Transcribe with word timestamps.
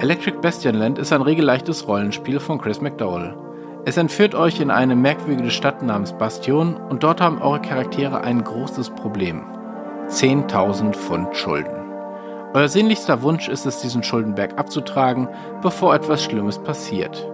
Electric 0.00 0.38
Bastionland 0.40 0.98
ist 0.98 1.12
ein 1.12 1.20
regelleichtes 1.20 1.86
Rollenspiel 1.86 2.40
von 2.40 2.58
Chris 2.58 2.80
McDowell. 2.80 3.34
Es 3.84 3.98
entführt 3.98 4.34
euch 4.34 4.58
in 4.58 4.70
eine 4.70 4.96
merkwürdige 4.96 5.50
Stadt 5.50 5.82
namens 5.82 6.14
Bastion 6.14 6.76
und 6.76 7.02
dort 7.02 7.20
haben 7.20 7.42
eure 7.42 7.60
Charaktere 7.60 8.22
ein 8.22 8.42
großes 8.42 8.88
Problem. 8.90 9.42
10.000 10.08 10.94
Pfund 10.94 11.36
Schulden. 11.36 11.92
Euer 12.54 12.68
sehnlichster 12.68 13.20
Wunsch 13.20 13.50
ist 13.50 13.66
es, 13.66 13.82
diesen 13.82 14.02
Schuldenberg 14.02 14.58
abzutragen, 14.58 15.28
bevor 15.60 15.94
etwas 15.94 16.24
Schlimmes 16.24 16.58
passiert. 16.58 17.30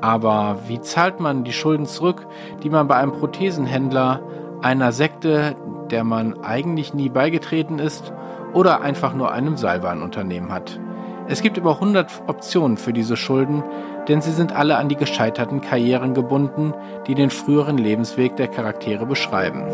Aber 0.00 0.58
wie 0.66 0.80
zahlt 0.80 1.20
man 1.20 1.44
die 1.44 1.52
Schulden 1.52 1.86
zurück, 1.86 2.26
die 2.64 2.70
man 2.70 2.88
bei 2.88 2.96
einem 2.96 3.12
Prothesenhändler, 3.12 4.20
einer 4.60 4.90
Sekte, 4.90 5.54
der 5.92 6.02
man 6.02 6.42
eigentlich 6.42 6.94
nie 6.94 7.10
beigetreten 7.10 7.78
ist, 7.78 8.12
oder 8.54 8.80
einfach 8.80 9.14
nur 9.14 9.30
einem 9.30 9.56
Seilbahnunternehmen 9.56 10.50
hat? 10.50 10.80
Es 11.32 11.40
gibt 11.40 11.56
über 11.56 11.76
100 11.76 12.24
Optionen 12.26 12.76
für 12.76 12.92
diese 12.92 13.16
Schulden, 13.16 13.64
denn 14.06 14.20
sie 14.20 14.32
sind 14.32 14.54
alle 14.54 14.76
an 14.76 14.90
die 14.90 14.96
gescheiterten 14.96 15.62
Karrieren 15.62 16.12
gebunden, 16.12 16.74
die 17.06 17.14
den 17.14 17.30
früheren 17.30 17.78
Lebensweg 17.78 18.36
der 18.36 18.48
Charaktere 18.48 19.06
beschreiben. 19.06 19.64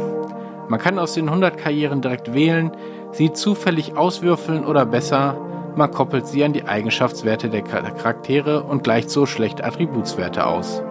Man 0.68 0.78
kann 0.78 1.00
aus 1.00 1.14
den 1.14 1.28
100 1.28 1.58
Karrieren 1.58 2.00
direkt 2.00 2.32
wählen, 2.32 2.70
sie 3.10 3.32
zufällig 3.32 3.96
auswürfeln 3.96 4.64
oder 4.64 4.86
besser, 4.86 5.36
man 5.74 5.90
koppelt 5.90 6.28
sie 6.28 6.44
an 6.44 6.52
die 6.52 6.68
Eigenschaftswerte 6.68 7.48
der 7.50 7.62
Charaktere 7.62 8.62
und 8.62 8.84
gleicht 8.84 9.10
so 9.10 9.26
schlechte 9.26 9.64
Attributswerte 9.64 10.46
aus. 10.46 10.84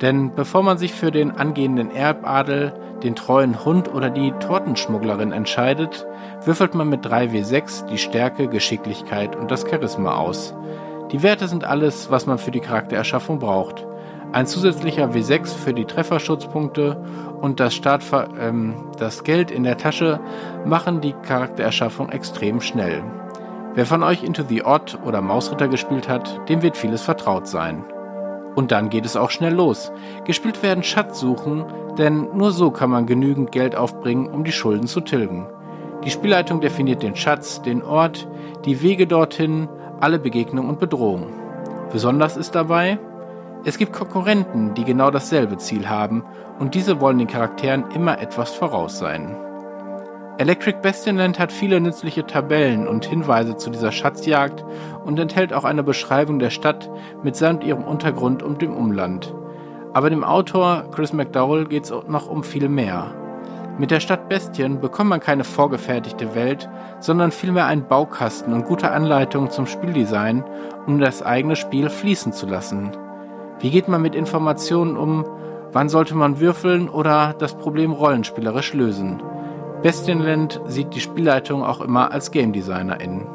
Denn 0.00 0.34
bevor 0.34 0.62
man 0.62 0.78
sich 0.78 0.94
für 0.94 1.10
den 1.10 1.32
angehenden 1.32 1.90
Erbadel, 1.90 2.72
den 3.02 3.14
treuen 3.14 3.64
Hund 3.64 3.92
oder 3.92 4.10
die 4.10 4.32
Tortenschmugglerin 4.32 5.32
entscheidet, 5.32 6.06
würfelt 6.44 6.74
man 6.74 6.88
mit 6.88 7.06
3W6 7.06 7.86
die 7.86 7.98
Stärke, 7.98 8.48
Geschicklichkeit 8.48 9.36
und 9.36 9.50
das 9.50 9.68
Charisma 9.68 10.16
aus. 10.16 10.54
Die 11.12 11.22
Werte 11.22 11.48
sind 11.48 11.64
alles, 11.64 12.10
was 12.10 12.26
man 12.26 12.38
für 12.38 12.50
die 12.50 12.60
Charaktererschaffung 12.60 13.38
braucht. 13.40 13.86
Ein 14.32 14.46
zusätzlicher 14.46 15.10
W6 15.10 15.48
für 15.48 15.74
die 15.74 15.86
Trefferschutzpunkte 15.86 17.02
und 17.40 17.58
das, 17.58 17.74
Startver 17.74 18.28
ähm, 18.38 18.74
das 18.96 19.24
Geld 19.24 19.50
in 19.50 19.64
der 19.64 19.76
Tasche 19.76 20.20
machen 20.64 21.00
die 21.00 21.14
Charaktererschaffung 21.14 22.10
extrem 22.10 22.60
schnell. 22.60 23.02
Wer 23.74 23.86
von 23.86 24.04
euch 24.04 24.22
Into 24.22 24.44
the 24.48 24.64
Odd 24.64 24.98
oder 25.04 25.20
Mausritter 25.20 25.68
gespielt 25.68 26.08
hat, 26.08 26.48
dem 26.48 26.62
wird 26.62 26.76
vieles 26.76 27.02
vertraut 27.02 27.48
sein. 27.48 27.84
Und 28.54 28.72
dann 28.72 28.90
geht 28.90 29.06
es 29.06 29.16
auch 29.16 29.30
schnell 29.30 29.54
los. 29.54 29.92
Gespielt 30.24 30.62
werden 30.62 30.82
Schatzsuchen, 30.82 31.64
denn 31.98 32.28
nur 32.34 32.50
so 32.50 32.70
kann 32.70 32.90
man 32.90 33.06
genügend 33.06 33.52
Geld 33.52 33.76
aufbringen, 33.76 34.28
um 34.28 34.44
die 34.44 34.52
Schulden 34.52 34.86
zu 34.86 35.00
tilgen. 35.00 35.46
Die 36.04 36.10
Spielleitung 36.10 36.60
definiert 36.60 37.02
den 37.02 37.16
Schatz, 37.16 37.62
den 37.62 37.82
Ort, 37.82 38.26
die 38.64 38.82
Wege 38.82 39.06
dorthin, 39.06 39.68
alle 40.00 40.18
Begegnungen 40.18 40.70
und 40.70 40.80
Bedrohungen. 40.80 41.28
Besonders 41.92 42.36
ist 42.36 42.54
dabei, 42.54 42.98
es 43.64 43.76
gibt 43.76 43.92
Konkurrenten, 43.92 44.72
die 44.74 44.84
genau 44.84 45.10
dasselbe 45.10 45.58
Ziel 45.58 45.88
haben 45.88 46.24
und 46.58 46.74
diese 46.74 47.00
wollen 47.00 47.18
den 47.18 47.26
Charakteren 47.26 47.84
immer 47.94 48.20
etwas 48.20 48.50
voraus 48.54 48.98
sein. 48.98 49.36
Electric 50.38 50.78
Bastionland 50.80 51.38
hat 51.38 51.52
viele 51.52 51.80
nützliche 51.80 52.26
Tabellen 52.26 52.88
und 52.88 53.04
Hinweise 53.04 53.56
zu 53.56 53.70
dieser 53.70 53.92
Schatzjagd 53.92 54.64
und 55.04 55.18
enthält 55.18 55.52
auch 55.52 55.64
eine 55.64 55.82
Beschreibung 55.82 56.38
der 56.38 56.50
Stadt 56.50 56.88
mitsamt 57.22 57.62
ihrem 57.62 57.84
Untergrund 57.84 58.42
und 58.42 58.62
dem 58.62 58.74
Umland. 58.74 59.34
Aber 59.92 60.08
dem 60.08 60.24
Autor 60.24 60.84
Chris 60.92 61.12
McDowell 61.12 61.66
geht 61.66 61.84
es 61.84 61.92
noch 62.08 62.28
um 62.28 62.42
viel 62.42 62.68
mehr. 62.68 63.12
Mit 63.78 63.90
der 63.90 64.00
Stadt 64.00 64.28
Bestien 64.28 64.80
bekommt 64.80 65.10
man 65.10 65.20
keine 65.20 65.44
vorgefertigte 65.44 66.34
Welt, 66.34 66.68
sondern 67.00 67.32
vielmehr 67.32 67.66
einen 67.66 67.86
Baukasten 67.86 68.52
und 68.52 68.66
gute 68.66 68.90
Anleitungen 68.90 69.50
zum 69.50 69.66
Spieldesign, 69.66 70.44
um 70.86 71.00
das 71.00 71.22
eigene 71.22 71.56
Spiel 71.56 71.88
fließen 71.88 72.32
zu 72.32 72.46
lassen. 72.46 72.90
Wie 73.58 73.70
geht 73.70 73.88
man 73.88 74.02
mit 74.02 74.14
Informationen 74.14 74.96
um? 74.96 75.24
Wann 75.72 75.88
sollte 75.88 76.14
man 76.14 76.40
würfeln 76.40 76.88
oder 76.88 77.34
das 77.38 77.54
Problem 77.54 77.92
rollenspielerisch 77.92 78.74
lösen? 78.74 79.22
Bestienland 79.82 80.60
sieht 80.66 80.94
die 80.94 81.00
Spielleitung 81.00 81.64
auch 81.64 81.80
immer 81.80 82.12
als 82.12 82.30
Game 82.30 82.52
Designerin. 82.52 83.26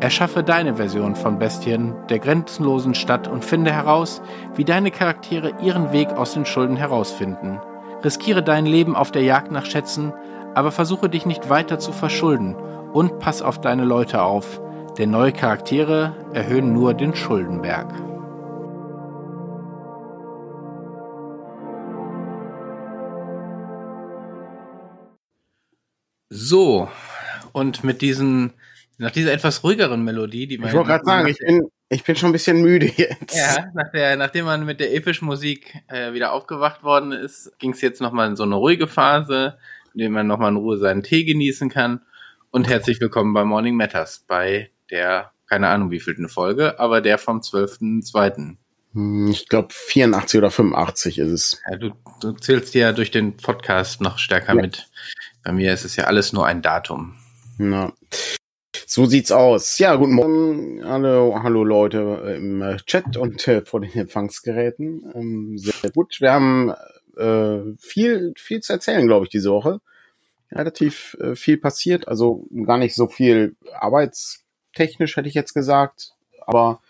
Erschaffe 0.00 0.42
deine 0.42 0.76
Version 0.76 1.14
von 1.14 1.38
Bestien, 1.38 1.94
der 2.08 2.18
grenzenlosen 2.18 2.94
Stadt 2.94 3.28
und 3.28 3.44
finde 3.44 3.70
heraus, 3.70 4.22
wie 4.54 4.64
deine 4.64 4.90
Charaktere 4.90 5.52
ihren 5.62 5.92
Weg 5.92 6.08
aus 6.14 6.32
den 6.32 6.46
Schulden 6.46 6.76
herausfinden. 6.76 7.60
Riskiere 8.02 8.42
dein 8.42 8.64
Leben 8.64 8.96
auf 8.96 9.12
der 9.12 9.22
Jagd 9.22 9.52
nach 9.52 9.66
Schätzen, 9.66 10.14
aber 10.54 10.72
versuche 10.72 11.10
dich 11.10 11.26
nicht 11.26 11.50
weiter 11.50 11.78
zu 11.78 11.92
verschulden 11.92 12.56
und 12.92 13.18
pass 13.18 13.42
auf 13.42 13.60
deine 13.60 13.84
Leute 13.84 14.22
auf, 14.22 14.60
denn 14.96 15.10
neue 15.10 15.32
Charaktere 15.32 16.14
erhöhen 16.32 16.72
nur 16.72 16.94
den 16.94 17.14
Schuldenberg. 17.14 18.11
So, 26.34 26.88
und 27.52 27.84
mit 27.84 28.00
diesen, 28.00 28.54
nach 28.96 29.10
dieser 29.10 29.34
etwas 29.34 29.62
ruhigeren 29.62 30.02
Melodie, 30.02 30.46
die 30.46 30.56
man. 30.56 30.68
Ich 30.68 30.74
wollte 30.74 30.88
gerade 30.88 31.04
sagen, 31.04 31.28
ich 31.28 31.36
bin, 31.36 31.68
ich 31.90 32.04
bin 32.04 32.16
schon 32.16 32.30
ein 32.30 32.32
bisschen 32.32 32.62
müde 32.62 32.86
jetzt. 32.96 33.36
Ja, 33.36 33.66
nach 33.74 33.92
der, 33.92 34.16
nachdem 34.16 34.46
man 34.46 34.64
mit 34.64 34.80
der 34.80 34.94
epischen 34.94 35.26
Musik 35.26 35.76
äh, 35.88 36.14
wieder 36.14 36.32
aufgewacht 36.32 36.84
worden 36.84 37.12
ist, 37.12 37.52
ging 37.58 37.72
es 37.72 37.82
jetzt 37.82 38.00
nochmal 38.00 38.28
in 38.28 38.36
so 38.36 38.44
eine 38.44 38.54
ruhige 38.54 38.88
Phase, 38.88 39.58
in 39.92 39.98
der 39.98 40.08
man 40.08 40.26
nochmal 40.26 40.52
in 40.52 40.56
Ruhe 40.56 40.78
seinen 40.78 41.02
Tee 41.02 41.24
genießen 41.24 41.68
kann. 41.68 42.00
Und 42.50 42.66
herzlich 42.66 42.98
willkommen 42.98 43.34
bei 43.34 43.44
Morning 43.44 43.76
Matters, 43.76 44.24
bei 44.26 44.70
der, 44.90 45.32
keine 45.46 45.68
Ahnung 45.68 45.90
wie 45.90 46.00
viel 46.00 46.16
eine 46.16 46.30
Folge, 46.30 46.80
aber 46.80 47.02
der 47.02 47.18
vom 47.18 47.40
12.2. 47.40 48.56
Hm, 48.94 49.28
ich 49.30 49.48
glaube 49.48 49.68
84 49.70 50.38
oder 50.38 50.50
85 50.50 51.18
ist 51.18 51.30
es. 51.30 51.62
Ja, 51.70 51.76
du, 51.76 51.92
du 52.22 52.32
zählst 52.32 52.74
ja 52.74 52.92
durch 52.92 53.10
den 53.10 53.36
Podcast 53.36 54.00
noch 54.00 54.16
stärker 54.18 54.54
ja. 54.54 54.62
mit. 54.62 54.88
Bei 55.44 55.52
mir 55.52 55.72
ist 55.72 55.84
es 55.84 55.96
ja 55.96 56.04
alles 56.04 56.32
nur 56.32 56.46
ein 56.46 56.62
Datum. 56.62 57.16
Na. 57.58 57.92
So 58.86 59.06
sieht's 59.06 59.32
aus. 59.32 59.78
Ja, 59.78 59.96
guten 59.96 60.14
Morgen, 60.14 60.84
hallo, 60.84 61.40
hallo 61.42 61.64
Leute 61.64 61.98
im 62.36 62.76
Chat 62.86 63.16
und 63.16 63.48
äh, 63.48 63.64
vor 63.64 63.80
den 63.80 63.92
Empfangsgeräten. 63.92 65.12
Ähm, 65.14 65.58
sehr 65.58 65.90
gut. 65.90 66.20
Wir 66.20 66.32
haben 66.32 66.72
äh, 67.16 67.76
viel, 67.78 68.34
viel 68.36 68.60
zu 68.60 68.72
erzählen, 68.72 69.06
glaube 69.06 69.26
ich, 69.26 69.30
diese 69.30 69.50
Woche. 69.50 69.80
Relativ 70.50 71.16
äh, 71.20 71.34
viel 71.34 71.56
passiert, 71.56 72.06
also 72.06 72.46
gar 72.66 72.78
nicht 72.78 72.94
so 72.94 73.08
viel 73.08 73.56
arbeitstechnisch, 73.74 75.16
hätte 75.16 75.28
ich 75.28 75.34
jetzt 75.34 75.54
gesagt, 75.54 76.12
aber 76.40 76.82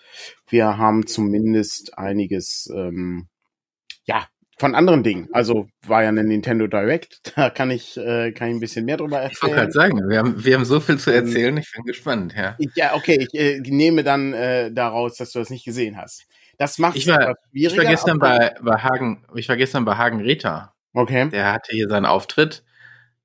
wir 0.48 0.76
haben 0.78 1.06
zumindest 1.06 1.96
einiges 1.96 2.70
ähm, 2.74 3.28
ja, 4.04 4.26
von 4.58 4.74
anderen 4.74 5.02
Dingen. 5.02 5.28
Also 5.32 5.68
war 5.86 6.02
ja 6.02 6.08
eine 6.08 6.24
Nintendo 6.24 6.66
Direct, 6.66 7.20
da 7.36 7.50
kann 7.50 7.70
ich, 7.70 7.96
äh, 7.96 8.32
kann 8.32 8.48
ich 8.48 8.54
ein 8.54 8.60
bisschen 8.60 8.84
mehr 8.84 8.96
drüber 8.96 9.18
erzählen. 9.18 9.32
Ich 9.32 9.42
wollte 9.42 9.56
gerade 9.56 9.72
sagen, 9.72 10.08
wir 10.08 10.18
haben, 10.18 10.44
wir 10.44 10.54
haben 10.54 10.64
so 10.64 10.80
viel 10.80 10.98
zu 10.98 11.10
ähm, 11.10 11.26
erzählen, 11.26 11.56
ich 11.56 11.72
bin 11.72 11.84
gespannt, 11.84 12.34
ja. 12.36 12.56
Ja, 12.74 12.94
okay, 12.94 13.18
ich 13.20 13.38
äh, 13.38 13.60
nehme 13.60 14.04
dann 14.04 14.32
äh, 14.32 14.70
daraus, 14.72 15.16
dass 15.16 15.32
du 15.32 15.38
das 15.38 15.50
nicht 15.50 15.64
gesehen 15.64 15.96
hast. 15.96 16.26
Das 16.58 16.78
macht 16.78 16.96
ich 16.96 17.06
war, 17.08 17.36
Ich 17.52 17.76
war 17.76 17.84
gestern 17.84 18.18
bei, 18.18 18.54
bei 18.60 18.76
Hagen, 18.76 19.24
ich 19.34 19.48
war 19.48 19.56
gestern 19.56 19.84
bei 19.84 19.96
Hagen 19.96 20.20
Reta. 20.20 20.74
Okay. 20.92 21.28
Der 21.30 21.52
hatte 21.52 21.72
hier 21.72 21.88
seinen 21.88 22.06
Auftritt. 22.06 22.62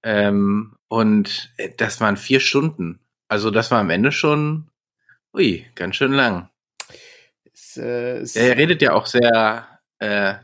Ähm, 0.04 0.76
und 0.88 1.54
äh, 1.58 1.70
das 1.76 2.00
waren 2.00 2.18
vier 2.18 2.40
Stunden. 2.40 3.00
Also 3.28 3.52
das 3.52 3.72
war 3.72 3.80
am 3.80 3.90
Ende 3.90 4.12
schon, 4.12 4.70
ui, 5.34 5.66
ganz 5.76 5.98
schön 5.98 6.14
lang. 6.14 6.50
Es, 7.54 7.78
äh, 7.78 8.20
es 8.20 8.36
er 8.36 8.58
redet 8.58 8.82
ja 8.82 8.94
auch 8.94 9.06
sehr 9.06 9.68
äh, 10.00 10.36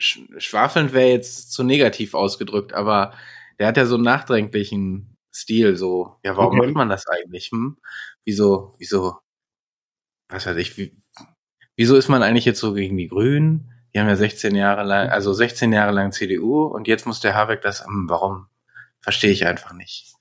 schwafelnd 0.00 0.92
wäre 0.92 1.10
jetzt 1.10 1.52
zu 1.52 1.62
negativ 1.62 2.14
ausgedrückt, 2.14 2.72
aber 2.72 3.14
der 3.58 3.68
hat 3.68 3.76
ja 3.76 3.86
so 3.86 3.96
einen 3.96 4.04
nachdränglichen 4.04 5.16
Stil, 5.32 5.76
so, 5.76 6.16
ja, 6.24 6.36
warum 6.36 6.58
okay. 6.58 6.66
macht 6.66 6.76
man 6.76 6.88
das 6.88 7.06
eigentlich? 7.06 7.50
Hm? 7.52 7.76
Wieso, 8.24 8.74
wieso, 8.78 9.18
was 10.28 10.46
weiß 10.46 10.56
ich, 10.56 10.76
wie, 10.76 10.96
wieso 11.76 11.96
ist 11.96 12.08
man 12.08 12.22
eigentlich 12.22 12.44
jetzt 12.44 12.60
so 12.60 12.72
gegen 12.74 12.96
die 12.96 13.08
Grünen? 13.08 13.70
Die 13.94 14.00
haben 14.00 14.08
ja 14.08 14.16
16 14.16 14.54
Jahre 14.54 14.82
lang, 14.84 15.08
also 15.08 15.32
16 15.32 15.72
Jahre 15.72 15.92
lang 15.92 16.12
CDU 16.12 16.64
und 16.64 16.88
jetzt 16.88 17.06
muss 17.06 17.20
der 17.20 17.34
Habeck 17.34 17.62
das, 17.62 17.84
hm, 17.84 18.08
warum? 18.08 18.46
Verstehe 19.00 19.30
ich 19.30 19.46
einfach 19.46 19.72
nicht. 19.72 20.14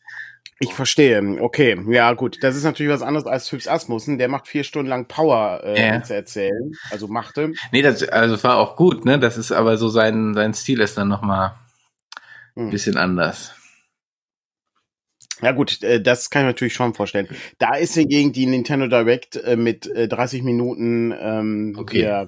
Ich 0.61 0.73
verstehe. 0.73 1.41
Okay, 1.41 1.81
ja 1.87 2.11
gut. 2.13 2.37
Das 2.41 2.55
ist 2.55 2.65
natürlich 2.65 2.91
was 2.91 3.01
anderes 3.01 3.25
als 3.25 3.49
Hübs 3.51 3.67
Asmussen. 3.67 4.17
Der 4.17 4.27
macht 4.27 4.47
vier 4.47 4.65
Stunden 4.65 4.89
lang 4.89 5.07
Power 5.07 5.61
äh, 5.63 5.79
ja. 5.79 6.03
zu 6.03 6.13
erzählen. 6.13 6.73
Also 6.91 7.07
machte. 7.07 7.53
Nee, 7.71 7.81
das 7.81 8.03
also 8.03 8.41
war 8.43 8.57
auch 8.57 8.75
gut. 8.75 9.05
Ne, 9.05 9.19
das 9.19 9.37
ist 9.37 9.53
aber 9.53 9.77
so 9.77 9.87
sein 9.87 10.33
sein 10.33 10.53
Stil 10.53 10.81
ist 10.81 10.97
dann 10.97 11.07
noch 11.07 11.21
mal 11.21 11.55
ein 12.55 12.65
hm. 12.65 12.69
bisschen 12.71 12.97
anders. 12.97 13.55
Ja 15.41 15.53
gut, 15.53 15.81
äh, 15.83 16.01
das 16.01 16.29
kann 16.29 16.41
ich 16.41 16.43
mir 16.43 16.51
natürlich 16.51 16.73
schon 16.73 16.93
vorstellen. 16.93 17.29
Da 17.57 17.75
ist 17.75 17.93
hingegen 17.93 18.33
die 18.33 18.45
Nintendo 18.45 18.87
Direct 18.87 19.37
äh, 19.37 19.55
mit 19.55 19.87
äh, 19.87 20.09
30 20.09 20.43
Minuten 20.43 21.13
ähm, 21.17 21.75
okay. 21.77 22.01
der 22.01 22.27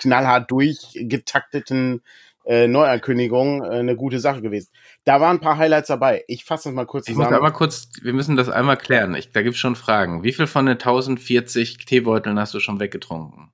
knallhart 0.00 0.50
durchgetakteten 0.50 2.02
äh, 2.46 2.66
Neuankündigung 2.66 3.62
äh, 3.62 3.68
eine 3.68 3.96
gute 3.96 4.18
Sache 4.20 4.40
gewesen. 4.40 4.70
Da 5.04 5.20
waren 5.20 5.36
ein 5.36 5.40
paar 5.40 5.56
Highlights 5.56 5.88
dabei. 5.88 6.24
Ich 6.28 6.44
fasse 6.44 6.68
das 6.68 6.74
mal 6.74 6.84
kurz 6.84 7.06
zusammen. 7.06 7.22
Ich 7.22 7.30
muss 7.30 7.36
einmal 7.36 7.52
kurz, 7.52 7.88
wir 8.02 8.12
müssen 8.12 8.36
das 8.36 8.48
einmal 8.48 8.76
klären. 8.76 9.14
Ich, 9.14 9.32
da 9.32 9.42
gibt's 9.42 9.58
schon 9.58 9.76
Fragen. 9.76 10.22
Wie 10.22 10.32
viel 10.32 10.46
von 10.46 10.66
den 10.66 10.74
1040 10.74 11.86
Teebeuteln 11.86 12.38
hast 12.38 12.52
du 12.54 12.60
schon 12.60 12.78
weggetrunken? 12.80 13.50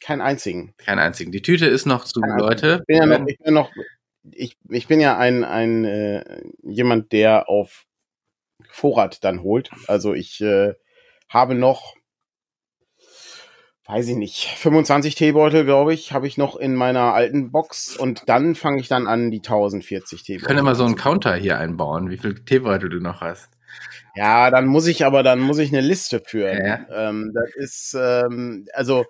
Keinen 0.00 0.20
einzigen. 0.20 0.74
Keinen 0.78 0.98
einzigen. 0.98 1.32
Die 1.32 1.42
Tüte 1.42 1.66
ist 1.66 1.86
noch 1.86 2.04
zu, 2.04 2.20
Kein 2.20 2.38
Leute. 2.38 2.80
Ich 2.80 2.86
bin 2.86 2.96
ja 2.96 3.06
noch, 3.06 3.26
ich 3.26 3.38
bin 3.38 3.54
noch, 3.54 3.70
ich, 4.32 4.56
ich 4.68 4.86
bin 4.86 5.00
ja 5.00 5.16
ein, 5.16 5.44
ein 5.44 5.84
äh, 5.84 6.42
jemand, 6.62 7.12
der 7.12 7.48
auf 7.48 7.86
Vorrat 8.68 9.24
dann 9.24 9.42
holt. 9.42 9.70
Also 9.86 10.14
ich 10.14 10.40
äh, 10.40 10.74
habe 11.28 11.54
noch 11.54 11.95
weiß 13.88 14.08
ich 14.08 14.16
nicht, 14.16 14.48
25 14.56 15.14
Teebeutel, 15.14 15.64
glaube 15.64 15.94
ich, 15.94 16.12
habe 16.12 16.26
ich 16.26 16.36
noch 16.36 16.56
in 16.56 16.74
meiner 16.74 17.14
alten 17.14 17.52
Box 17.52 17.96
und 17.96 18.28
dann 18.28 18.54
fange 18.54 18.80
ich 18.80 18.88
dann 18.88 19.06
an, 19.06 19.30
die 19.30 19.38
1040 19.38 20.22
Teebeutel. 20.22 20.42
Wir 20.42 20.46
können 20.46 20.58
immer 20.58 20.74
so 20.74 20.84
einen 20.84 20.96
Counter 20.96 21.34
hier 21.36 21.58
einbauen, 21.58 22.10
wie 22.10 22.16
viele 22.16 22.34
Teebeutel 22.34 22.88
du 22.88 22.98
noch 22.98 23.20
hast. 23.20 23.50
Ja, 24.16 24.50
dann 24.50 24.66
muss 24.66 24.86
ich 24.86 25.04
aber, 25.04 25.22
dann 25.22 25.40
muss 25.40 25.58
ich 25.58 25.70
eine 25.72 25.86
Liste 25.86 26.20
führen. 26.24 26.64
Ja. 26.64 27.08
Ähm, 27.08 27.32
das 27.34 27.54
ist, 27.54 27.96
ähm, 27.98 28.66
also, 28.72 29.04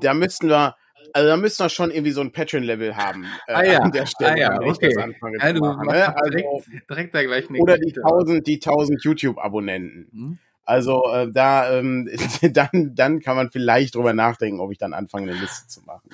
da 0.00 0.14
müssten 0.14 0.48
wir, 0.48 0.74
also 1.12 1.28
da 1.28 1.36
müssen 1.36 1.62
wir 1.62 1.68
schon 1.68 1.90
irgendwie 1.90 2.12
so 2.12 2.22
ein 2.22 2.32
Patreon-Level 2.32 2.96
haben. 2.96 3.26
Äh, 3.46 3.52
ah 3.52 3.64
ja, 3.64 3.78
an 3.80 3.92
der 3.92 4.06
Stelle, 4.06 4.32
ah, 4.32 4.36
ja 4.36 4.60
okay. 4.60 4.94
ja, 4.94 5.52
du 5.52 5.60
machen, 5.60 5.86
ne? 5.86 6.16
also, 6.16 6.30
direkt, 6.30 6.90
direkt 6.90 7.14
da 7.14 7.22
gleich 7.22 7.48
eine 7.48 7.58
Oder 7.58 7.78
die 7.78 7.94
1000, 7.94 8.46
die 8.46 8.54
1000 8.54 9.04
YouTube-Abonnenten. 9.04 10.08
Hm? 10.10 10.38
Also 10.68 11.10
äh, 11.10 11.32
da 11.32 11.78
ähm, 11.78 12.10
dann 12.52 12.94
dann 12.94 13.20
kann 13.20 13.36
man 13.36 13.50
vielleicht 13.50 13.94
drüber 13.94 14.12
nachdenken, 14.12 14.60
ob 14.60 14.70
ich 14.70 14.76
dann 14.76 14.92
anfange 14.92 15.30
eine 15.30 15.40
Liste 15.40 15.66
zu 15.66 15.80
machen. 15.80 16.10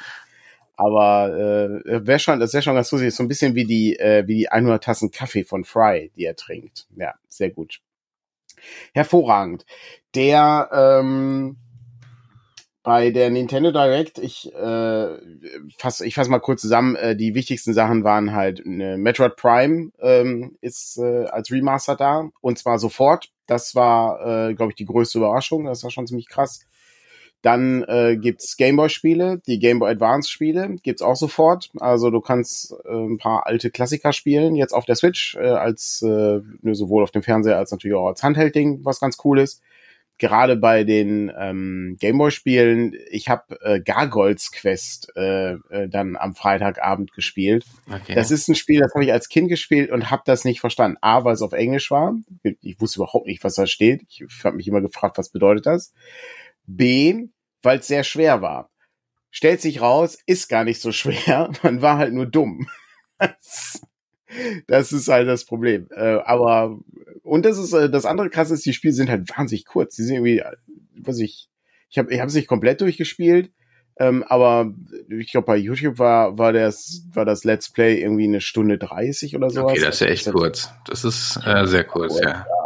Aber 0.76 1.82
äh, 1.84 2.06
wäre 2.06 2.20
schon, 2.20 2.38
das 2.38 2.52
wäre 2.52 2.62
schon 2.62 2.76
ganz 2.76 2.92
lustig. 2.92 3.12
So 3.12 3.24
ein 3.24 3.28
bisschen 3.28 3.56
wie 3.56 3.64
die 3.64 3.98
äh, 3.98 4.28
wie 4.28 4.36
die 4.36 4.48
100 4.48 4.82
Tassen 4.82 5.10
Kaffee 5.10 5.42
von 5.42 5.64
Fry, 5.64 6.12
die 6.14 6.24
er 6.24 6.36
trinkt. 6.36 6.86
Ja, 6.96 7.14
sehr 7.28 7.50
gut. 7.50 7.80
Hervorragend. 8.92 9.66
Der 10.14 10.68
ähm, 10.72 11.56
bei 12.84 13.10
der 13.10 13.30
Nintendo 13.30 13.72
Direct, 13.72 14.18
ich 14.18 14.54
äh, 14.54 15.18
fasse 15.78 16.06
ich 16.06 16.14
fass 16.14 16.28
mal 16.28 16.38
kurz 16.38 16.60
zusammen, 16.60 16.94
äh, 16.94 17.16
die 17.16 17.34
wichtigsten 17.34 17.74
Sachen 17.74 18.04
waren 18.04 18.34
halt 18.34 18.60
äh, 18.64 18.96
Metroid 18.96 19.34
Prime 19.34 19.90
ähm, 19.98 20.56
ist 20.60 20.98
äh, 20.98 21.24
als 21.24 21.50
Remaster 21.50 21.96
da 21.96 22.30
und 22.40 22.56
zwar 22.56 22.78
sofort. 22.78 23.33
Das 23.46 23.74
war, 23.74 24.48
äh, 24.48 24.54
glaube 24.54 24.72
ich, 24.72 24.76
die 24.76 24.86
größte 24.86 25.18
Überraschung. 25.18 25.64
Das 25.64 25.82
war 25.82 25.90
schon 25.90 26.06
ziemlich 26.06 26.28
krass. 26.28 26.60
Dann 27.42 27.82
äh, 27.88 28.16
gibt's 28.16 28.56
Gameboy-Spiele, 28.56 29.42
die 29.46 29.58
Gameboy 29.58 29.90
Advance-Spiele 29.90 30.76
gibt's 30.82 31.02
auch 31.02 31.16
sofort. 31.16 31.70
Also 31.78 32.10
du 32.10 32.22
kannst 32.22 32.74
äh, 32.86 32.90
ein 32.90 33.18
paar 33.18 33.46
alte 33.46 33.70
Klassiker 33.70 34.14
spielen, 34.14 34.54
jetzt 34.54 34.72
auf 34.72 34.86
der 34.86 34.94
Switch, 34.94 35.36
äh, 35.36 35.48
als 35.48 36.00
äh, 36.00 36.40
sowohl 36.72 37.02
auf 37.02 37.10
dem 37.10 37.22
Fernseher 37.22 37.58
als 37.58 37.70
natürlich 37.70 37.96
auch 37.96 38.06
als 38.06 38.22
Handheld-Ding, 38.22 38.80
was 38.84 38.98
ganz 38.98 39.18
cool 39.24 39.38
ist 39.40 39.60
gerade 40.18 40.56
bei 40.56 40.84
den 40.84 41.32
ähm, 41.36 41.96
Gameboy-Spielen, 41.98 42.94
ich 43.10 43.28
habe 43.28 43.58
äh, 43.62 43.80
Gargoyles 43.80 44.52
Quest 44.52 45.12
äh, 45.16 45.54
äh, 45.54 45.88
dann 45.88 46.16
am 46.16 46.34
Freitagabend 46.34 47.12
gespielt. 47.12 47.64
Okay. 47.88 48.14
Das 48.14 48.30
ist 48.30 48.48
ein 48.48 48.54
Spiel, 48.54 48.80
das 48.80 48.94
habe 48.94 49.04
ich 49.04 49.12
als 49.12 49.28
Kind 49.28 49.48
gespielt 49.48 49.90
und 49.90 50.10
habe 50.10 50.22
das 50.24 50.44
nicht 50.44 50.60
verstanden. 50.60 50.98
A, 51.00 51.24
weil 51.24 51.34
es 51.34 51.42
auf 51.42 51.52
Englisch 51.52 51.90
war. 51.90 52.14
Ich 52.60 52.80
wusste 52.80 53.00
überhaupt 53.00 53.26
nicht, 53.26 53.42
was 53.42 53.54
da 53.54 53.66
steht. 53.66 54.02
Ich 54.08 54.24
habe 54.44 54.56
mich 54.56 54.68
immer 54.68 54.80
gefragt, 54.80 55.18
was 55.18 55.30
bedeutet 55.30 55.66
das. 55.66 55.92
B, 56.66 57.26
weil 57.62 57.78
es 57.78 57.88
sehr 57.88 58.04
schwer 58.04 58.40
war. 58.40 58.70
Stellt 59.30 59.60
sich 59.60 59.80
raus, 59.80 60.18
ist 60.26 60.48
gar 60.48 60.64
nicht 60.64 60.80
so 60.80 60.92
schwer. 60.92 61.50
Man 61.62 61.82
war 61.82 61.98
halt 61.98 62.12
nur 62.12 62.26
dumm. 62.26 62.68
das 64.66 64.92
ist 64.92 65.08
halt 65.08 65.28
das 65.28 65.44
Problem. 65.44 65.88
Äh, 65.94 66.18
aber 66.24 66.78
und 67.22 67.44
das 67.44 67.58
ist 67.58 67.72
äh, 67.72 67.90
das 67.90 68.06
andere 68.06 68.30
krasse 68.30 68.54
ist, 68.54 68.66
die 68.66 68.72
Spiele 68.72 68.92
sind 68.92 69.10
halt 69.10 69.28
wahnsinnig 69.36 69.64
kurz. 69.64 69.96
Die 69.96 70.02
sind 70.02 70.16
irgendwie, 70.16 70.42
was 70.96 71.18
ich, 71.18 71.48
ich 71.90 71.98
habe 71.98 72.12
ich 72.12 72.20
habe 72.20 72.28
es 72.28 72.34
nicht 72.34 72.48
komplett 72.48 72.80
durchgespielt, 72.80 73.50
ähm, 73.98 74.24
aber 74.26 74.72
ich 75.08 75.32
glaube 75.32 75.46
bei 75.46 75.56
YouTube 75.56 75.98
war 75.98 76.38
war 76.38 76.52
das 76.52 77.04
war 77.12 77.24
das 77.24 77.44
Let's 77.44 77.70
Play 77.70 78.00
irgendwie 78.00 78.24
eine 78.24 78.40
Stunde 78.40 78.78
30 78.78 79.36
oder 79.36 79.50
sowas. 79.50 79.72
Okay, 79.72 79.80
das 79.80 79.94
ist 79.96 80.00
ja 80.00 80.06
echt 80.08 80.32
kurz. 80.32 80.70
Das 80.86 81.04
ist 81.04 81.38
äh, 81.44 81.66
sehr 81.66 81.84
kurz, 81.84 82.18
ja. 82.20 82.28
ja 82.28 82.63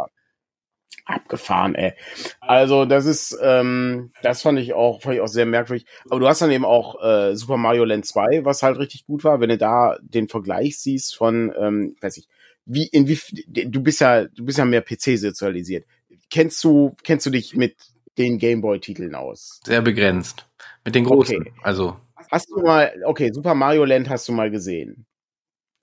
abgefahren, 1.09 1.75
ey. 1.75 1.93
Also 2.39 2.85
das 2.85 3.05
ist, 3.05 3.37
ähm, 3.41 4.11
das 4.21 4.41
fand 4.41 4.59
ich 4.59 4.73
auch, 4.73 5.01
fand 5.01 5.15
ich 5.15 5.21
auch 5.21 5.27
sehr 5.27 5.45
merkwürdig. 5.45 5.85
Aber 6.09 6.19
du 6.19 6.27
hast 6.27 6.41
dann 6.41 6.51
eben 6.51 6.65
auch 6.65 7.01
äh, 7.03 7.35
Super 7.35 7.57
Mario 7.57 7.85
Land 7.85 8.05
2, 8.05 8.45
was 8.45 8.63
halt 8.63 8.77
richtig 8.77 9.05
gut 9.05 9.23
war. 9.23 9.39
Wenn 9.39 9.49
du 9.49 9.57
da 9.57 9.97
den 10.01 10.27
Vergleich 10.27 10.79
siehst 10.79 11.15
von, 11.15 11.53
ähm, 11.59 11.95
weiß 12.01 12.17
ich, 12.17 12.27
wie, 12.65 12.85
in 12.87 13.07
wie, 13.07 13.19
du 13.47 13.81
bist 13.81 14.01
ja, 14.01 14.25
du 14.25 14.45
bist 14.45 14.57
ja 14.57 14.65
mehr 14.65 14.81
PC 14.81 15.17
sozialisiert. 15.17 15.85
Kennst 16.29 16.63
du, 16.63 16.95
kennst 17.03 17.25
du 17.25 17.31
dich 17.31 17.55
mit 17.55 17.75
den 18.17 18.37
Gameboy-Titeln 18.37 19.15
aus? 19.15 19.59
Sehr 19.65 19.81
begrenzt. 19.81 20.47
Mit 20.85 20.95
den 20.95 21.05
großen, 21.05 21.37
okay. 21.37 21.53
also. 21.63 21.97
Hast 22.31 22.49
du 22.51 22.61
mal, 22.61 22.93
okay, 23.05 23.31
Super 23.33 23.55
Mario 23.55 23.85
Land 23.85 24.09
hast 24.09 24.27
du 24.27 24.33
mal 24.33 24.51
gesehen. 24.51 25.05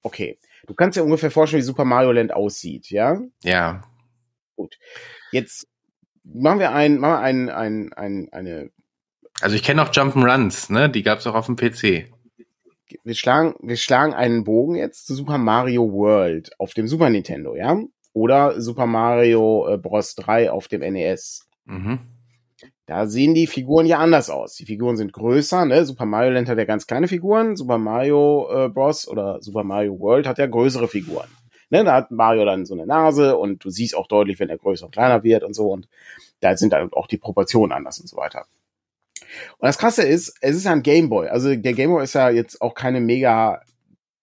Okay. 0.02 0.38
Du 0.66 0.74
kannst 0.74 0.96
dir 0.96 1.02
ungefähr 1.02 1.30
vorstellen, 1.30 1.62
wie 1.62 1.66
Super 1.66 1.84
Mario 1.84 2.12
Land 2.12 2.32
aussieht, 2.32 2.90
ja? 2.90 3.20
Ja. 3.42 3.82
Gut. 4.56 4.78
Jetzt 5.32 5.68
machen 6.24 6.58
wir 6.58 6.72
ein, 6.72 6.98
machen 6.98 7.12
wir 7.12 7.20
ein, 7.20 7.50
ein, 7.50 7.92
ein, 7.92 8.28
eine. 8.32 8.70
Also 9.40 9.54
ich 9.54 9.62
kenne 9.62 9.82
auch 9.82 9.90
Jump'n'Runs, 9.90 10.72
ne? 10.72 10.90
Die 10.90 11.02
gab 11.02 11.18
es 11.18 11.26
auch 11.26 11.34
auf 11.34 11.46
dem 11.46 11.56
PC. 11.56 12.10
Wir 13.04 13.14
schlagen, 13.14 13.54
wir 13.60 13.76
schlagen 13.76 14.14
einen 14.14 14.44
Bogen 14.44 14.76
jetzt 14.76 15.06
zu 15.06 15.14
Super 15.14 15.38
Mario 15.38 15.92
World 15.92 16.50
auf 16.58 16.72
dem 16.74 16.88
Super 16.88 17.10
Nintendo, 17.10 17.54
ja? 17.54 17.78
Oder 18.12 18.60
Super 18.60 18.86
Mario 18.86 19.68
äh, 19.68 19.78
Bros. 19.78 20.14
3 20.14 20.50
auf 20.50 20.68
dem 20.68 20.80
NES. 20.80 21.46
Mhm. 21.66 21.98
Da 22.86 23.06
sehen 23.06 23.34
die 23.34 23.48
Figuren 23.48 23.84
ja 23.84 23.98
anders 23.98 24.30
aus. 24.30 24.54
Die 24.54 24.64
Figuren 24.64 24.96
sind 24.96 25.12
größer, 25.12 25.66
ne? 25.66 25.84
Super 25.84 26.06
Mario 26.06 26.30
Land 26.30 26.48
hat 26.48 26.56
ja 26.56 26.64
ganz 26.64 26.86
kleine 26.86 27.08
Figuren, 27.08 27.56
Super 27.56 27.78
Mario 27.78 28.48
äh, 28.48 28.68
Bros. 28.68 29.08
oder 29.08 29.42
Super 29.42 29.64
Mario 29.64 29.98
World 29.98 30.26
hat 30.26 30.38
ja 30.38 30.46
größere 30.46 30.86
Figuren. 30.86 31.28
Ne, 31.70 31.84
da 31.84 31.94
hat 31.94 32.10
Mario 32.10 32.44
dann 32.44 32.64
so 32.64 32.74
eine 32.74 32.86
Nase 32.86 33.36
und 33.36 33.64
du 33.64 33.70
siehst 33.70 33.96
auch 33.96 34.06
deutlich, 34.06 34.38
wenn 34.38 34.48
er 34.48 34.58
größer 34.58 34.86
und 34.86 34.92
kleiner 34.92 35.24
wird 35.24 35.42
und 35.42 35.54
so. 35.54 35.72
Und 35.72 35.88
da 36.40 36.56
sind 36.56 36.72
dann 36.72 36.92
auch 36.92 37.08
die 37.08 37.18
Proportionen 37.18 37.72
anders 37.72 37.98
und 37.98 38.08
so 38.08 38.16
weiter. 38.16 38.46
Und 39.58 39.66
das 39.66 39.78
Krasse 39.78 40.04
ist, 40.04 40.36
es 40.40 40.56
ist 40.56 40.64
ja 40.64 40.72
ein 40.72 40.82
Gameboy. 40.82 41.28
Also 41.28 41.54
der 41.54 41.72
Gameboy 41.72 42.04
ist 42.04 42.14
ja 42.14 42.30
jetzt 42.30 42.62
auch 42.62 42.74
keine 42.74 43.00
mega 43.00 43.62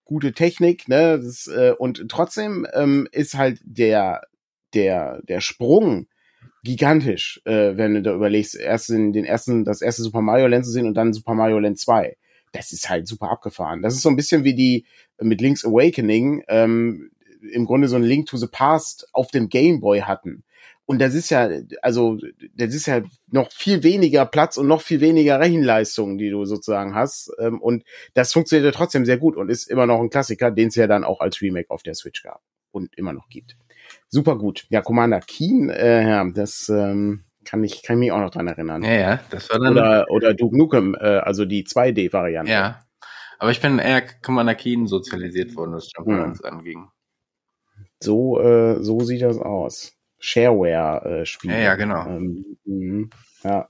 gute 0.04 0.32
Technik, 0.32 0.88
ne? 0.88 1.20
Das, 1.20 1.46
äh, 1.46 1.74
und 1.78 2.06
trotzdem 2.08 2.66
ähm, 2.72 3.08
ist 3.12 3.34
halt 3.34 3.60
der 3.64 4.22
der 4.74 5.22
der 5.22 5.40
Sprung 5.40 6.08
gigantisch, 6.62 7.40
äh, 7.44 7.76
wenn 7.76 7.94
du 7.94 8.02
da 8.02 8.14
überlegst, 8.14 8.56
erst 8.56 8.90
in 8.90 9.12
den 9.12 9.24
ersten 9.24 9.64
das 9.64 9.82
erste 9.82 10.02
Super 10.02 10.22
Mario 10.22 10.46
Land 10.46 10.64
zu 10.64 10.70
sehen 10.70 10.86
und 10.86 10.94
dann 10.94 11.12
Super 11.12 11.34
Mario 11.34 11.58
Land 11.58 11.78
2. 11.78 12.16
Das 12.52 12.72
ist 12.72 12.88
halt 12.88 13.08
super 13.08 13.30
abgefahren. 13.30 13.82
Das 13.82 13.94
ist 13.94 14.02
so 14.02 14.08
ein 14.08 14.16
bisschen 14.16 14.44
wie 14.44 14.54
die 14.54 14.86
mit 15.20 15.40
Link's 15.40 15.64
Awakening. 15.64 16.44
Ähm, 16.48 17.10
im 17.52 17.66
Grunde 17.66 17.88
so 17.88 17.96
ein 17.96 18.02
Link 18.02 18.26
to 18.26 18.36
the 18.36 18.46
Past 18.46 19.08
auf 19.12 19.30
dem 19.30 19.48
Game 19.48 19.80
Boy 19.80 20.00
hatten. 20.00 20.44
Und 20.86 21.00
das 21.00 21.14
ist 21.14 21.30
ja, 21.30 21.48
also, 21.80 22.18
das 22.54 22.74
ist 22.74 22.86
ja 22.86 23.02
noch 23.30 23.50
viel 23.50 23.82
weniger 23.82 24.26
Platz 24.26 24.58
und 24.58 24.66
noch 24.66 24.82
viel 24.82 25.00
weniger 25.00 25.40
Rechenleistung, 25.40 26.18
die 26.18 26.28
du 26.28 26.44
sozusagen 26.44 26.94
hast. 26.94 27.32
Ähm, 27.38 27.60
und 27.60 27.84
das 28.12 28.32
funktioniert 28.32 28.66
ja 28.66 28.78
trotzdem 28.78 29.06
sehr 29.06 29.16
gut 29.16 29.36
und 29.36 29.48
ist 29.48 29.70
immer 29.70 29.86
noch 29.86 30.00
ein 30.00 30.10
Klassiker, 30.10 30.50
den 30.50 30.68
es 30.68 30.74
ja 30.74 30.86
dann 30.86 31.04
auch 31.04 31.20
als 31.20 31.40
Remake 31.40 31.70
auf 31.70 31.82
der 31.82 31.94
Switch 31.94 32.22
gab 32.22 32.42
und 32.70 32.94
immer 32.96 33.14
noch 33.14 33.28
gibt. 33.30 33.56
Super 34.08 34.36
gut. 34.36 34.66
Ja, 34.68 34.82
Commander 34.82 35.20
Keen, 35.20 35.70
äh, 35.70 36.06
ja, 36.06 36.24
das 36.30 36.68
ähm, 36.68 37.24
kann 37.44 37.64
ich 37.64 37.82
kann 37.82 37.98
mich 37.98 38.12
auch 38.12 38.20
noch 38.20 38.30
dran 38.30 38.46
erinnern. 38.46 38.82
Ja, 38.82 38.92
ja, 38.92 39.20
das 39.30 39.50
war 39.50 39.58
dann. 39.58 39.72
Oder, 39.72 40.06
oder 40.10 40.34
Duke 40.34 40.56
Nukem, 40.56 40.94
äh, 40.94 41.18
also 41.18 41.46
die 41.46 41.64
2D-Variante. 41.64 42.52
Ja. 42.52 42.80
Aber 43.38 43.50
ich 43.50 43.60
bin 43.60 43.78
eher 43.78 44.02
Commander 44.22 44.54
Keen 44.54 44.86
sozialisiert 44.86 45.56
worden, 45.56 45.72
was 45.72 45.88
Jump'n'Runs 45.88 46.42
hm. 46.44 46.58
anging. 46.58 46.88
So, 48.04 48.40
äh, 48.40 48.82
so 48.82 49.00
sieht 49.00 49.22
das 49.22 49.38
aus. 49.38 49.92
Shareware-Spiel. 50.18 51.50
Äh, 51.50 51.54
ja, 51.54 51.60
ja, 51.60 51.74
genau. 51.74 52.06
Ähm, 52.06 52.56
mh, 52.64 53.08
ja. 53.44 53.68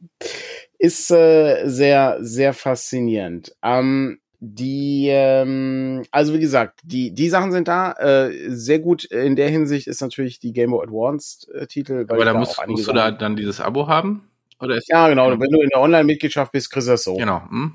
Ist 0.79 1.11
äh, 1.11 1.67
sehr, 1.67 2.19
sehr 2.21 2.53
faszinierend. 2.53 3.55
Ähm, 3.62 4.19
die, 4.41 5.09
ähm, 5.11 6.05
also 6.11 6.35
wie 6.35 6.41
gesagt, 6.41 6.81
die, 6.85 7.12
die 7.12 7.29
Sachen 7.29 7.50
sind 7.50 7.67
da. 7.67 7.93
Äh, 7.93 8.50
sehr 8.50 8.79
gut 8.79 9.05
in 9.05 9.37
der 9.37 9.49
Hinsicht 9.49 9.87
ist 9.87 10.03
natürlich 10.03 10.38
die 10.38 10.53
Game 10.53 10.71
Boy 10.71 10.85
Advanced 10.85 11.49
äh, 11.55 11.67
Titel. 11.67 12.07
Aber 12.09 12.25
da 12.25 12.35
musst, 12.35 12.61
musst 12.67 12.87
du 12.87 12.93
da 12.93 13.11
dann 13.11 13.37
dieses 13.37 13.61
Abo 13.61 13.88
haben? 13.88 14.29
Oder 14.61 14.76
ist 14.76 14.88
ja, 14.88 15.09
genau. 15.09 15.31
Wenn 15.31 15.50
du 15.50 15.61
in 15.61 15.71
der 15.71 15.81
Online-Mitgliedschaft 15.81 16.53
bist, 16.53 16.71
kriegst 16.71 16.88
du 16.88 16.93
das 16.93 17.05
so. 17.05 17.17
Genau. 17.17 17.43
Hm? 17.49 17.73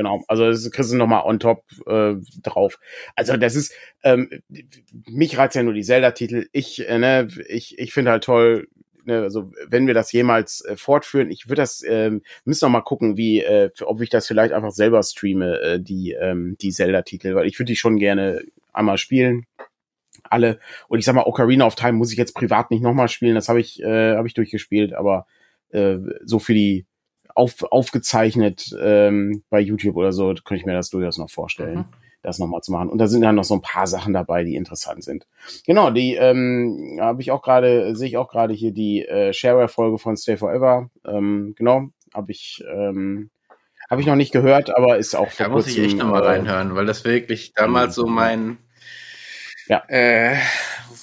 Genau, 0.00 0.24
also 0.28 0.46
das 0.46 0.70
kriegst 0.70 0.90
du 0.90 0.96
nochmal 0.96 1.24
on 1.26 1.38
top 1.38 1.62
äh, 1.86 2.14
drauf. 2.42 2.78
Also 3.16 3.36
das 3.36 3.54
ist, 3.54 3.74
ähm, 4.02 4.30
mich 5.06 5.36
reizt 5.36 5.56
ja 5.56 5.62
nur 5.62 5.74
die 5.74 5.82
Zelda-Titel. 5.82 6.46
Ich, 6.52 6.88
äh, 6.88 6.98
ne, 6.98 7.28
ich, 7.48 7.78
ich 7.78 7.92
finde 7.92 8.12
halt 8.12 8.24
toll, 8.24 8.68
ne, 9.04 9.20
also 9.20 9.52
wenn 9.68 9.86
wir 9.86 9.92
das 9.92 10.10
jemals 10.12 10.64
äh, 10.64 10.78
fortführen, 10.78 11.30
ich 11.30 11.50
würde 11.50 11.60
das, 11.60 11.82
ähm, 11.86 12.22
müssen 12.46 12.64
noch 12.64 12.72
mal 12.72 12.80
gucken, 12.80 13.18
wie, 13.18 13.40
äh, 13.40 13.68
ob 13.82 14.00
ich 14.00 14.08
das 14.08 14.26
vielleicht 14.26 14.54
einfach 14.54 14.70
selber 14.70 15.02
streame, 15.02 15.60
äh, 15.60 15.78
die, 15.78 16.12
ähm, 16.12 16.56
die 16.62 16.70
Zelda-Titel, 16.70 17.34
weil 17.34 17.46
ich 17.46 17.58
würde 17.58 17.72
die 17.72 17.76
schon 17.76 17.98
gerne 17.98 18.40
einmal 18.72 18.96
spielen. 18.96 19.44
Alle. 20.22 20.60
Und 20.88 20.98
ich 21.00 21.04
sag 21.04 21.14
mal, 21.14 21.24
Ocarina 21.26 21.66
of 21.66 21.74
Time 21.74 21.92
muss 21.92 22.10
ich 22.10 22.16
jetzt 22.16 22.34
privat 22.34 22.70
nicht 22.70 22.82
nochmal 22.82 23.08
spielen, 23.08 23.34
das 23.34 23.50
habe 23.50 23.60
ich, 23.60 23.82
äh, 23.82 24.16
habe 24.16 24.28
ich 24.28 24.32
durchgespielt, 24.32 24.94
aber 24.94 25.26
äh, 25.72 25.98
so 26.24 26.38
für 26.38 26.54
die 26.54 26.86
auf, 27.40 27.62
aufgezeichnet 27.62 28.74
ähm, 28.80 29.42
bei 29.50 29.60
YouTube 29.60 29.96
oder 29.96 30.12
so, 30.12 30.28
könnte 30.28 30.56
ich 30.56 30.66
mir 30.66 30.74
das 30.74 30.90
durchaus 30.90 31.18
noch 31.18 31.30
vorstellen. 31.30 31.78
Mhm 31.78 31.84
das 32.22 32.38
nochmal 32.38 32.60
zu 32.60 32.72
machen. 32.72 32.90
Und 32.90 32.98
da 32.98 33.06
sind 33.06 33.22
dann 33.22 33.34
noch 33.34 33.44
so 33.44 33.54
ein 33.54 33.62
paar 33.62 33.86
Sachen 33.86 34.12
dabei, 34.12 34.44
die 34.44 34.54
interessant 34.54 35.04
sind. 35.04 35.26
Genau, 35.66 35.90
die 35.90 36.16
ähm, 36.16 36.98
habe 37.00 37.22
ich 37.22 37.30
auch 37.30 37.42
gerade, 37.42 37.96
sehe 37.96 38.08
ich 38.08 38.16
auch 38.16 38.28
gerade 38.28 38.52
hier 38.52 38.72
die 38.72 39.06
äh, 39.06 39.32
Shareware-Folge 39.32 39.98
von 39.98 40.18
Stay 40.18 40.36
Forever. 40.36 40.90
Ähm, 41.06 41.54
genau, 41.56 41.88
habe 42.12 42.30
ich 42.32 42.62
ähm, 42.70 43.30
habe 43.88 44.00
ich 44.00 44.06
noch 44.06 44.16
nicht 44.16 44.32
gehört, 44.32 44.74
aber 44.76 44.98
ist 44.98 45.16
auch 45.16 45.30
vor 45.30 45.46
Da 45.46 45.52
muss 45.52 45.66
ich 45.66 45.78
echt 45.78 45.98
nochmal 45.98 46.22
äh, 46.22 46.26
reinhören, 46.26 46.76
weil 46.76 46.86
das 46.86 47.04
wirklich 47.04 47.54
damals 47.54 47.96
so 47.96 48.06
mein, 48.06 48.58
ja. 49.66 49.82
äh, 49.88 50.36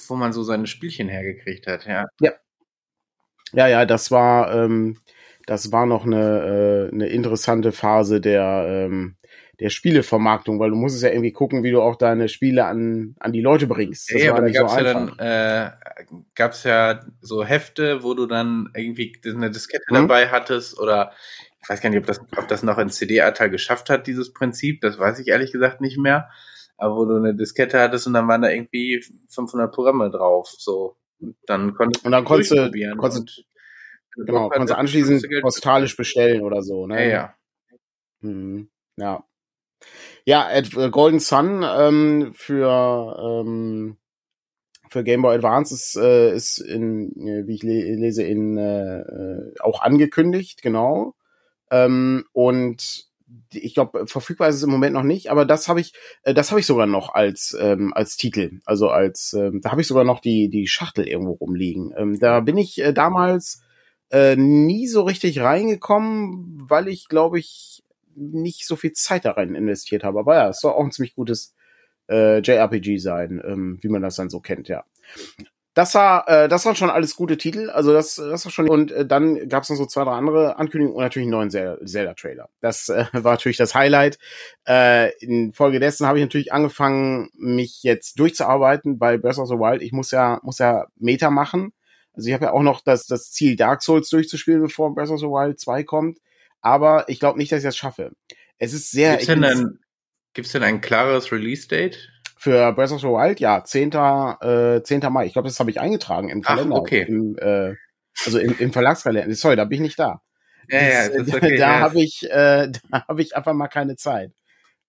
wo 0.06 0.16
man 0.16 0.32
so 0.32 0.42
seine 0.42 0.66
Spielchen 0.66 1.08
hergekriegt 1.08 1.66
hat, 1.66 1.84
ja. 1.86 2.06
Ja, 2.20 2.32
ja, 3.52 3.68
ja 3.68 3.84
das 3.84 4.10
war, 4.10 4.54
ähm, 4.54 4.98
das 5.48 5.72
war 5.72 5.86
noch 5.86 6.04
eine, 6.04 6.90
äh, 6.90 6.94
eine 6.94 7.06
interessante 7.06 7.72
Phase 7.72 8.20
der, 8.20 8.66
ähm, 8.68 9.16
der 9.60 9.70
Spielevermarktung, 9.70 10.60
weil 10.60 10.68
du 10.68 10.76
musst 10.76 10.94
es 10.94 11.02
ja 11.02 11.08
irgendwie 11.08 11.32
gucken, 11.32 11.62
wie 11.62 11.70
du 11.70 11.80
auch 11.80 11.96
deine 11.96 12.28
Spiele 12.28 12.66
an, 12.66 13.16
an 13.18 13.32
die 13.32 13.40
Leute 13.40 13.66
bringst. 13.66 14.12
Das 14.12 14.22
ja, 14.22 14.32
war 14.32 14.38
aber 14.38 14.46
nicht 14.46 14.56
da 14.56 14.60
gab's 14.60 14.74
so 14.74 14.78
ja 14.78 14.92
dann, 14.92 15.18
äh, 15.18 15.70
gab's 16.34 16.64
ja 16.64 17.00
so 17.22 17.44
Hefte, 17.44 18.02
wo 18.02 18.12
du 18.12 18.26
dann 18.26 18.68
irgendwie 18.76 19.18
eine 19.24 19.50
Diskette 19.50 19.84
hm? 19.88 19.94
dabei 19.94 20.28
hattest 20.28 20.78
oder 20.78 21.12
ich 21.62 21.68
weiß 21.68 21.80
gar 21.80 21.88
nicht, 21.88 21.98
ob 21.98 22.06
das, 22.06 22.20
ob 22.36 22.46
das 22.46 22.62
noch 22.62 22.76
ein 22.76 22.90
CD-Anteil 22.90 23.48
geschafft 23.48 23.88
hat, 23.88 24.06
dieses 24.06 24.34
Prinzip, 24.34 24.82
das 24.82 24.98
weiß 24.98 25.18
ich 25.18 25.28
ehrlich 25.28 25.50
gesagt 25.50 25.80
nicht 25.80 25.98
mehr. 25.98 26.28
Aber 26.76 26.94
wo 26.94 27.04
du 27.06 27.16
eine 27.16 27.34
Diskette 27.34 27.80
hattest 27.80 28.06
und 28.06 28.12
dann 28.12 28.28
waren 28.28 28.42
da 28.42 28.50
irgendwie 28.50 29.02
500 29.28 29.74
Programme 29.74 30.10
drauf, 30.10 30.48
so. 30.56 30.96
Und 31.20 31.36
dann 31.46 31.74
konntest 31.74 32.04
du 32.04 32.06
und 32.06 32.12
dann 32.12 32.24
konntest 32.24 32.52
du, 32.52 32.70
konntest, 32.96 33.44
genau, 34.26 34.48
konntest 34.48 34.72
du 34.72 34.78
anschließend 34.78 35.26
postalisch 35.42 35.96
bestellen 35.96 36.42
oder 36.42 36.62
so, 36.62 36.86
ne? 36.86 37.04
Ja, 37.04 37.10
ja. 37.10 37.34
Hm, 38.20 38.68
ja. 38.96 39.24
Ja, 40.24 40.50
äh, 40.50 40.90
Golden 40.90 41.20
Sun 41.20 41.64
ähm, 41.64 42.32
für 42.34 43.42
ähm, 43.42 43.96
für 44.90 45.04
Game 45.04 45.22
Boy 45.22 45.36
Advance 45.36 45.74
ist, 45.74 45.96
äh, 45.96 46.34
ist 46.34 46.58
in, 46.58 47.12
äh, 47.26 47.46
wie 47.46 47.54
ich 47.54 47.62
le 47.62 47.94
lese, 47.94 48.22
in 48.22 48.56
äh, 48.56 49.00
äh, 49.00 49.54
auch 49.60 49.82
angekündigt, 49.82 50.62
genau. 50.62 51.14
Ähm, 51.70 52.24
und 52.32 53.06
ich 53.52 53.74
glaube, 53.74 54.06
verfügbar 54.06 54.48
ist 54.48 54.56
es 54.56 54.62
im 54.62 54.70
Moment 54.70 54.94
noch 54.94 55.02
nicht, 55.02 55.30
aber 55.30 55.44
das 55.44 55.68
habe 55.68 55.80
ich, 55.80 55.92
äh, 56.22 56.32
das 56.32 56.50
habe 56.50 56.60
ich 56.60 56.66
sogar 56.66 56.86
noch 56.86 57.14
als 57.14 57.56
ähm, 57.60 57.92
als 57.94 58.16
Titel, 58.16 58.60
also 58.64 58.88
als 58.88 59.34
ähm, 59.34 59.60
da 59.62 59.70
habe 59.70 59.82
ich 59.82 59.86
sogar 59.86 60.04
noch 60.04 60.20
die 60.20 60.48
die 60.48 60.66
Schachtel 60.66 61.06
irgendwo 61.06 61.32
rumliegen. 61.32 61.92
Ähm, 61.96 62.18
da 62.18 62.40
bin 62.40 62.56
ich 62.56 62.80
äh, 62.80 62.92
damals 62.92 63.62
äh, 64.10 64.36
nie 64.36 64.86
so 64.86 65.02
richtig 65.02 65.40
reingekommen, 65.40 66.64
weil 66.68 66.88
ich 66.88 67.08
glaube 67.08 67.38
ich 67.38 67.82
nicht 68.14 68.66
so 68.66 68.76
viel 68.76 68.92
Zeit 68.92 69.24
da 69.24 69.32
rein 69.32 69.54
investiert 69.54 70.04
habe. 70.04 70.18
Aber 70.20 70.34
ja, 70.34 70.48
es 70.48 70.60
soll 70.60 70.72
auch 70.72 70.84
ein 70.84 70.92
ziemlich 70.92 71.14
gutes 71.14 71.54
äh, 72.08 72.40
JRPG 72.40 72.98
sein, 72.98 73.40
ähm, 73.44 73.78
wie 73.80 73.88
man 73.88 74.02
das 74.02 74.16
dann 74.16 74.30
so 74.30 74.40
kennt, 74.40 74.68
ja. 74.68 74.84
Das 75.74 75.94
war, 75.94 76.28
äh, 76.28 76.48
das 76.48 76.66
waren 76.66 76.74
schon 76.74 76.90
alles 76.90 77.14
gute 77.14 77.36
Titel. 77.36 77.70
Also 77.70 77.92
das, 77.92 78.16
das 78.16 78.44
war 78.44 78.50
schon. 78.50 78.68
Und 78.68 78.90
äh, 78.90 79.06
dann 79.06 79.48
gab 79.48 79.62
es 79.62 79.70
noch 79.70 79.76
so 79.76 79.86
zwei, 79.86 80.02
drei 80.02 80.10
andere 80.10 80.58
Ankündigungen 80.58 80.96
und 80.96 81.04
natürlich 81.04 81.26
einen 81.26 81.50
neuen 81.50 81.50
Zelda-Trailer. 81.86 82.48
Das 82.60 82.88
äh, 82.88 83.04
war 83.12 83.34
natürlich 83.34 83.58
das 83.58 83.76
Highlight. 83.76 84.18
Äh, 84.66 85.12
infolgedessen 85.20 86.08
habe 86.08 86.18
ich 86.18 86.24
natürlich 86.24 86.52
angefangen, 86.52 87.30
mich 87.36 87.84
jetzt 87.84 88.18
durchzuarbeiten 88.18 88.98
bei 88.98 89.18
Breath 89.18 89.38
of 89.38 89.48
the 89.48 89.54
Wild. 89.54 89.80
Ich 89.82 89.92
muss 89.92 90.10
ja, 90.10 90.40
muss 90.42 90.58
ja 90.58 90.86
Meta 90.96 91.30
machen. 91.30 91.72
Also 92.18 92.28
ich 92.28 92.34
habe 92.34 92.46
ja 92.46 92.52
auch 92.52 92.62
noch 92.62 92.82
das, 92.82 93.06
das 93.06 93.30
Ziel, 93.30 93.56
Dark 93.56 93.82
Souls 93.82 94.10
durchzuspielen, 94.10 94.60
bevor 94.60 94.94
Breath 94.94 95.08
of 95.08 95.20
the 95.20 95.26
Wild 95.26 95.58
2 95.58 95.84
kommt 95.84 96.18
aber 96.60 97.08
ich 97.08 97.20
glaube 97.20 97.38
nicht, 97.38 97.52
dass 97.52 97.58
ich 97.58 97.64
das 97.64 97.76
schaffe. 97.76 98.12
Es 98.58 98.72
ist 98.72 98.90
sehr. 98.90 99.12
Gibt's 99.12 99.26
denn, 99.26 99.44
ein, 99.44 99.78
gibt's 100.34 100.52
denn 100.52 100.62
ein 100.62 100.80
klares 100.80 101.30
Release-Date? 101.32 102.10
Für 102.36 102.72
Breath 102.72 102.92
of 102.92 103.00
the 103.00 103.06
Wild, 103.08 103.40
ja, 103.40 103.64
10. 103.64 103.92
Äh, 103.92 104.82
10. 104.82 105.00
Mai. 105.12 105.26
Ich 105.26 105.32
glaube, 105.32 105.48
das 105.48 105.58
habe 105.58 105.70
ich 105.70 105.80
eingetragen 105.80 106.28
im 106.28 106.42
Kalender. 106.42 106.76
Ach, 106.76 106.80
okay. 106.80 107.04
Im, 107.08 107.36
äh, 107.38 107.74
also 108.24 108.38
im, 108.38 108.56
im 108.58 108.72
Verlagskalender. 108.72 109.34
Sorry, 109.34 109.56
da 109.56 109.64
bin 109.64 109.76
ich 109.76 109.82
nicht 109.82 109.98
da. 109.98 110.20
Ja, 110.68 110.82
ja, 110.82 111.08
das, 111.08 111.26
ist 111.26 111.34
okay, 111.34 111.56
da 111.56 111.78
ja. 111.78 111.80
habe 111.80 112.00
ich, 112.00 112.22
äh, 112.30 112.70
da 112.90 113.06
habe 113.08 113.22
ich 113.22 113.36
einfach 113.36 113.54
mal 113.54 113.68
keine 113.68 113.96
Zeit. 113.96 114.32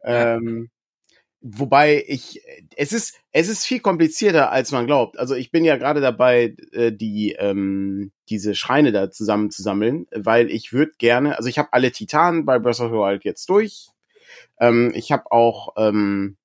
Ähm, 0.03 0.69
Wobei 1.41 2.03
ich, 2.05 2.41
es 2.75 2.91
ist, 2.91 3.15
es 3.31 3.47
ist 3.47 3.65
viel 3.65 3.79
komplizierter, 3.79 4.51
als 4.51 4.73
man 4.73 4.87
glaubt. 4.87 5.17
Also 5.17 5.35
ich 5.35 5.51
bin 5.51 5.63
ja 5.63 5.77
gerade 5.77 6.01
dabei, 6.01 6.55
äh, 6.73 6.91
die, 6.91 7.31
ähm, 7.39 8.11
diese 8.27 8.55
Schreine 8.55 8.91
da 8.91 9.09
zusammen 9.09 9.49
zu 9.49 9.63
sammeln, 9.63 10.05
weil 10.11 10.51
ich 10.51 10.73
würde 10.73 10.91
gerne, 10.97 11.37
also 11.37 11.47
ich 11.47 11.57
habe 11.57 11.69
alle 11.71 11.93
Titanen 11.93 12.45
bei 12.45 12.59
Breath 12.59 12.81
of 12.81 12.91
the 12.91 12.97
Wild 12.97 13.23
jetzt 13.23 13.49
durch. 13.49 13.87
Ähm, 14.59 14.91
ich 14.93 15.13
habe 15.13 15.31
auch 15.31 15.75
ähm, 15.77 16.35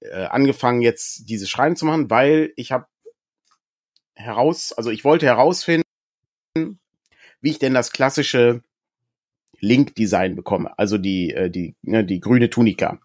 äh, 0.00 0.24
angefangen 0.24 0.82
jetzt 0.82 1.28
diese 1.30 1.46
Schreine 1.46 1.74
zu 1.76 1.86
machen, 1.86 2.10
weil 2.10 2.52
ich 2.56 2.72
habe 2.72 2.86
heraus, 4.14 4.72
also 4.72 4.90
ich 4.90 5.02
wollte 5.02 5.24
herausfinden, 5.24 5.84
wie 7.40 7.50
ich 7.50 7.58
denn 7.58 7.72
das 7.72 7.90
klassische 7.92 8.62
Link-Design 9.60 10.36
bekomme, 10.36 10.78
also 10.78 10.98
die, 10.98 11.32
äh, 11.32 11.50
die, 11.50 11.74
ne, 11.82 12.04
die 12.04 12.20
grüne 12.20 12.50
Tunika. 12.50 13.00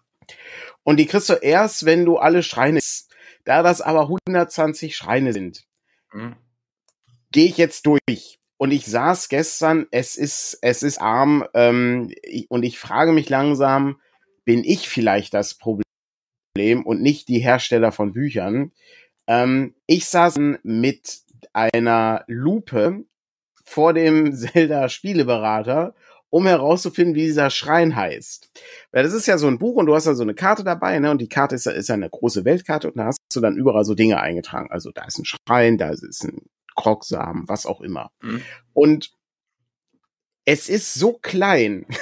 Und 0.86 0.98
die 0.98 1.06
kriegst 1.06 1.28
du 1.28 1.32
erst, 1.32 1.84
wenn 1.84 2.04
du 2.04 2.16
alle 2.16 2.44
Schreine. 2.44 2.78
Da 3.44 3.64
das 3.64 3.80
aber 3.80 4.02
120 4.02 4.96
Schreine 4.96 5.32
sind, 5.32 5.64
mhm. 6.12 6.36
gehe 7.32 7.46
ich 7.46 7.56
jetzt 7.56 7.86
durch. 7.86 8.38
Und 8.56 8.70
ich 8.70 8.86
saß 8.86 9.28
gestern, 9.28 9.86
es 9.90 10.14
ist, 10.14 10.58
es 10.62 10.84
ist 10.84 11.00
arm, 11.00 11.44
ähm, 11.54 12.14
und 12.48 12.62
ich 12.62 12.78
frage 12.78 13.12
mich 13.12 13.28
langsam, 13.28 14.00
bin 14.44 14.62
ich 14.62 14.88
vielleicht 14.88 15.34
das 15.34 15.54
Problem 15.54 15.82
und 16.84 17.02
nicht 17.02 17.26
die 17.26 17.40
Hersteller 17.40 17.90
von 17.90 18.12
Büchern? 18.12 18.70
Ähm, 19.26 19.74
ich 19.86 20.06
saß 20.06 20.36
mit 20.62 21.18
einer 21.52 22.24
Lupe 22.28 23.04
vor 23.64 23.92
dem 23.92 24.32
Zelda 24.36 24.88
Spieleberater 24.88 25.96
um 26.36 26.46
herauszufinden, 26.46 27.14
wie 27.14 27.24
dieser 27.24 27.48
Schrein 27.48 27.96
heißt. 27.96 28.50
Weil 28.92 29.04
das 29.04 29.14
ist 29.14 29.26
ja 29.26 29.38
so 29.38 29.46
ein 29.46 29.58
Buch 29.58 29.76
und 29.76 29.86
du 29.86 29.94
hast 29.94 30.06
da 30.06 30.14
so 30.14 30.22
eine 30.22 30.34
Karte 30.34 30.64
dabei, 30.64 30.98
ne? 30.98 31.10
Und 31.10 31.22
die 31.22 31.30
Karte 31.30 31.54
ist, 31.54 31.66
ist 31.66 31.88
ja 31.88 31.94
eine 31.94 32.10
große 32.10 32.44
Weltkarte 32.44 32.90
und 32.90 32.98
da 32.98 33.06
hast 33.06 33.18
du 33.32 33.40
dann 33.40 33.56
überall 33.56 33.86
so 33.86 33.94
Dinge 33.94 34.20
eingetragen. 34.20 34.70
Also 34.70 34.90
da 34.90 35.06
ist 35.06 35.18
ein 35.18 35.24
Schrein, 35.24 35.78
da 35.78 35.88
ist 35.88 36.24
ein 36.24 36.42
Krogsamen, 36.76 37.48
was 37.48 37.64
auch 37.64 37.80
immer. 37.80 38.10
Mhm. 38.20 38.42
Und 38.74 39.12
es 40.44 40.68
ist 40.68 40.92
so 40.92 41.14
klein. 41.14 41.86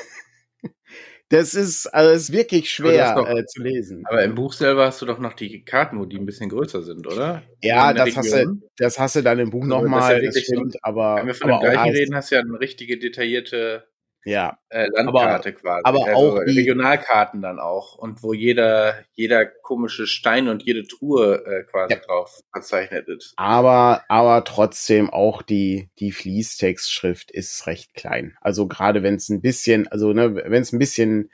Das 1.30 1.54
ist, 1.54 1.86
also 1.86 2.12
ist 2.12 2.32
wirklich 2.32 2.70
schwer 2.70 3.14
doch, 3.16 3.26
äh, 3.26 3.44
zu 3.46 3.62
lesen. 3.62 4.04
Aber 4.06 4.22
im 4.22 4.34
Buch 4.34 4.52
selber 4.52 4.86
hast 4.86 5.00
du 5.02 5.06
doch 5.06 5.18
noch 5.18 5.32
die 5.32 5.64
Karten, 5.64 5.98
wo 5.98 6.04
die 6.04 6.18
ein 6.18 6.26
bisschen 6.26 6.50
größer 6.50 6.82
sind, 6.82 7.06
oder? 7.06 7.42
Ja, 7.62 7.94
das 7.94 8.14
hast, 8.14 8.32
du, 8.32 8.60
das 8.76 8.98
hast 8.98 9.16
du 9.16 9.22
dann 9.22 9.38
im 9.40 9.50
Buch 9.50 9.62
also, 9.62 9.74
nochmal, 9.74 10.22
das, 10.22 10.22
ja 10.22 10.40
das 10.40 10.42
stimmt, 10.42 10.72
so, 10.74 10.78
aber. 10.82 11.16
Wenn 11.16 11.26
wir 11.26 11.34
von 11.34 11.50
aber 11.50 11.64
dem 11.64 11.72
gleichen 11.72 11.96
reden, 11.96 12.14
hast 12.14 12.30
du 12.30 12.34
ja 12.36 12.42
eine 12.42 12.60
richtige 12.60 12.98
detaillierte 12.98 13.84
ja. 14.24 14.58
Äh, 14.68 14.88
Landkarte 14.88 15.50
aber, 15.50 15.58
quasi. 15.58 15.80
Aber 15.84 16.06
also 16.06 16.18
auch 16.18 16.36
Regionalkarten 16.40 17.42
dann 17.42 17.58
auch. 17.58 17.96
Und 17.96 18.22
wo 18.22 18.32
jeder, 18.32 18.94
jeder 19.14 19.46
komische 19.46 20.06
Stein 20.06 20.48
und 20.48 20.62
jede 20.62 20.86
Truhe 20.86 21.44
äh, 21.46 21.64
quasi 21.64 21.94
ja. 21.94 22.00
drauf 22.00 22.40
verzeichnet 22.52 23.08
ist. 23.08 23.34
Aber, 23.36 24.02
aber 24.08 24.44
trotzdem 24.44 25.10
auch 25.10 25.42
die, 25.42 25.90
die 25.98 26.12
Fließtextschrift 26.12 27.30
ist 27.30 27.66
recht 27.66 27.94
klein. 27.94 28.36
Also 28.40 28.66
gerade 28.66 29.02
wenn 29.02 29.16
es 29.16 29.28
ein 29.28 29.40
bisschen, 29.40 29.88
also 29.88 30.12
ne, 30.12 30.34
wenn 30.34 30.62
es 30.62 30.72
ein 30.72 30.78
bisschen 30.78 31.30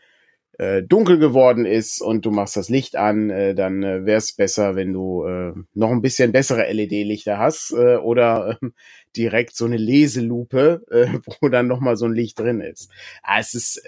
äh, 0.61 0.83
dunkel 0.83 1.19
geworden 1.19 1.64
ist 1.64 2.02
und 2.02 2.26
du 2.26 2.31
machst 2.31 2.55
das 2.55 2.69
Licht 2.69 2.95
an, 2.95 3.31
äh, 3.31 3.55
dann 3.55 3.83
äh, 3.83 4.05
wäre 4.05 4.19
es 4.19 4.35
besser, 4.35 4.76
wenn 4.76 4.93
du 4.93 5.25
äh, 5.25 5.55
noch 5.73 5.90
ein 5.90 6.02
bisschen 6.02 6.33
bessere 6.33 6.71
LED-Lichter 6.71 7.38
hast 7.38 7.73
äh, 7.73 7.97
oder 7.97 8.59
äh, 8.61 8.69
direkt 9.17 9.57
so 9.57 9.64
eine 9.64 9.79
Leselupe, 9.79 10.83
äh, 10.90 11.19
wo 11.40 11.49
dann 11.49 11.67
noch 11.67 11.81
mal 11.81 11.97
so 11.97 12.05
ein 12.05 12.12
Licht 12.12 12.38
drin 12.38 12.61
ist. 12.61 12.90
Ah, 13.23 13.40
es 13.40 13.55
ist 13.55 13.81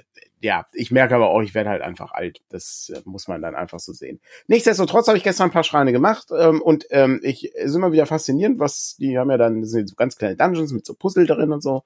ja, 0.42 0.66
ich 0.72 0.90
merke 0.90 1.14
aber 1.14 1.30
auch, 1.30 1.40
ich 1.40 1.54
werde 1.54 1.70
halt 1.70 1.82
einfach 1.82 2.10
alt. 2.12 2.40
Das 2.48 2.90
äh, 2.94 3.00
muss 3.04 3.28
man 3.28 3.40
dann 3.42 3.54
einfach 3.54 3.78
so 3.78 3.92
sehen. 3.92 4.20
Nichtsdestotrotz 4.48 5.06
habe 5.06 5.16
ich 5.16 5.22
gestern 5.22 5.48
ein 5.48 5.52
paar 5.52 5.62
Schreine 5.62 5.92
gemacht 5.92 6.28
ähm, 6.36 6.60
und 6.60 6.86
ähm, 6.90 7.20
ich 7.22 7.54
ist 7.54 7.76
immer 7.76 7.92
wieder 7.92 8.06
faszinierend, 8.06 8.58
was 8.58 8.96
die 8.96 9.18
haben 9.18 9.30
ja 9.30 9.36
dann 9.36 9.64
sind 9.64 9.88
so 9.88 9.94
ganz 9.94 10.16
kleine 10.16 10.36
Dungeons 10.36 10.72
mit 10.72 10.84
so 10.84 10.94
Puzzle 10.94 11.26
drin 11.26 11.52
und 11.52 11.62
so. 11.62 11.84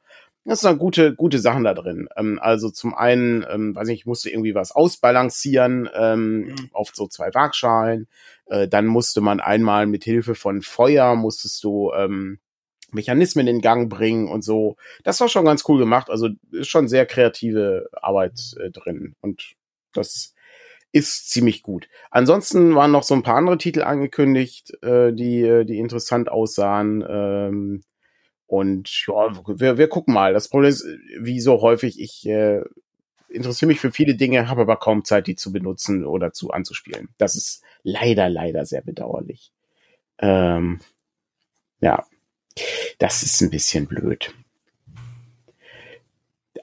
Das 0.48 0.60
sind 0.60 0.78
gute 0.78 1.12
gute 1.14 1.40
Sachen 1.40 1.64
da 1.64 1.74
drin. 1.74 2.08
Ähm, 2.16 2.38
also 2.40 2.70
zum 2.70 2.94
einen, 2.94 3.44
ähm, 3.50 3.74
weiß 3.74 3.88
nicht, 3.88 4.00
ich 4.00 4.06
musste 4.06 4.30
irgendwie 4.30 4.54
was 4.54 4.70
ausbalancieren 4.70 5.88
ähm, 5.92 6.46
mhm. 6.46 6.70
auf 6.72 6.92
so 6.94 7.08
zwei 7.08 7.34
Waagschalen. 7.34 8.06
Äh, 8.46 8.68
dann 8.68 8.86
musste 8.86 9.20
man 9.20 9.40
einmal 9.40 9.86
mit 9.86 10.04
Hilfe 10.04 10.36
von 10.36 10.62
Feuer 10.62 11.16
musstest 11.16 11.64
du 11.64 11.92
ähm, 11.92 12.38
Mechanismen 12.92 13.48
in 13.48 13.60
Gang 13.60 13.90
bringen 13.90 14.28
und 14.28 14.42
so. 14.42 14.76
Das 15.02 15.20
war 15.20 15.28
schon 15.28 15.44
ganz 15.44 15.64
cool 15.68 15.78
gemacht. 15.78 16.10
Also 16.10 16.28
ist 16.52 16.68
schon 16.68 16.86
sehr 16.86 17.06
kreative 17.06 17.88
Arbeit 17.92 18.54
äh, 18.60 18.70
drin 18.70 19.16
und 19.20 19.54
das 19.92 20.32
ist 20.92 21.28
ziemlich 21.30 21.62
gut. 21.62 21.88
Ansonsten 22.10 22.74
waren 22.74 22.92
noch 22.92 23.02
so 23.02 23.14
ein 23.14 23.24
paar 23.24 23.36
andere 23.36 23.58
Titel 23.58 23.82
angekündigt, 23.82 24.72
äh, 24.82 25.12
die, 25.12 25.42
äh, 25.42 25.64
die 25.64 25.78
interessant 25.78 26.30
aussahen. 26.30 27.04
Ähm, 27.08 27.82
und 28.46 28.88
ja, 29.06 29.32
wir, 29.46 29.78
wir 29.78 29.88
gucken 29.88 30.14
mal. 30.14 30.32
Das 30.32 30.48
Problem 30.48 30.70
ist, 30.70 30.86
wie 31.18 31.40
so 31.40 31.60
häufig, 31.60 32.00
ich 32.00 32.26
äh, 32.26 32.62
interessiere 33.28 33.68
mich 33.68 33.80
für 33.80 33.92
viele 33.92 34.14
Dinge, 34.14 34.48
habe 34.48 34.62
aber 34.62 34.76
kaum 34.76 35.04
Zeit, 35.04 35.26
die 35.26 35.36
zu 35.36 35.52
benutzen 35.52 36.04
oder 36.04 36.32
zu 36.32 36.50
anzuspielen. 36.50 37.08
Das 37.18 37.34
ist 37.36 37.62
leider, 37.82 38.28
leider 38.28 38.64
sehr 38.64 38.82
bedauerlich. 38.82 39.52
Ähm, 40.18 40.80
ja, 41.80 42.04
das 42.98 43.22
ist 43.22 43.40
ein 43.42 43.50
bisschen 43.50 43.86
blöd. 43.86 44.32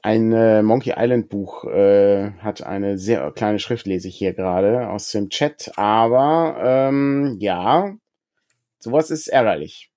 Ein 0.01 0.33
äh, 0.33 0.63
Monkey 0.63 0.93
Island 0.97 1.29
Buch 1.29 1.63
äh, 1.65 2.31
hat 2.39 2.61
eine 2.63 2.97
sehr 2.97 3.31
kleine 3.31 3.59
Schrift, 3.59 3.85
lese 3.85 4.09
ich 4.09 4.17
hier 4.17 4.33
gerade 4.33 4.89
aus 4.89 5.11
dem 5.11 5.29
Chat. 5.29 5.71
Aber 5.77 6.57
ähm, 6.61 7.37
ja, 7.39 7.95
sowas 8.79 9.11
ist 9.11 9.27
ärgerlich. 9.27 9.92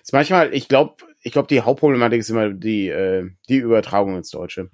Ist 0.00 0.12
manchmal, 0.12 0.54
ich 0.54 0.68
glaube, 0.68 0.96
ich 1.20 1.32
glaube, 1.32 1.48
die 1.48 1.60
Hauptproblematik 1.60 2.20
ist 2.20 2.30
immer 2.30 2.50
die, 2.50 2.88
äh, 2.88 3.30
die 3.48 3.58
Übertragung 3.58 4.16
ins 4.16 4.30
Deutsche. 4.30 4.70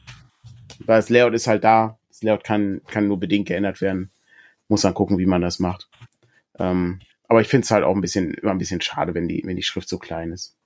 Weil 0.81 0.99
das 0.99 1.09
Layout 1.09 1.35
ist 1.35 1.47
halt 1.47 1.65
da. 1.65 1.99
Das 2.09 2.23
Layout 2.23 2.45
kann, 2.45 2.81
kann 2.87 3.09
nur 3.09 3.19
bedingt 3.19 3.49
geändert 3.49 3.81
werden. 3.81 4.11
Muss 4.69 4.83
dann 4.83 4.95
gucken, 4.95 5.19
wie 5.19 5.27
man 5.27 5.43
das 5.43 5.59
macht. 5.59 5.89
Ähm, 6.59 7.01
aber 7.29 7.41
ich 7.41 7.49
finde 7.49 7.65
es 7.65 7.71
halt 7.71 7.85
auch 7.85 7.95
ein 7.95 8.01
bisschen, 8.01 8.35
immer 8.35 8.53
ein 8.53 8.59
bisschen 8.59 8.81
schade, 8.81 9.15
wenn 9.15 9.29
die, 9.29 9.43
wenn 9.45 9.57
die 9.57 9.63
Schrift 9.63 9.89
so 9.89 9.99
klein 9.99 10.33
ist. 10.33 10.57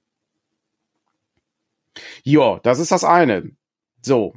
Ja, 2.23 2.61
das 2.63 2.79
ist 2.79 2.93
das 2.93 3.05
eine. 3.05 3.51
So. 4.01 4.35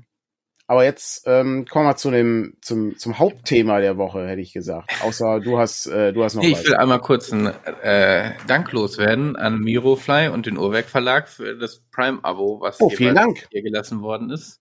Aber 0.68 0.84
jetzt 0.84 1.28
ähm, 1.28 1.66
kommen 1.70 1.86
wir 1.86 1.96
zu 1.96 2.10
dem 2.10 2.58
zum 2.62 2.98
zum 2.98 3.20
Hauptthema 3.20 3.80
der 3.82 3.98
Woche, 3.98 4.28
hätte 4.28 4.42
ich 4.42 4.52
gesagt. 4.52 4.90
Außer 5.04 5.40
du 5.40 5.60
hast 5.60 5.86
äh, 5.86 6.12
du 6.12 6.24
hast 6.24 6.34
noch. 6.34 6.42
Nee, 6.42 6.54
ich 6.54 6.66
will 6.66 6.74
einmal 6.76 7.02
kurz 7.02 7.32
ein 7.32 7.46
äh, 7.84 8.32
Dank 8.48 8.72
loswerden 8.72 9.36
an 9.36 9.60
Mirofly 9.60 10.30
und 10.30 10.48
den 10.48 10.58
Uhrwerk 10.58 10.88
Verlag 10.88 11.30
für 11.30 11.56
das 11.56 11.84
Prime-Abo, 11.92 12.62
was 12.62 12.82
oh, 12.82 12.90
vielen 12.90 13.14
Dank. 13.14 13.48
hier 13.52 13.62
gelassen 13.62 14.02
worden 14.02 14.32
ist. 14.32 14.60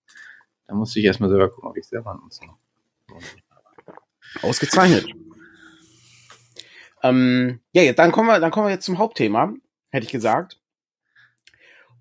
Da 0.67 0.75
musste 0.75 0.99
ich 0.99 1.07
erstmal 1.07 1.31
selber 1.31 1.51
gucken, 1.51 1.71
ob 1.71 1.77
ich 1.79 1.87
selber 1.87 2.15
nutze. 2.23 2.43
Ausgezeichnet. 4.43 5.07
Ähm, 7.03 7.61
ja, 7.73 7.93
dann 7.93 8.13
kommen 8.13 8.29
wir, 8.29 8.41
dann 8.41 8.51
kommen 8.51 8.67
wir 8.67 8.73
jetzt 8.73 8.85
zum 8.85 8.99
Hauptthema, 8.99 9.55
hätte 9.91 10.07
ich 10.07 10.13
gesagt. 10.13 10.59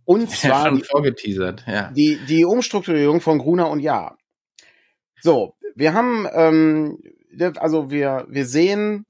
Und 0.05 0.29
zwar 0.31 0.67
schon 0.67 0.83
vorgeteasert, 0.83 1.63
ja. 1.67 1.91
die, 1.91 2.19
die 2.27 2.45
Umstrukturierung 2.45 3.22
von 3.22 3.39
Gruner 3.39 3.69
und 3.69 3.79
Ja. 3.79 4.15
So, 5.22 5.55
wir 5.75 5.93
haben, 5.93 6.27
ähm, 6.33 7.00
also 7.57 7.89
wir, 7.89 8.25
wir 8.29 8.45
sehen 8.45 9.05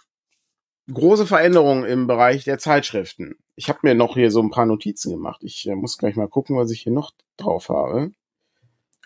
große 0.91 1.25
Veränderungen 1.25 1.85
im 1.85 2.07
Bereich 2.07 2.43
der 2.43 2.59
Zeitschriften. 2.59 3.35
Ich 3.55 3.69
habe 3.69 3.79
mir 3.83 3.95
noch 3.95 4.15
hier 4.15 4.31
so 4.31 4.41
ein 4.41 4.51
paar 4.51 4.65
Notizen 4.65 5.11
gemacht. 5.11 5.41
Ich 5.43 5.67
äh, 5.67 5.75
muss 5.75 5.97
gleich 5.97 6.15
mal 6.15 6.27
gucken, 6.27 6.57
was 6.57 6.71
ich 6.71 6.81
hier 6.81 6.93
noch 6.93 7.11
drauf 7.37 7.69
habe. 7.69 8.11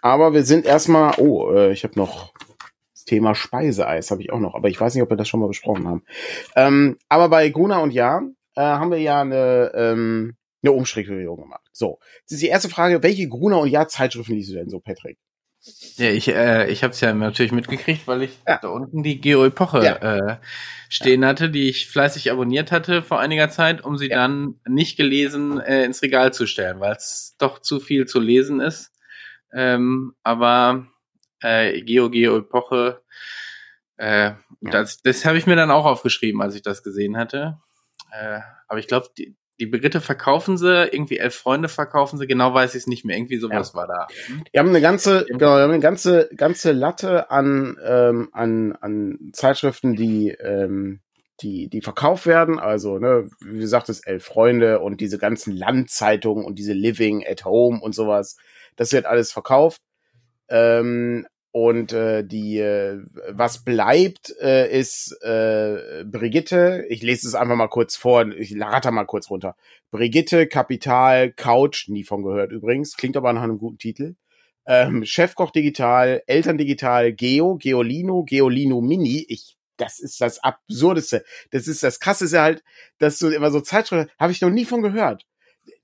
Aber 0.02 0.34
wir 0.34 0.44
sind 0.44 0.66
erstmal, 0.66 1.16
oh, 1.18 1.52
äh, 1.52 1.72
ich 1.72 1.84
habe 1.84 1.98
noch 1.98 2.34
das 2.94 3.06
Thema 3.06 3.36
Speiseeis, 3.36 4.12
habe 4.12 4.22
ich 4.22 4.32
auch 4.32 4.40
noch, 4.40 4.56
aber 4.56 4.70
ich 4.70 4.80
weiß 4.80 4.94
nicht, 4.94 5.04
ob 5.04 5.10
wir 5.10 5.18
das 5.18 5.28
schon 5.28 5.40
mal 5.40 5.48
besprochen 5.48 5.88
haben. 5.88 6.04
Ähm, 6.56 6.98
aber 7.10 7.30
bei 7.30 7.50
Gruner 7.50 7.82
und 7.82 7.92
Ja 7.92 8.22
äh, 8.56 8.62
haben 8.62 8.92
wir 8.92 9.00
ja 9.00 9.22
eine, 9.22 9.72
ähm, 9.76 10.36
eine 10.68 10.78
Umstrukturierung 10.78 11.42
gemacht. 11.42 11.66
So, 11.72 12.00
das 12.24 12.34
ist 12.34 12.42
die 12.42 12.48
erste 12.48 12.70
Frage, 12.70 13.04
welche 13.04 13.28
Gruner 13.28 13.60
und 13.60 13.70
Ja 13.70 13.88
Zeitschriften 13.88 14.34
liest 14.34 14.52
du 14.52 14.56
denn 14.56 14.70
so, 14.70 14.80
Patrick? 14.80 15.18
Ja, 15.98 16.10
ich, 16.12 16.28
äh, 16.30 16.70
ich 16.70 16.84
habe 16.84 16.92
es 16.94 17.02
ja 17.02 17.14
natürlich 17.14 17.52
mitgekriegt, 17.52 18.08
weil 18.08 18.24
ich 18.24 18.40
ja. 18.48 18.60
da 18.62 18.70
unten 18.70 19.04
die 19.04 19.20
Geo-Epoche 19.20 19.84
ja. 19.84 19.96
äh, 19.96 20.38
stehen 20.88 21.24
ja. 21.24 21.30
hatte, 21.30 21.50
die 21.50 21.70
ich 21.70 21.88
fleißig 21.88 22.32
abonniert 22.32 22.72
hatte 22.72 23.02
vor 23.02 23.20
einiger 23.20 23.50
Zeit, 23.50 23.84
um 23.84 23.98
sie 23.98 24.08
dann 24.08 24.60
nicht 24.68 24.98
gelesen 24.98 25.60
äh, 25.60 25.84
ins 25.84 26.02
Regal 26.02 26.34
zu 26.34 26.46
stellen, 26.46 26.80
weil 26.80 26.96
es 26.96 27.36
doch 27.38 27.60
zu 27.60 27.80
viel 27.80 28.06
zu 28.06 28.20
lesen 28.20 28.62
ist. 28.62 28.92
Ähm, 29.52 30.14
aber 30.24 30.88
äh, 31.42 31.82
Geo, 31.82 32.10
Geo-Epoche, 32.10 33.02
äh, 33.98 34.34
das, 34.62 35.02
das 35.02 35.26
habe 35.26 35.38
ich 35.38 35.48
mir 35.48 35.56
dann 35.56 35.72
auch 35.72 35.86
aufgeschrieben, 35.86 36.42
als 36.42 36.56
ich 36.56 36.62
das 36.62 36.84
gesehen 36.84 37.18
hatte. 37.18 37.58
Äh, 38.12 38.40
aber 38.68 38.80
ich 38.80 38.88
glaube, 38.88 39.10
die, 39.60 39.66
Brigitte 39.66 40.02
verkaufen 40.02 40.58
sie, 40.58 40.88
irgendwie 40.92 41.18
elf 41.18 41.36
Freunde 41.36 41.70
verkaufen 41.70 42.18
sie, 42.18 42.28
genau 42.28 42.54
weiß 42.54 42.76
ich 42.76 42.82
es 42.82 42.88
nicht 42.88 43.06
mehr. 43.06 43.18
Irgendwie 43.18 43.38
sowas 43.38 43.72
ja. 43.74 43.80
war 43.80 43.88
da. 43.88 44.08
Die 44.54 44.60
haben 44.60 44.70
eine 44.70 44.82
ganze, 44.82 45.26
genau, 45.26 45.56
die 45.56 45.62
haben 45.64 45.72
eine 45.72 45.80
ganze, 45.80 46.30
ganze 46.36 46.72
Latte 46.72 47.32
an, 47.32 47.78
ähm, 47.84 48.30
an, 48.32 48.74
an 48.80 49.32
Zeitschriften, 49.34 49.96
die, 49.96 50.30
ähm, 50.30 51.02
die, 51.42 51.70
die 51.70 51.82
verkauft 51.82 52.26
werden. 52.26 52.60
Also, 52.60 52.98
ne, 52.98 53.30
wie 53.42 53.60
gesagt, 53.60 53.90
das 53.90 54.00
elf 54.00 54.26
Freunde 54.26 54.80
und 54.80 55.02
diese 55.02 55.18
ganzen 55.18 55.56
Landzeitungen 55.56 56.46
und 56.46 56.58
diese 56.60 56.74
Living 56.74 57.26
at 57.28 57.46
Home 57.46 57.80
und 57.80 57.94
sowas. 57.94 58.38
Das 58.76 58.92
wird 58.92 59.06
alles 59.06 59.32
verkauft. 59.32 59.82
Ähm, 60.50 61.28
und 61.52 61.94
äh, 61.94 62.24
die, 62.24 62.60
äh, 62.60 63.02
was 63.30 63.64
bleibt, 63.64 64.34
äh, 64.42 64.70
ist 64.78 65.12
äh, 65.24 66.04
Brigitte. 66.06 66.86
Ich 66.90 67.02
lese 67.02 67.28
es 67.28 67.36
einfach 67.36 67.56
mal 67.56 67.68
kurz 67.68 67.96
vor. 67.96 68.28
Ich 68.28 68.60
ratter 68.60 68.92
mal 68.92 69.06
kurz 69.06 69.30
runter. 69.30 69.56
Brigitte, 69.90 70.48
Kapital, 70.48 71.32
Couch, 71.32 71.88
nie 71.88 72.04
von 72.04 72.24
gehört 72.24 72.52
übrigens. 72.52 72.98
Klingt 72.98 73.18
aber 73.18 73.34
nach 73.34 73.44
einem 73.44 73.58
guten 73.58 73.78
Titel. 73.78 74.16
Ähm, 74.68 75.06
Chefkoch 75.06 75.52
Digital, 75.52 76.22
Eltern 76.28 76.58
Digital, 76.58 77.14
Geo, 77.14 77.56
Geolino, 77.56 78.24
Geolino 78.24 78.82
Mini. 78.82 79.26
Ich, 79.30 79.58
das 79.78 80.00
ist 80.00 80.20
das 80.20 80.44
Absurdeste. 80.44 81.24
Das 81.52 81.68
ist 81.68 81.84
das 81.84 82.02
Krasse, 82.02 82.30
halt, 82.40 82.64
dass 82.98 83.18
du 83.18 83.30
immer 83.30 83.50
so 83.50 83.62
Zeitschriften, 83.62 84.12
habe 84.20 84.34
ich 84.34 84.42
noch 84.42 84.50
nie 84.50 84.66
von 84.66 84.82
gehört. 84.82 85.26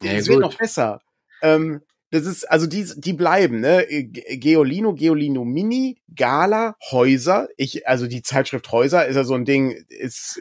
Ja, 0.02 0.12
es 0.12 0.28
wird 0.28 0.42
noch 0.42 0.58
besser. 0.58 1.02
Ähm, 1.42 1.82
das 2.14 2.28
ist, 2.28 2.44
also 2.44 2.68
die, 2.68 2.88
die 2.98 3.14
bleiben, 3.14 3.60
ne? 3.60 3.88
Geolino, 3.88 4.94
Geolino 4.94 5.44
Mini, 5.44 5.98
Gala, 6.16 6.76
Häuser. 6.92 7.48
Ich, 7.58 7.88
also 7.88 8.06
die 8.06 8.22
Zeitschrift 8.22 8.72
Häuser 8.72 9.08
ist 9.08 9.16
ja 9.16 9.24
so 9.24 9.34
ein 9.34 9.46
Ding, 9.46 9.84
ist, 9.90 10.40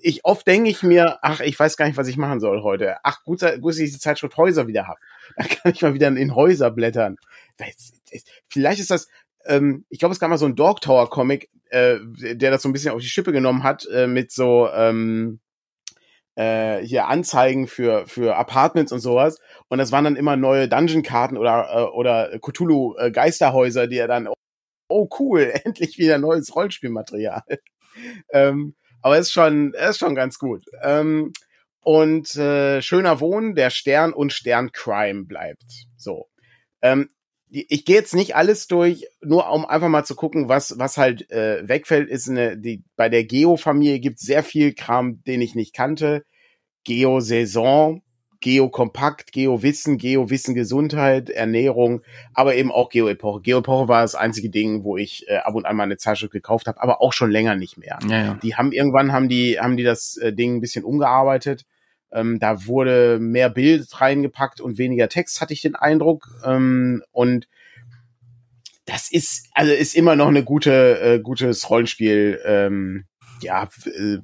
ich 0.00 0.24
oft 0.24 0.46
denke 0.46 0.70
ich 0.70 0.82
mir, 0.82 1.18
ach, 1.20 1.40
ich 1.40 1.58
weiß 1.58 1.76
gar 1.76 1.84
nicht, 1.84 1.98
was 1.98 2.08
ich 2.08 2.16
machen 2.16 2.40
soll 2.40 2.62
heute. 2.62 2.96
Ach, 3.02 3.22
gut, 3.24 3.40
gut 3.60 3.72
dass 3.72 3.78
ich 3.78 3.90
diese 3.90 4.00
Zeitschrift 4.00 4.38
Häuser 4.38 4.68
wieder 4.68 4.88
habe. 4.88 4.98
Da 5.36 5.44
kann 5.44 5.72
ich 5.72 5.82
mal 5.82 5.92
wieder 5.92 6.08
in 6.08 6.34
Häuser 6.34 6.70
blättern. 6.70 7.16
Vielleicht 8.48 8.80
ist 8.80 8.90
das, 8.90 9.08
ähm, 9.44 9.84
ich 9.90 9.98
glaube, 9.98 10.14
es 10.14 10.18
gab 10.18 10.30
mal 10.30 10.38
so 10.38 10.46
ein 10.46 10.56
Dog 10.56 10.80
Tower 10.80 11.10
Comic, 11.10 11.50
äh, 11.68 11.98
der 12.02 12.50
das 12.50 12.62
so 12.62 12.70
ein 12.70 12.72
bisschen 12.72 12.92
auf 12.92 13.02
die 13.02 13.06
Schippe 13.06 13.32
genommen 13.32 13.64
hat, 13.64 13.86
äh, 13.92 14.06
mit 14.06 14.32
so, 14.32 14.66
ähm, 14.74 15.40
äh, 16.36 16.78
hier 16.78 17.08
Anzeigen 17.08 17.66
für 17.66 18.06
für 18.06 18.36
Apartments 18.36 18.92
und 18.92 19.00
sowas 19.00 19.38
und 19.68 19.78
das 19.78 19.92
waren 19.92 20.04
dann 20.04 20.16
immer 20.16 20.36
neue 20.36 20.68
Dungeon-Karten 20.68 21.36
oder 21.36 21.68
äh, 21.74 21.96
oder 21.96 22.38
Cthulhu 22.40 22.96
äh, 22.96 23.10
die 23.88 23.98
er 23.98 24.08
dann 24.08 24.28
oh 24.88 25.08
cool 25.18 25.52
endlich 25.64 25.98
wieder 25.98 26.18
neues 26.18 26.54
Rollenspielmaterial. 26.54 27.42
ähm, 28.32 28.74
aber 29.02 29.18
ist 29.18 29.32
schon 29.32 29.74
ist 29.74 29.98
schon 29.98 30.14
ganz 30.14 30.38
gut. 30.38 30.64
Ähm, 30.82 31.32
und 31.84 32.36
äh, 32.36 32.80
schöner 32.80 33.18
Wohnen, 33.18 33.54
der 33.56 33.70
Stern 33.70 34.12
und 34.12 34.32
Stern 34.32 34.70
Crime 34.70 35.24
bleibt. 35.24 35.64
So. 35.96 36.28
Ähm, 36.80 37.10
ich 37.54 37.84
gehe 37.84 37.96
jetzt 37.96 38.14
nicht 38.14 38.34
alles 38.34 38.66
durch, 38.66 39.06
nur 39.20 39.50
um 39.50 39.66
einfach 39.66 39.88
mal 39.88 40.04
zu 40.04 40.14
gucken, 40.14 40.48
was 40.48 40.78
was 40.78 40.96
halt 40.96 41.30
äh, 41.30 41.68
wegfällt, 41.68 42.08
ist 42.08 42.28
eine 42.28 42.56
die 42.56 42.82
bei 42.96 43.10
der 43.10 43.24
Geo-Familie 43.24 44.00
gibt 44.00 44.20
sehr 44.20 44.42
viel 44.42 44.72
Kram, 44.72 45.22
den 45.24 45.42
ich 45.42 45.54
nicht 45.54 45.74
kannte. 45.74 46.24
Geo-Saison, 46.84 48.02
Geo-Kompakt, 48.40 49.32
Geo-Wissen, 49.32 49.98
Geo-Wissen 49.98 50.54
Gesundheit, 50.54 51.28
Ernährung, 51.28 52.00
aber 52.32 52.54
eben 52.56 52.72
auch 52.72 52.88
Geo-Epoche. 52.88 53.42
Geo-Epoche 53.42 53.86
war 53.86 54.00
das 54.00 54.14
einzige 54.14 54.48
Ding, 54.48 54.82
wo 54.82 54.96
ich 54.96 55.28
äh, 55.28 55.36
ab 55.36 55.54
und 55.54 55.66
an 55.66 55.76
mal 55.76 55.84
eine 55.84 55.98
Zeitschrift 55.98 56.32
gekauft 56.32 56.68
habe, 56.68 56.80
aber 56.80 57.02
auch 57.02 57.12
schon 57.12 57.30
länger 57.30 57.54
nicht 57.54 57.76
mehr. 57.76 57.98
Ja, 58.08 58.24
ja. 58.24 58.38
Die 58.42 58.56
haben 58.56 58.72
irgendwann 58.72 59.12
haben 59.12 59.28
die 59.28 59.60
haben 59.60 59.76
die 59.76 59.84
das 59.84 60.16
äh, 60.16 60.32
Ding 60.32 60.56
ein 60.56 60.60
bisschen 60.60 60.84
umgearbeitet. 60.84 61.66
Ähm, 62.12 62.38
da 62.38 62.66
wurde 62.66 63.18
mehr 63.18 63.50
Bild 63.50 63.88
reingepackt 64.00 64.60
und 64.60 64.78
weniger 64.78 65.08
Text, 65.08 65.40
hatte 65.40 65.52
ich 65.52 65.62
den 65.62 65.74
Eindruck. 65.74 66.28
Ähm, 66.44 67.02
und 67.12 67.48
das 68.84 69.10
ist, 69.10 69.48
also 69.52 69.72
ist 69.72 69.94
immer 69.94 70.16
noch 70.16 70.28
eine 70.28 70.44
gute, 70.44 71.00
äh, 71.00 71.20
gutes 71.20 71.70
Rollenspiel, 71.70 72.40
ähm, 72.44 73.04
ja, 73.40 73.68
äh, 73.86 74.18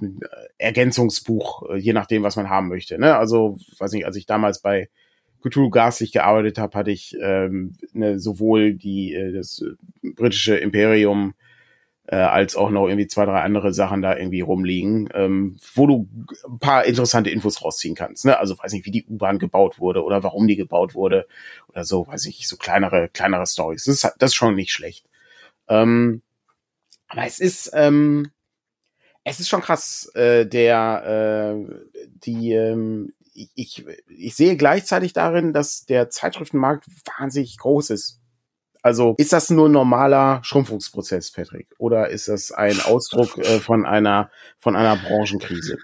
Ergänzungsbuch, 0.58 1.70
äh, 1.70 1.76
je 1.76 1.92
nachdem, 1.92 2.22
was 2.22 2.36
man 2.36 2.48
haben 2.48 2.68
möchte. 2.68 2.98
Ne? 2.98 3.16
Also, 3.16 3.58
weiß 3.78 3.92
nicht, 3.92 4.06
als 4.06 4.16
ich 4.16 4.26
damals 4.26 4.60
bei 4.60 4.88
Cthulhu 5.42 5.70
Gaslich 5.70 6.12
gearbeitet 6.12 6.58
habe, 6.58 6.76
hatte 6.76 6.90
ich 6.90 7.16
ähm, 7.20 7.76
ne, 7.92 8.18
sowohl 8.18 8.74
die 8.74 9.14
äh, 9.14 9.32
das 9.32 9.64
britische 10.02 10.56
Imperium 10.56 11.34
äh, 12.10 12.16
als 12.16 12.56
auch 12.56 12.70
noch 12.70 12.88
irgendwie 12.88 13.06
zwei, 13.06 13.26
drei 13.26 13.42
andere 13.42 13.74
Sachen 13.74 14.00
da 14.00 14.16
irgendwie 14.16 14.40
rumliegen, 14.40 15.10
ähm, 15.12 15.58
wo 15.74 15.86
du 15.86 16.08
ein 16.48 16.58
paar 16.58 16.86
interessante 16.86 17.28
Infos 17.28 17.62
rausziehen 17.62 17.94
kannst. 17.94 18.24
Ne? 18.24 18.38
Also 18.38 18.58
weiß 18.58 18.72
nicht, 18.72 18.86
wie 18.86 18.90
die 18.90 19.04
U-Bahn 19.04 19.38
gebaut 19.38 19.78
wurde 19.78 20.02
oder 20.02 20.22
warum 20.22 20.48
die 20.48 20.56
gebaut 20.56 20.94
wurde 20.94 21.28
oder 21.68 21.84
so, 21.84 22.06
weiß 22.06 22.24
ich, 22.24 22.48
so 22.48 22.56
kleinere, 22.56 23.10
kleinere 23.10 23.46
Stories. 23.46 23.84
Das 23.84 23.94
ist, 23.94 24.04
das 24.18 24.30
ist 24.30 24.34
schon 24.34 24.54
nicht 24.54 24.72
schlecht. 24.72 25.06
Ähm, 25.68 26.22
aber 27.08 27.26
es 27.26 27.40
ist, 27.40 27.70
ähm, 27.74 28.30
es 29.22 29.38
ist 29.38 29.50
schon 29.50 29.60
krass, 29.60 30.10
äh, 30.14 30.46
der, 30.46 31.66
äh, 31.68 31.74
die, 32.24 32.52
ähm, 32.52 33.12
ich, 33.54 33.84
ich 34.08 34.34
sehe 34.34 34.56
gleichzeitig 34.56 35.12
darin, 35.12 35.52
dass 35.52 35.84
der 35.84 36.08
Zeitschriftenmarkt 36.08 36.86
wahnsinnig 37.18 37.58
groß 37.58 37.90
ist. 37.90 38.17
Also 38.88 39.14
ist 39.18 39.34
das 39.34 39.50
nur 39.50 39.68
ein 39.68 39.72
normaler 39.72 40.40
Schrumpfungsprozess, 40.42 41.30
Patrick? 41.30 41.68
Oder 41.76 42.08
ist 42.08 42.26
das 42.26 42.52
ein 42.52 42.80
Ausdruck 42.80 43.36
äh, 43.36 43.60
von 43.60 43.84
einer 43.84 44.30
von 44.60 44.76
einer 44.76 44.96
Branchenkrise? 44.96 45.76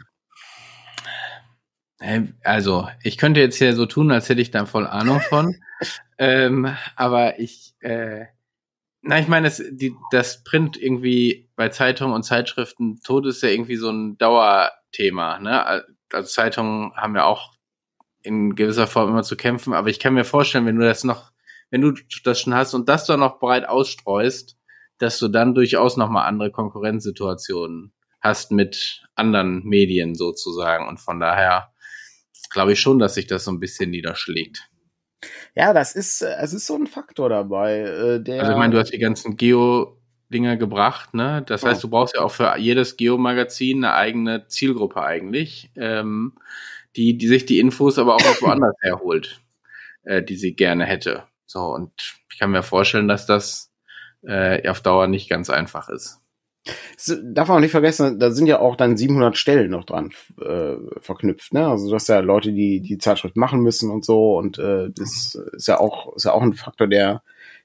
Also, 2.43 2.89
ich 3.03 3.19
könnte 3.19 3.41
jetzt 3.41 3.59
hier 3.59 3.77
so 3.77 3.85
tun, 3.85 4.11
als 4.11 4.31
hätte 4.31 4.41
ich 4.41 4.51
da 4.51 4.65
voll 4.65 4.87
Ahnung 4.87 5.21
von. 5.21 5.55
ähm, 6.19 6.75
aber 6.97 7.39
ich, 7.39 7.75
äh, 7.81 8.25
na, 9.03 9.19
ich 9.19 9.29
meine, 9.29 9.49
das, 9.49 9.63
die, 9.71 9.95
das 10.11 10.43
Print 10.43 10.79
irgendwie 10.81 11.51
bei 11.57 11.69
Zeitungen 11.69 12.15
und 12.15 12.23
Zeitschriften 12.23 13.03
tot 13.03 13.27
ist 13.27 13.43
ja 13.43 13.51
irgendwie 13.51 13.77
so 13.77 13.91
ein 13.91 14.17
Dauerthema. 14.17 15.41
Ne? 15.41 15.85
Also 16.11 16.27
Zeitungen 16.27 16.95
haben 16.97 17.15
ja 17.17 17.25
auch 17.25 17.53
in 18.23 18.55
gewisser 18.55 18.87
Form 18.87 19.11
immer 19.11 19.25
zu 19.25 19.37
kämpfen, 19.37 19.75
aber 19.75 19.91
ich 19.91 20.01
kann 20.01 20.15
mir 20.15 20.25
vorstellen, 20.25 20.65
wenn 20.65 20.79
du 20.79 20.87
das 20.87 21.05
noch 21.05 21.34
wenn 21.75 21.81
du 21.81 21.93
das 22.23 22.41
schon 22.41 22.55
hast 22.55 22.73
und 22.75 22.89
das 22.89 23.05
dann 23.05 23.19
noch 23.19 23.41
breit 23.41 23.69
ausstreust, 23.69 24.57
dass 24.99 25.19
du 25.19 25.27
dann 25.27 25.57
durchaus 25.57 25.97
nochmal 25.97 26.29
andere 26.29 26.53
Konkurrenzsituationen 26.53 27.93
hast 28.21 28.53
mit 28.53 29.03
anderen 29.17 29.65
Medien 29.65 30.15
sozusagen. 30.15 30.87
Und 30.87 31.01
von 31.01 31.19
daher 31.19 31.73
glaube 32.53 32.75
ich 32.75 32.81
schon, 32.81 33.01
dass 33.01 33.15
sich 33.15 33.27
das 33.27 33.43
so 33.43 33.51
ein 33.51 33.59
bisschen 33.59 33.91
niederschlägt. 33.91 34.71
Ja, 35.57 35.73
das 35.73 35.97
ist, 35.97 36.23
es 36.23 36.53
ist 36.53 36.65
so 36.65 36.77
ein 36.77 36.87
Faktor 36.87 37.29
dabei. 37.29 37.81
Äh, 37.81 38.23
der 38.23 38.43
also 38.43 38.53
ich 38.53 38.59
meine, 38.59 38.73
du 38.73 38.79
hast 38.79 38.93
die 38.93 38.99
ganzen 39.01 39.37
Geo-Dinger 39.37 40.57
gebracht, 40.57 41.13
ne? 41.13 41.43
Das 41.45 41.65
oh. 41.65 41.67
heißt, 41.67 41.83
du 41.83 41.91
brauchst 41.91 42.15
ja 42.15 42.23
auch 42.23 42.31
für 42.31 42.57
jedes 42.57 42.97
Geo-Magazin 42.97 43.85
eine 43.85 43.95
eigene 43.95 44.47
Zielgruppe 44.47 45.03
eigentlich, 45.03 45.73
ähm, 45.75 46.35
die, 46.95 47.19
die 47.19 47.27
sich 47.27 47.47
die 47.47 47.59
Infos 47.59 47.99
aber 47.99 48.15
auch 48.15 48.43
woanders 48.43 48.77
herholt, 48.81 49.41
äh, 50.05 50.23
die 50.23 50.37
sie 50.37 50.55
gerne 50.55 50.85
hätte. 50.85 51.25
So, 51.55 51.73
und 51.73 51.93
ich 52.33 52.41
kann 52.41 52.51
mir 52.51 52.65
vorstellen, 52.65 53.07
dass 53.07 53.27
das 53.27 53.71
äh, 54.27 54.69
auf 54.69 54.81
Dauer 54.81 55.07
nicht 55.07 55.31
ganz 55.31 55.51
einfach 55.51 55.89
ist. 55.89 56.21
Das 56.97 57.21
darf 57.23 57.49
man 57.49 57.59
auch 57.59 57.61
nicht 57.61 57.71
vergessen, 57.71 58.19
da 58.19 58.31
sind 58.33 58.47
ja 58.47 58.59
auch 58.59 58.75
dann 58.75 58.97
700 58.97 59.37
Stellen 59.37 59.71
noch 59.71 59.85
dran 59.85 60.11
äh, 60.41 60.77
verknüpft, 61.01 61.53
ne? 61.53 61.69
Also 61.69 61.89
du 61.89 61.95
hast 61.95 62.09
ja 62.09 62.21
Leute, 62.21 62.53
die 62.53 62.81
die 62.81 62.99
Zeitschrift 62.99 63.37
machen 63.37 63.61
müssen 63.61 63.91
und 63.91 64.05
so 64.05 64.37
und 64.37 64.59
äh, 64.59 64.89
das 64.97 65.39
ist 65.53 65.69
ja 65.69 65.79
auch 65.79 66.17
ist 66.17 66.25
ja 66.25 66.33
auch 66.33 66.43
ein 66.43 66.55
Faktor, 66.55 66.89
der 66.89 67.23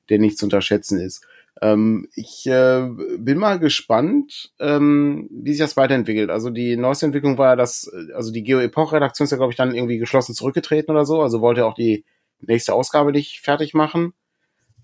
der 0.10 0.20
nicht 0.20 0.38
zu 0.38 0.46
unterschätzen 0.46 1.00
ist. 1.00 1.26
Ähm, 1.62 2.10
ich 2.14 2.46
äh, 2.46 2.88
bin 3.18 3.38
mal 3.40 3.58
gespannt, 3.58 4.52
ähm, 4.60 5.30
wie 5.32 5.54
sich 5.54 5.62
das 5.62 5.78
weiterentwickelt. 5.78 6.30
Also 6.30 6.50
die 6.52 6.78
neueste 6.78 7.06
Entwicklung 7.08 7.38
war 7.38 7.52
ja, 7.52 7.56
dass 7.56 7.90
also 8.14 8.32
die 8.32 8.44
Geo 8.44 8.60
Epoch 8.60 8.94
Redaktion 8.94 9.26
ist 9.26 9.32
ja 9.32 9.38
glaube 9.38 9.54
ich 9.54 9.58
dann 9.58 9.74
irgendwie 9.74 9.98
geschlossen 9.98 10.36
zurückgetreten 10.36 10.92
oder 10.92 11.06
so, 11.06 11.22
also 11.22 11.42
wollte 11.42 11.66
auch 11.66 11.74
die 11.74 12.06
nächste 12.42 12.74
Ausgabe 12.74 13.12
nicht 13.12 13.42
fertig 13.42 13.74
machen. 13.74 14.14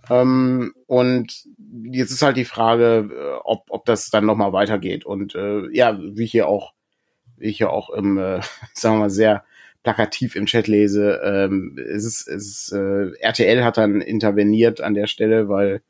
Ähm, 0.09 0.73
und 0.87 1.45
jetzt 1.83 2.11
ist 2.11 2.21
halt 2.21 2.37
die 2.37 2.45
Frage, 2.45 3.09
äh, 3.11 3.39
ob, 3.43 3.65
ob 3.69 3.85
das 3.85 4.09
dann 4.09 4.25
nochmal 4.25 4.53
weitergeht. 4.53 5.05
Und 5.05 5.35
äh, 5.35 5.67
ja, 5.71 5.97
wie 5.99 6.23
ich 6.23 6.31
hier 6.31 6.47
auch, 6.47 6.73
wie 7.37 7.47
ich 7.47 7.57
hier 7.57 7.71
auch 7.71 7.89
im, 7.89 8.17
äh, 8.17 8.41
sagen 8.73 8.95
wir 8.95 8.99
mal, 9.01 9.09
sehr 9.09 9.43
plakativ 9.83 10.35
im 10.35 10.47
Chat 10.47 10.67
lese, 10.67 11.21
ähm, 11.23 11.77
es 11.77 12.05
ist, 12.05 12.27
es 12.27 12.47
ist, 12.47 12.71
äh, 12.71 13.11
RTL 13.19 13.63
hat 13.63 13.77
dann 13.77 14.01
interveniert 14.01 14.81
an 14.81 14.95
der 14.95 15.07
Stelle, 15.07 15.47
weil 15.47 15.81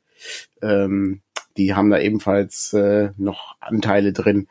ähm, 0.62 1.22
die 1.56 1.74
haben 1.74 1.90
da 1.90 1.98
ebenfalls 1.98 2.74
äh, 2.74 3.10
noch 3.16 3.56
Anteile 3.60 4.12
drin. 4.12 4.48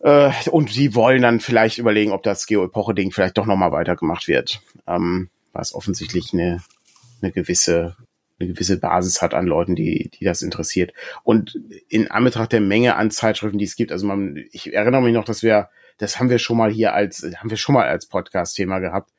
Äh, 0.00 0.30
und 0.50 0.76
die 0.76 0.94
wollen 0.94 1.22
dann 1.22 1.40
vielleicht 1.40 1.78
überlegen, 1.78 2.12
ob 2.12 2.22
das 2.22 2.46
Geo-Epoche-Ding 2.46 3.10
vielleicht 3.10 3.38
doch 3.38 3.46
nochmal 3.46 3.72
weitergemacht 3.72 4.28
wird. 4.28 4.60
Ähm, 4.86 5.30
was 5.54 5.74
offensichtlich 5.74 6.32
eine, 6.32 6.62
eine 7.22 7.32
gewisse 7.32 7.96
eine 8.38 8.52
gewisse 8.52 8.78
Basis 8.78 9.22
hat 9.22 9.34
an 9.34 9.46
Leuten, 9.46 9.76
die, 9.76 10.10
die 10.12 10.24
das 10.24 10.42
interessiert. 10.42 10.92
Und 11.22 11.58
in 11.88 12.10
Anbetracht 12.10 12.52
der 12.52 12.60
Menge 12.60 12.96
an 12.96 13.10
Zeitschriften, 13.10 13.58
die 13.58 13.64
es 13.64 13.76
gibt, 13.76 13.92
also 13.92 14.06
man, 14.06 14.44
ich 14.50 14.74
erinnere 14.74 15.02
mich 15.02 15.14
noch, 15.14 15.24
dass 15.24 15.42
wir, 15.42 15.68
das 15.98 16.18
haben 16.18 16.30
wir 16.30 16.38
schon 16.38 16.56
mal 16.56 16.72
hier 16.72 16.94
als, 16.94 17.22
haben 17.36 17.50
wir 17.50 17.56
schon 17.56 17.74
mal 17.74 17.86
als 17.86 18.06
Podcast-Thema 18.06 18.80
gehabt, 18.80 19.12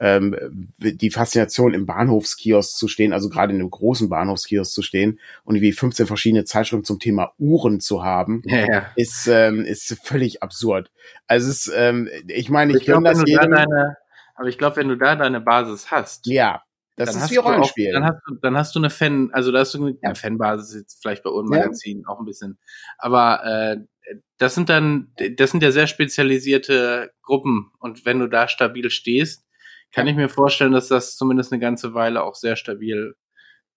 ähm, 0.00 0.70
die 0.78 1.10
Faszination 1.10 1.74
im 1.74 1.86
Bahnhofskiosk 1.86 2.76
zu 2.76 2.88
stehen, 2.88 3.12
also 3.12 3.28
gerade 3.28 3.52
in 3.52 3.60
einem 3.60 3.70
großen 3.70 4.08
Bahnhofskiosk 4.08 4.72
zu 4.72 4.82
stehen 4.82 5.20
und 5.44 5.60
wie 5.60 5.70
15 5.70 6.06
verschiedene 6.06 6.44
Zeitschriften 6.44 6.84
zum 6.84 6.98
Thema 6.98 7.34
Uhren 7.38 7.78
zu 7.78 8.02
haben, 8.02 8.42
ja, 8.46 8.66
ja. 8.66 8.86
ist 8.96 9.28
ähm, 9.28 9.64
ist 9.64 9.96
völlig 10.02 10.42
absurd. 10.42 10.90
Also 11.28 11.50
es 11.50 11.68
ist, 11.68 11.74
ähm, 11.76 12.08
ich 12.26 12.48
meine, 12.48 12.72
ich, 12.72 12.78
ich 12.78 12.84
glaube, 12.86 13.04
das 13.04 13.22
jedem, 13.24 13.52
deine, 13.52 13.96
aber 14.42 14.48
ich 14.48 14.58
glaube, 14.58 14.74
wenn 14.74 14.88
du 14.88 14.96
da 14.96 15.14
deine 15.14 15.40
Basis 15.40 15.92
hast, 15.92 16.26
ja, 16.26 16.64
das 16.96 17.14
ist 17.14 17.30
wie 17.30 17.36
Rollenspiel. 17.36 17.90
Auch, 17.90 18.00
dann, 18.00 18.04
hast 18.04 18.22
du, 18.26 18.34
dann 18.42 18.56
hast 18.56 18.74
du 18.74 18.80
eine 18.80 18.90
Fan, 18.90 19.30
also 19.32 19.52
da 19.52 19.60
hast 19.60 19.72
du 19.74 19.86
eine 19.86 19.96
ja. 20.02 20.16
Fanbasis 20.16 20.74
jetzt 20.74 21.00
vielleicht 21.00 21.22
bei 21.22 21.30
uns 21.30 21.48
Magazin 21.48 22.00
ja. 22.00 22.08
auch 22.08 22.18
ein 22.18 22.26
bisschen. 22.26 22.58
Aber 22.98 23.44
äh, 23.44 24.16
das 24.38 24.56
sind 24.56 24.68
dann, 24.68 25.14
das 25.36 25.52
sind 25.52 25.62
ja 25.62 25.70
sehr 25.70 25.86
spezialisierte 25.86 27.12
Gruppen 27.22 27.70
und 27.78 28.04
wenn 28.04 28.18
du 28.18 28.26
da 28.26 28.48
stabil 28.48 28.90
stehst, 28.90 29.46
kann 29.92 30.08
ich 30.08 30.16
mir 30.16 30.28
vorstellen, 30.28 30.72
dass 30.72 30.88
das 30.88 31.16
zumindest 31.16 31.52
eine 31.52 31.60
ganze 31.60 31.94
Weile 31.94 32.24
auch 32.24 32.34
sehr 32.34 32.56
stabil 32.56 33.14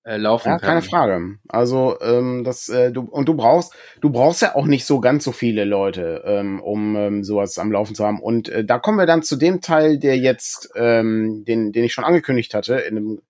äh, 0.06 0.18
laufen 0.18 0.50
ja, 0.50 0.60
kann. 0.60 0.68
Keine 0.68 0.82
Frage. 0.84 1.38
Also 1.48 1.98
ähm, 2.00 2.44
das 2.44 2.70
äh, 2.70 2.92
du 2.92 3.02
und 3.02 3.28
du 3.28 3.34
brauchst 3.34 3.74
du 4.02 4.12
brauchst 4.12 4.42
ja 4.44 4.56
auch 4.56 4.68
nicht 4.68 4.86
so 4.86 5.00
ganz 5.00 5.24
so 5.24 5.32
viele 5.32 5.66
Leute, 5.66 6.24
ähm, 6.26 6.62
um 6.62 6.96
ähm, 6.96 7.24
sowas 7.24 7.58
am 7.58 7.72
Laufen 7.72 7.96
zu 7.96 8.06
haben. 8.06 8.22
Und 8.22 8.48
äh, 8.50 8.64
da 8.64 8.78
kommen 8.78 9.00
wir 9.00 9.08
dann 9.08 9.24
zu 9.24 9.36
dem 9.36 9.62
Teil, 9.62 9.98
der 9.98 10.18
jetzt 10.18 10.70
ähm, 10.76 11.44
den 11.46 11.72
den 11.72 11.84
ich 11.84 11.94
schon 11.94 12.04
angekündigt 12.04 12.54
hatte 12.54 12.76
in 12.76 12.98
einem 12.98 13.22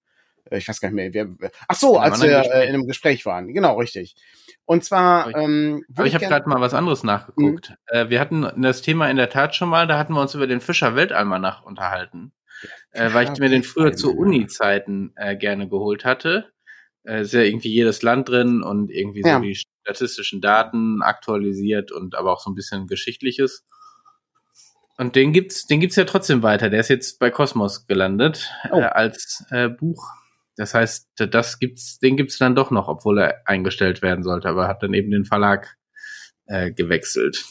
äh, 0.52 0.58
ich 0.58 0.68
weiß 0.68 0.82
gar 0.82 0.92
nicht 0.92 1.14
mehr, 1.14 1.14
wer, 1.40 1.50
ach 1.68 1.76
so, 1.76 1.98
als 1.98 2.22
wir 2.22 2.40
äh, 2.54 2.68
in 2.68 2.76
einem 2.76 2.88
Gespräch 2.88 3.26
waren. 3.26 3.54
Genau, 3.54 3.78
richtig. 3.80 4.16
Und 4.66 4.84
zwar, 4.84 5.34
ähm, 5.34 5.86
aber 5.96 6.08
ich 6.08 6.16
habe 6.16 6.26
gerade 6.26 6.50
mal 6.50 6.60
was 6.60 6.74
anderes 6.74 7.04
nachgeguckt. 7.04 7.70
Mhm. 7.70 7.76
Äh, 7.88 8.10
wir 8.10 8.20
hatten 8.20 8.50
das 8.62 8.82
Thema 8.82 9.10
in 9.10 9.18
der 9.18 9.30
Tat 9.30 9.56
schon 9.56 9.70
mal, 9.70 9.88
da 9.88 9.98
hatten 9.98 10.14
wir 10.14 10.22
uns 10.22 10.36
über 10.36 10.48
den 10.48 10.60
Fischer 10.60 10.96
Weltalmanach 10.96 11.64
unterhalten, 11.64 12.34
äh, 12.92 13.14
weil 13.14 13.32
ich 13.32 13.40
mir 13.40 13.50
den 13.50 13.64
früher 13.64 13.94
zu 13.94 14.14
Uni-Zeiten 14.16 15.14
äh, 15.16 15.38
gerne 15.38 15.70
geholt 15.70 16.04
hatte 16.04 16.52
äh, 17.06 17.22
ist 17.22 17.34
ja 17.34 17.42
irgendwie 17.42 17.72
jedes 17.72 18.02
Land 18.02 18.30
drin 18.30 18.62
und 18.62 18.92
irgendwie 18.92 19.24
so 19.24 19.40
die 19.40 19.56
statistischen 19.56 20.42
Daten 20.42 21.02
aktualisiert 21.02 21.92
und 21.92 22.16
aber 22.16 22.34
auch 22.34 22.40
so 22.40 22.50
ein 22.50 22.56
bisschen 22.56 22.88
Geschichtliches. 22.88 23.66
Und 24.98 25.16
den 25.16 25.34
gibt's, 25.34 25.68
den 25.68 25.80
gibt's 25.80 25.98
ja 25.98 26.06
trotzdem 26.06 26.42
weiter. 26.42 26.70
Der 26.70 26.80
ist 26.80 26.90
jetzt 26.90 27.20
bei 27.20 27.30
Cosmos 27.30 27.86
gelandet 27.86 28.50
oh. 28.72 28.80
äh, 28.80 28.84
als 28.84 29.46
äh, 29.52 29.70
Buch. 29.70 30.08
Das 30.56 30.74
heißt, 30.74 31.10
das 31.18 31.60
gibt's, 31.60 32.00
den 32.00 32.16
gibt's 32.16 32.38
dann 32.38 32.56
doch 32.56 32.72
noch, 32.72 32.88
obwohl 32.88 33.20
er 33.20 33.42
eingestellt 33.46 34.02
werden 34.02 34.24
sollte, 34.24 34.48
aber 34.48 34.70
hat 34.70 34.82
dann 34.82 34.94
eben 34.94 35.12
den 35.12 35.26
Verlag 35.26 35.76
äh, 36.46 36.72
gewechselt. 36.72 37.44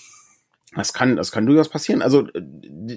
Das 0.74 0.94
kann, 0.94 1.16
das 1.16 1.30
kann 1.30 1.46
durchaus 1.46 1.68
passieren. 1.68 2.00
Also 2.02 2.26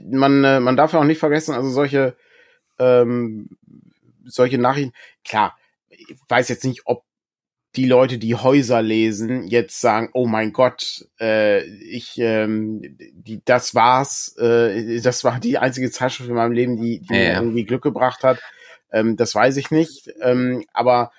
man, 0.09 0.43
äh, 0.43 0.59
man 0.61 0.77
darf 0.77 0.93
ja 0.93 0.99
auch 0.99 1.03
nicht 1.03 1.19
vergessen, 1.19 1.53
also 1.53 1.69
solche, 1.69 2.15
ähm, 2.79 3.49
solche 4.25 4.57
Nachrichten. 4.57 4.93
Klar, 5.25 5.57
ich 5.89 6.17
weiß 6.27 6.49
jetzt 6.49 6.65
nicht, 6.65 6.81
ob 6.85 7.03
die 7.75 7.85
Leute, 7.85 8.17
die 8.17 8.35
Häuser 8.35 8.81
lesen, 8.81 9.45
jetzt 9.47 9.79
sagen, 9.79 10.09
oh 10.13 10.25
mein 10.25 10.51
Gott, 10.51 11.05
äh, 11.19 11.63
ich, 11.63 12.17
ähm, 12.17 12.81
die, 13.13 13.41
das 13.45 13.75
war's, 13.75 14.35
äh, 14.39 14.99
das 15.01 15.23
war 15.23 15.39
die 15.39 15.57
einzige 15.57 15.91
Zeitschrift 15.91 16.29
in 16.29 16.35
meinem 16.35 16.53
Leben, 16.53 16.77
die, 16.77 16.99
die 17.01 17.13
ja, 17.13 17.19
mir 17.19 17.33
irgendwie 17.33 17.65
Glück 17.65 17.83
gebracht 17.83 18.23
hat. 18.23 18.39
Ähm, 18.91 19.15
das 19.15 19.35
weiß 19.35 19.57
ich 19.57 19.69
nicht. 19.69 20.09
Ähm, 20.21 20.63
aber 20.73 21.11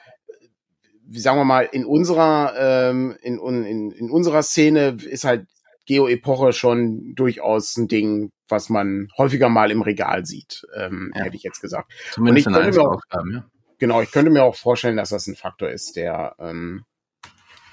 wie 1.07 1.21
sagen 1.21 1.39
wir 1.39 1.45
mal, 1.45 1.69
in 1.71 1.85
unserer, 1.85 2.55
ähm, 2.91 3.17
in, 3.23 3.39
in, 3.39 3.91
in 3.93 4.11
unserer 4.11 4.43
Szene 4.43 4.97
ist 5.09 5.25
halt 5.25 5.47
Geo-Epoche 5.87 6.53
schon 6.53 7.15
durchaus 7.15 7.77
ein 7.77 7.89
Ding, 7.89 8.31
was 8.49 8.69
man 8.69 9.09
häufiger 9.17 9.49
mal 9.49 9.71
im 9.71 9.83
Regal 9.83 10.27
sieht, 10.27 10.67
ähm, 10.75 11.13
ja. 11.15 11.25
hätte 11.25 11.37
ich 11.37 11.45
jetzt 11.45 11.61
gesagt. 11.61 11.93
Zumindest 12.11 12.49
in 12.49 12.55
Einzelausgaben, 12.55 13.33
ja 13.33 13.45
genau, 13.79 14.03
ich 14.03 14.11
könnte 14.11 14.31
mir 14.31 14.43
auch 14.43 14.57
vorstellen, 14.57 14.97
dass 14.97 15.11
das 15.11 15.27
ein 15.27 15.37
Faktor 15.37 15.71
ist, 15.71 15.97
der, 15.97 16.35
ähm, 16.39 16.85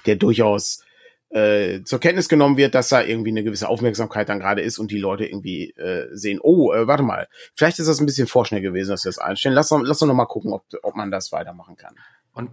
der 0.06 0.16
durchaus 0.16 0.84
äh, 1.30 1.82
zur 1.82 2.00
Kenntnis 2.00 2.28
genommen 2.28 2.56
wird, 2.56 2.74
dass 2.74 2.88
da 2.88 3.02
irgendwie 3.02 3.30
eine 3.30 3.42
gewisse 3.42 3.68
Aufmerksamkeit 3.68 4.28
dann 4.28 4.38
gerade 4.38 4.62
ist 4.62 4.78
und 4.78 4.90
die 4.90 4.98
Leute 4.98 5.26
irgendwie 5.26 5.70
äh, 5.72 6.08
sehen, 6.12 6.38
oh, 6.40 6.72
äh, 6.72 6.86
warte 6.86 7.02
mal, 7.02 7.28
vielleicht 7.54 7.78
ist 7.78 7.88
das 7.88 8.00
ein 8.00 8.06
bisschen 8.06 8.28
vorschnell 8.28 8.62
gewesen, 8.62 8.90
dass 8.90 9.04
wir 9.04 9.10
das 9.10 9.18
einstellen. 9.18 9.54
Lass, 9.54 9.70
lass 9.70 10.02
uns 10.02 10.08
noch 10.08 10.14
mal 10.14 10.26
gucken, 10.26 10.52
ob, 10.52 10.64
ob 10.82 10.94
man 10.94 11.10
das 11.10 11.32
weitermachen 11.32 11.76
kann. 11.76 11.96
Und 12.32 12.50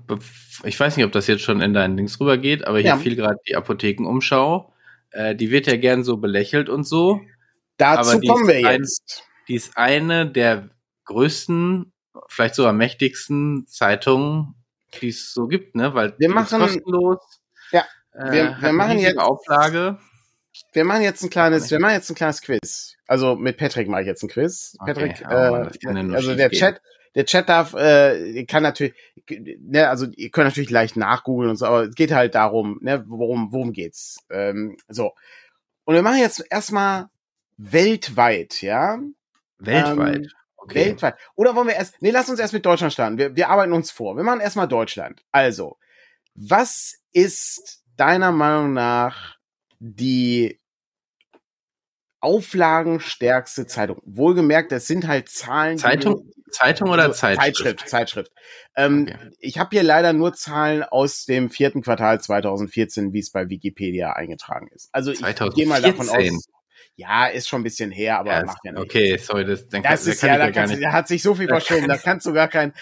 ich 0.63 0.79
weiß 0.79 0.97
nicht, 0.97 1.05
ob 1.05 1.11
das 1.11 1.27
jetzt 1.27 1.43
schon 1.43 1.61
in 1.61 1.73
deinen 1.73 1.97
Links 1.97 2.19
rübergeht, 2.19 2.65
aber 2.65 2.79
hier 2.79 2.89
ja. 2.89 2.97
fiel 2.97 3.15
gerade 3.15 3.37
die 3.47 3.55
Apothekenumschau. 3.55 4.73
Äh, 5.11 5.35
die 5.35 5.51
wird 5.51 5.67
ja 5.67 5.77
gern 5.77 6.03
so 6.03 6.17
belächelt 6.17 6.67
und 6.67 6.85
so. 6.85 7.21
Dazu 7.77 8.19
kommen 8.21 8.47
wir 8.47 8.59
jetzt. 8.59 9.21
Ein, 9.21 9.45
die 9.47 9.55
ist 9.55 9.77
eine 9.77 10.29
der 10.29 10.69
größten, 11.05 11.92
vielleicht 12.27 12.55
sogar 12.55 12.73
mächtigsten 12.73 13.65
Zeitungen, 13.67 14.55
die 15.01 15.09
es 15.09 15.33
so 15.33 15.47
gibt, 15.47 15.75
ne? 15.75 15.93
Weil 15.93 16.13
wir 16.17 16.29
machen 16.29 16.59
kostenlos. 16.59 17.19
Ja, 17.71 17.85
wir, 18.13 18.57
äh, 18.57 18.61
wir 18.61 18.73
machen 18.73 18.99
jetzt 18.99 19.17
Auflage. 19.17 19.97
Wir 20.71 20.85
machen 20.85 21.01
jetzt 21.01 21.23
ein 21.23 21.31
kleines, 21.31 21.71
wir 21.71 21.79
machen 21.79 21.93
jetzt 21.93 22.09
ein 22.11 22.15
kleines 22.15 22.41
Quiz. 22.41 22.95
Also 23.07 23.35
mit 23.35 23.57
Patrick 23.57 23.87
mache 23.87 24.01
ich 24.01 24.07
jetzt 24.07 24.23
ein 24.23 24.29
Quiz. 24.29 24.75
Okay, 24.79 24.93
Patrick, 24.93 25.21
äh, 25.21 26.13
also 26.13 26.35
der 26.35 26.51
Chat, 26.51 26.79
der 27.15 27.25
Chat 27.25 27.49
darf, 27.49 27.73
äh, 27.73 28.43
kann 28.45 28.61
natürlich, 28.63 28.93
ne, 29.29 29.89
also 29.89 30.07
ihr 30.15 30.29
könnt 30.29 30.47
natürlich 30.47 30.69
leicht 30.69 30.95
nachgoogeln 30.95 31.49
und 31.49 31.57
so, 31.57 31.65
aber 31.65 31.83
es 31.85 31.95
geht 31.95 32.11
halt 32.11 32.35
darum, 32.35 32.79
ne, 32.81 33.03
worum, 33.07 33.51
worum 33.51 33.73
geht's? 33.73 34.17
Ähm, 34.29 34.77
so. 34.87 35.13
Und 35.85 35.95
wir 35.95 36.03
machen 36.03 36.19
jetzt 36.19 36.45
erstmal 36.49 37.09
weltweit, 37.57 38.61
ja? 38.61 38.99
Weltweit. 39.57 40.17
Ähm, 40.17 40.29
okay. 40.63 40.85
Weltweit. 40.87 41.15
Oder 41.35 41.55
wollen 41.55 41.67
wir 41.67 41.75
erst, 41.75 42.01
nee, 42.01 42.11
lass 42.11 42.29
uns 42.29 42.39
erst 42.39 42.53
mit 42.53 42.65
Deutschland 42.65 42.93
starten. 42.93 43.17
Wir, 43.17 43.35
wir 43.35 43.49
arbeiten 43.49 43.73
uns 43.73 43.91
vor. 43.91 44.15
Wir 44.15 44.23
machen 44.23 44.41
erstmal 44.41 44.67
Deutschland. 44.67 45.23
Also, 45.31 45.77
was 46.35 46.95
ist 47.11 47.83
deiner 47.95 48.31
Meinung 48.31 48.73
nach 48.73 49.37
die 49.79 50.59
auflagenstärkste 52.19 53.67
Zeitung? 53.67 54.01
Wohlgemerkt, 54.05 54.71
das 54.71 54.87
sind 54.87 55.07
halt 55.07 55.29
Zahlen. 55.29 55.77
Zeitung? 55.77 56.31
Zeitung 56.53 56.89
oder 56.89 57.03
also 57.03 57.15
Zeitschrift? 57.15 57.57
Zeitschrift, 57.57 57.89
Zeitschrift. 57.89 58.31
Ähm, 58.75 59.07
okay. 59.09 59.31
Ich 59.39 59.57
habe 59.57 59.69
hier 59.71 59.83
leider 59.83 60.13
nur 60.13 60.33
Zahlen 60.33 60.83
aus 60.83 61.25
dem 61.25 61.49
vierten 61.49 61.81
Quartal 61.81 62.21
2014, 62.21 63.11
wie 63.11 63.19
es 63.19 63.31
bei 63.31 63.49
Wikipedia 63.49 64.13
eingetragen 64.13 64.69
ist. 64.73 64.89
Also 64.91 65.11
ich 65.11 65.21
gehe 65.55 65.67
mal 65.67 65.81
davon 65.81 66.09
aus. 66.09 66.47
Ja, 66.95 67.27
ist 67.27 67.47
schon 67.47 67.61
ein 67.61 67.63
bisschen 67.63 67.91
her, 67.91 68.19
aber 68.19 68.31
ja, 68.31 68.45
macht 68.45 68.59
ja 68.63 68.71
nichts. 68.71 68.85
Okay, 68.85 69.17
sorry, 69.17 69.45
das, 69.45 69.67
dann 69.69 69.83
das 69.83 70.03
kann, 70.03 70.11
ist 70.11 70.21
ja, 70.23 70.37
da, 70.37 70.49
gar 70.51 70.67
nicht. 70.67 70.83
da 70.83 70.91
hat 70.91 71.07
sich 71.07 71.21
so 71.21 71.35
viel 71.35 71.47
verschoben, 71.49 71.87
da 71.87 71.97
kannst 71.97 72.25
du 72.25 72.33
gar 72.33 72.47
kein, 72.47 72.73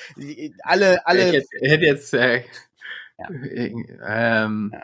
alle, 0.63 1.05
alle. 1.05 1.37
Ich 1.37 1.69
hätte 1.69 1.85
jetzt, 1.85 2.13
äh, 2.13 2.43
ja. 3.17 3.29
ähm, 4.43 4.71
ja. 4.73 4.83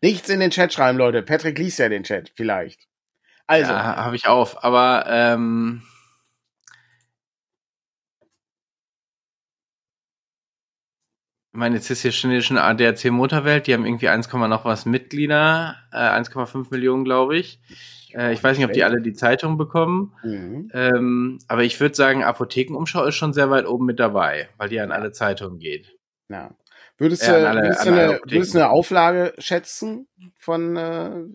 Nichts 0.00 0.28
in 0.28 0.40
den 0.40 0.50
Chat 0.50 0.72
schreiben, 0.72 0.98
Leute. 0.98 1.22
Patrick 1.22 1.58
liest 1.58 1.78
ja 1.78 1.88
den 1.88 2.04
Chat, 2.04 2.32
vielleicht. 2.34 2.86
Also. 3.46 3.72
Ja, 3.72 3.96
habe 3.96 4.16
ich 4.16 4.26
auf, 4.26 4.62
aber, 4.62 5.06
ähm, 5.08 5.82
meine, 11.58 11.76
jetzt 11.76 11.90
ist 11.90 12.02
hier 12.02 12.12
schon, 12.12 12.40
schon 12.40 12.56
ADAC 12.56 13.10
Motorwelt, 13.10 13.66
die 13.66 13.74
haben 13.74 13.84
irgendwie 13.84 14.08
1, 14.08 14.32
noch 14.32 14.64
was 14.64 14.86
Mitglieder, 14.86 15.76
äh, 15.92 15.96
1,5 15.96 16.68
Millionen, 16.70 17.04
glaube 17.04 17.36
ich. 17.36 17.60
Äh, 18.14 18.32
ich 18.32 18.42
weiß 18.42 18.56
nicht, 18.56 18.66
ob 18.66 18.72
die 18.72 18.84
alle 18.84 19.00
die 19.00 19.12
Zeitung 19.12 19.58
bekommen. 19.58 20.14
Mhm. 20.22 20.70
Ähm, 20.72 21.38
aber 21.48 21.64
ich 21.64 21.78
würde 21.80 21.94
sagen, 21.94 22.24
Apothekenumschau 22.24 23.04
ist 23.04 23.16
schon 23.16 23.32
sehr 23.32 23.50
weit 23.50 23.66
oben 23.66 23.86
mit 23.86 24.00
dabei, 24.00 24.48
weil 24.56 24.68
die 24.68 24.80
an 24.80 24.92
alle 24.92 25.12
Zeitungen 25.12 25.58
geht. 25.58 25.96
Ja. 26.28 26.50
Würdest, 27.00 27.28
du, 27.28 27.32
alle, 27.32 27.62
würdest, 27.62 27.86
du 27.86 27.92
eine, 27.92 28.20
würdest 28.24 28.54
du 28.54 28.58
eine 28.58 28.70
Auflage 28.70 29.32
schätzen 29.38 30.08
von 30.36 30.76
äh, 30.76 31.26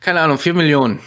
Keine 0.01 0.21
Ahnung, 0.21 0.39
vier 0.39 0.55
Millionen. 0.55 1.01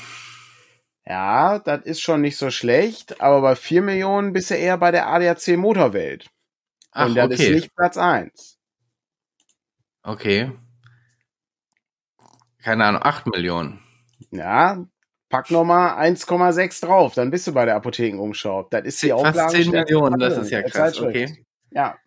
Ja, 1.05 1.59
das 1.59 1.83
ist 1.83 2.01
schon 2.01 2.21
nicht 2.21 2.37
so 2.37 2.49
schlecht, 2.49 3.19
aber 3.19 3.41
bei 3.41 3.55
vier 3.55 3.81
Millionen 3.81 4.31
bist 4.31 4.51
du 4.51 4.55
eher 4.55 4.77
bei 4.77 4.91
der 4.91 5.07
ADAC 5.07 5.57
Motorwelt. 5.57 6.29
Ach, 6.91 7.07
Und 7.07 7.15
das 7.15 7.25
okay. 7.25 7.43
ist 7.43 7.49
nicht 7.51 7.75
Platz 7.75 7.97
eins. 7.97 8.57
Okay. 10.03 10.51
Keine 12.63 12.85
Ahnung, 12.85 13.01
acht 13.03 13.25
Millionen. 13.27 13.81
Ja, 14.29 14.85
pack 15.29 15.51
nochmal 15.51 15.97
1,6 16.07 16.85
drauf, 16.85 17.15
dann 17.15 17.31
bist 17.31 17.47
du 17.47 17.53
bei 17.53 17.65
der 17.65 17.75
Apothekenumschau. 17.75 18.67
Das 18.69 18.83
ist 18.85 19.01
die 19.01 19.11
Auflage. 19.11 19.39
Fast 19.39 19.55
10 19.55 19.71
Millionen, 19.71 20.19
das 20.19 20.37
ist 20.37 20.51
ja 20.51 20.61
krass, 20.61 20.99
okay. 21.01 21.43
Ja. 21.71 21.97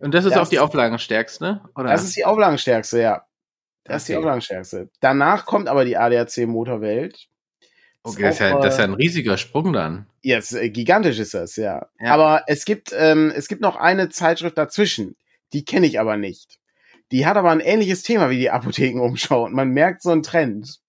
Und 0.00 0.14
das 0.14 0.24
ist 0.24 0.34
das 0.34 0.40
auch 0.40 0.48
die 0.48 0.58
Auflagenstärkste, 0.58 1.60
oder? 1.76 1.90
Das 1.90 2.04
ist 2.04 2.16
die 2.16 2.24
Auflagenstärkste, 2.24 3.00
ja. 3.00 3.26
Das 3.84 3.94
okay. 3.94 3.96
ist 3.96 4.08
die 4.08 4.16
Auflagenstärkste. 4.16 4.90
Danach 5.00 5.46
kommt 5.46 5.68
aber 5.68 5.84
die 5.84 5.96
ADAC 5.96 6.46
Motorwelt. 6.46 7.28
Okay, 8.02 8.22
das 8.22 8.34
ist, 8.36 8.40
ja, 8.40 8.58
das 8.58 8.74
ist 8.74 8.78
ja 8.78 8.84
ein 8.84 8.94
riesiger 8.94 9.36
Sprung 9.36 9.74
dann. 9.74 10.06
Ja, 10.22 10.36
yes, 10.36 10.52
äh, 10.52 10.70
gigantisch 10.70 11.18
ist 11.18 11.34
das, 11.34 11.56
ja. 11.56 11.88
ja. 12.00 12.14
Aber 12.14 12.44
es 12.46 12.64
gibt, 12.64 12.94
ähm, 12.96 13.30
es 13.34 13.46
gibt 13.46 13.60
noch 13.60 13.76
eine 13.76 14.08
Zeitschrift 14.08 14.56
dazwischen. 14.56 15.16
Die 15.52 15.64
kenne 15.64 15.86
ich 15.86 16.00
aber 16.00 16.16
nicht. 16.16 16.58
Die 17.12 17.26
hat 17.26 17.36
aber 17.36 17.50
ein 17.50 17.60
ähnliches 17.60 18.02
Thema 18.02 18.30
wie 18.30 18.38
die 18.38 18.50
Apothekenumschau 18.50 19.44
und 19.44 19.52
man 19.52 19.70
merkt 19.70 20.02
so 20.02 20.10
einen 20.10 20.22
Trend. 20.22 20.79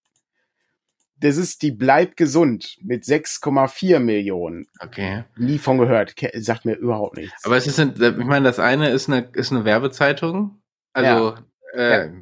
Das 1.22 1.36
ist 1.36 1.62
die 1.62 1.72
Bleib 1.72 2.16
gesund 2.16 2.76
mit 2.82 3.04
6,4 3.04 3.98
Millionen. 3.98 4.66
Okay. 4.80 5.24
Nie 5.36 5.58
von 5.58 5.78
gehört. 5.78 6.14
Sagt 6.34 6.64
mir 6.64 6.74
überhaupt 6.74 7.16
nichts. 7.16 7.44
Aber 7.44 7.56
es 7.56 7.66
ist, 7.66 7.78
ein, 7.80 7.94
ich 7.96 8.26
meine, 8.26 8.44
das 8.44 8.58
eine 8.58 8.90
ist 8.90 9.08
eine, 9.08 9.30
ist 9.32 9.52
eine 9.52 9.64
Werbezeitung. 9.64 10.60
Also, 10.92 11.36
ja. 11.74 11.80
Äh, 11.80 12.06
ja 12.06 12.12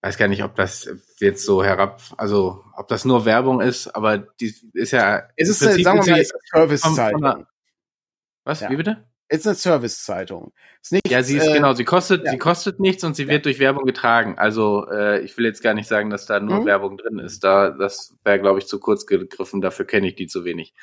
weiß 0.00 0.16
gar 0.16 0.28
nicht, 0.28 0.44
ob 0.44 0.54
das 0.54 0.88
jetzt 1.18 1.44
so 1.44 1.64
herab, 1.64 2.00
also 2.16 2.64
ob 2.76 2.88
das 2.88 3.04
nur 3.04 3.24
Werbung 3.24 3.60
ist, 3.60 3.88
aber 3.88 4.18
die 4.18 4.54
ist 4.74 4.92
ja. 4.92 5.28
Es 5.36 5.48
ist, 5.48 5.62
eine, 5.62 5.82
sagen 5.82 6.04
wir 6.04 6.12
mal, 6.12 6.26
Servicezeitung. 6.52 7.46
Was? 8.44 8.60
Ja. 8.60 8.70
Wie 8.70 8.76
bitte? 8.76 9.04
Es 9.28 9.40
ist 9.40 9.46
eine 9.46 9.56
Servicezeitung. 9.56 10.52
Ja, 11.06 11.22
sie 11.22 11.36
ist 11.36 11.46
äh, 11.46 11.52
genau, 11.52 11.74
sie 11.74 11.84
kostet, 11.84 12.24
ja. 12.24 12.30
sie 12.30 12.38
kostet 12.38 12.80
nichts 12.80 13.04
und 13.04 13.14
sie 13.14 13.24
ja. 13.24 13.28
wird 13.28 13.44
durch 13.44 13.58
Werbung 13.58 13.84
getragen. 13.84 14.38
Also 14.38 14.86
äh, 14.90 15.20
ich 15.20 15.36
will 15.36 15.44
jetzt 15.44 15.62
gar 15.62 15.74
nicht 15.74 15.86
sagen, 15.86 16.08
dass 16.08 16.24
da 16.24 16.40
nur 16.40 16.60
mhm. 16.60 16.66
Werbung 16.66 16.96
drin 16.96 17.18
ist. 17.18 17.44
Da, 17.44 17.70
das 17.70 18.16
wäre, 18.24 18.40
glaube 18.40 18.58
ich, 18.58 18.66
zu 18.66 18.80
kurz 18.80 19.06
gegriffen. 19.06 19.60
Dafür 19.60 19.84
kenne 19.84 20.08
ich 20.08 20.14
die 20.14 20.28
zu 20.28 20.44
wenig. 20.44 20.74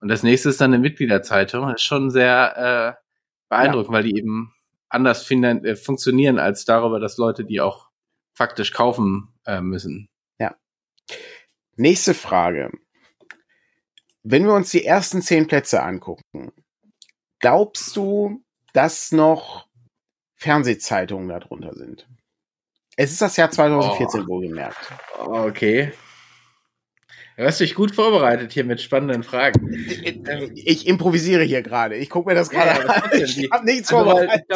Und 0.00 0.08
das 0.08 0.22
nächste 0.22 0.48
ist 0.48 0.60
dann 0.62 0.72
eine 0.72 0.82
Mitgliederzeitung. 0.82 1.66
Das 1.66 1.82
ist 1.82 1.86
schon 1.86 2.10
sehr 2.10 2.96
äh, 2.98 3.02
beeindruckend, 3.50 3.92
weil 3.92 4.04
die 4.04 4.16
eben 4.16 4.54
anders 4.88 5.30
äh, 5.30 5.76
funktionieren 5.76 6.38
als 6.38 6.64
darüber, 6.64 7.00
dass 7.00 7.18
Leute 7.18 7.44
die 7.44 7.60
auch 7.60 7.90
faktisch 8.32 8.72
kaufen 8.72 9.28
äh, 9.44 9.60
müssen. 9.60 10.08
Ja. 10.38 10.56
Nächste 11.76 12.14
Frage. 12.14 12.70
Wenn 14.22 14.44
wir 14.44 14.54
uns 14.54 14.70
die 14.70 14.84
ersten 14.84 15.20
zehn 15.20 15.46
Plätze 15.46 15.82
angucken, 15.82 16.52
glaubst 17.40 17.96
du, 17.96 18.42
dass 18.72 19.12
noch 19.12 19.66
Fernsehzeitungen 20.36 21.28
darunter 21.28 21.74
sind? 21.74 22.06
Es 22.96 23.12
ist 23.12 23.22
das 23.22 23.36
Jahr 23.36 23.50
2014 23.50 24.22
oh. 24.22 24.28
wohlgemerkt. 24.28 24.92
Okay. 25.18 25.92
Du 27.36 27.46
hast 27.46 27.60
dich 27.60 27.74
gut 27.74 27.94
vorbereitet 27.94 28.52
hier 28.52 28.64
mit 28.64 28.82
spannenden 28.82 29.22
Fragen. 29.22 29.72
Ich, 29.72 30.66
ich 30.66 30.86
improvisiere 30.86 31.42
hier 31.42 31.62
gerade. 31.62 31.96
Ich 31.96 32.10
gucke 32.10 32.28
mir 32.28 32.34
das 32.34 32.50
gerade 32.50 32.84
ja, 32.84 32.94
an. 32.94 33.10
Ich 33.14 33.50
habe 33.50 33.64
nichts 33.64 33.90
also, 33.92 34.10
vorbereitet. 34.10 34.46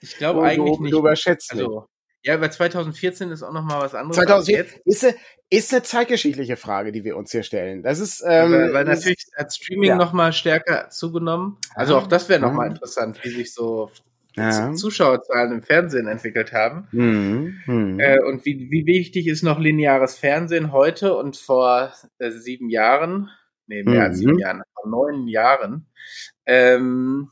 Ich 0.00 0.16
glaube 0.16 0.40
glaub 0.40 0.44
eigentlich 0.44 0.76
du, 0.76 0.82
nicht. 0.84 0.92
Du 0.92 0.98
überschätzt 0.98 1.50
also, 1.52 1.88
Ja, 2.26 2.34
aber 2.34 2.50
2014 2.50 3.30
ist 3.30 3.44
auch 3.44 3.52
noch 3.52 3.62
mal 3.62 3.80
was 3.80 3.94
anderes. 3.94 4.16
2014 4.16 4.80
ist, 4.84 5.04
eine, 5.04 5.14
ist 5.48 5.72
eine 5.72 5.84
zeitgeschichtliche 5.84 6.56
Frage, 6.56 6.90
die 6.90 7.04
wir 7.04 7.16
uns 7.16 7.30
hier 7.30 7.44
stellen. 7.44 7.84
Das 7.84 8.00
ist 8.00 8.20
ähm, 8.26 8.50
weil, 8.50 8.72
weil 8.72 8.84
natürlich 8.84 9.24
hat 9.36 9.54
Streaming 9.54 9.90
ja. 9.90 9.96
noch 9.96 10.12
mal 10.12 10.32
stärker 10.32 10.90
zugenommen. 10.90 11.56
Also 11.76 11.96
auch 11.96 12.08
das 12.08 12.28
wäre 12.28 12.40
noch 12.40 12.52
mal 12.52 12.66
interessant, 12.66 13.22
wie 13.22 13.28
sich 13.28 13.54
so 13.54 13.92
ja. 14.34 14.74
Zuschauerzahlen 14.74 15.52
im 15.52 15.62
Fernsehen 15.62 16.08
entwickelt 16.08 16.52
haben. 16.52 16.88
Mhm. 16.90 17.60
Mhm. 17.64 18.00
Äh, 18.00 18.18
und 18.24 18.44
wie, 18.44 18.72
wie 18.72 18.86
wichtig 18.86 19.28
ist 19.28 19.44
noch 19.44 19.60
lineares 19.60 20.18
Fernsehen 20.18 20.72
heute 20.72 21.16
und 21.16 21.36
vor 21.36 21.92
äh, 22.18 22.32
sieben 22.32 22.70
Jahren, 22.70 23.30
nee, 23.68 23.84
mehr 23.84 23.94
mhm. 23.94 24.00
als 24.00 24.18
sieben 24.18 24.38
Jahren, 24.40 24.62
vor 24.74 24.90
neun 24.90 25.28
Jahren. 25.28 25.86
Ähm, 26.44 27.30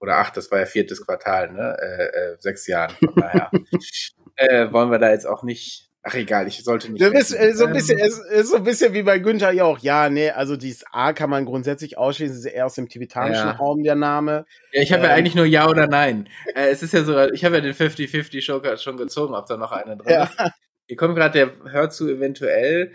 oder 0.00 0.18
acht, 0.18 0.36
das 0.36 0.50
war 0.50 0.60
ja 0.60 0.66
viertes 0.66 1.04
Quartal, 1.04 1.52
ne? 1.52 1.76
Äh, 1.80 2.04
äh, 2.04 2.36
sechs 2.38 2.66
Jahren. 2.66 2.94
Von 3.02 3.14
daher 3.16 3.50
äh, 4.36 4.72
wollen 4.72 4.90
wir 4.90 4.98
da 4.98 5.10
jetzt 5.10 5.26
auch 5.26 5.42
nicht. 5.42 5.90
Ach 6.08 6.14
egal, 6.14 6.46
ich 6.46 6.62
sollte 6.62 6.92
nicht. 6.92 7.02
Du 7.02 7.10
bist 7.10 7.34
äh, 7.36 7.52
so 7.52 7.66
ein 7.66 7.72
bisschen, 7.72 7.98
ähm, 7.98 8.04
ist, 8.04 8.18
ist 8.18 8.50
so 8.50 8.56
ein 8.56 8.62
bisschen 8.62 8.92
wie 8.94 9.02
bei 9.02 9.18
Günther 9.18 9.50
Jauch. 9.50 9.80
Ja, 9.80 10.08
nee, 10.08 10.30
also 10.30 10.56
dieses 10.56 10.84
A 10.92 11.12
kann 11.12 11.30
man 11.30 11.44
grundsätzlich 11.44 11.98
ausschließen, 11.98 12.36
ist 12.36 12.44
eher 12.44 12.66
aus 12.66 12.74
dem 12.74 12.88
tibetanischen 12.88 13.48
ja. 13.48 13.52
Raum 13.52 13.82
der 13.82 13.96
Name. 13.96 14.46
Ja, 14.72 14.82
ich 14.82 14.92
habe 14.92 15.02
ähm, 15.02 15.10
ja 15.10 15.16
eigentlich 15.16 15.34
nur 15.34 15.46
Ja 15.46 15.68
oder 15.68 15.88
Nein. 15.88 16.28
Äh, 16.54 16.68
es 16.68 16.84
ist 16.84 16.92
ja 16.92 17.02
so, 17.02 17.18
ich 17.30 17.44
habe 17.44 17.56
ja 17.56 17.60
den 17.60 17.74
50-50 17.74 18.38
Joker 18.46 18.76
schon 18.76 18.96
gezogen, 18.96 19.34
ob 19.34 19.46
da 19.46 19.56
noch 19.56 19.72
einer 19.72 19.96
drin 19.96 20.12
ja. 20.12 20.24
ist. 20.24 20.38
Hier 20.86 20.96
kommt 20.96 21.16
gerade 21.16 21.32
der 21.32 21.72
Hör 21.72 21.90
zu 21.90 22.08
eventuell. 22.08 22.92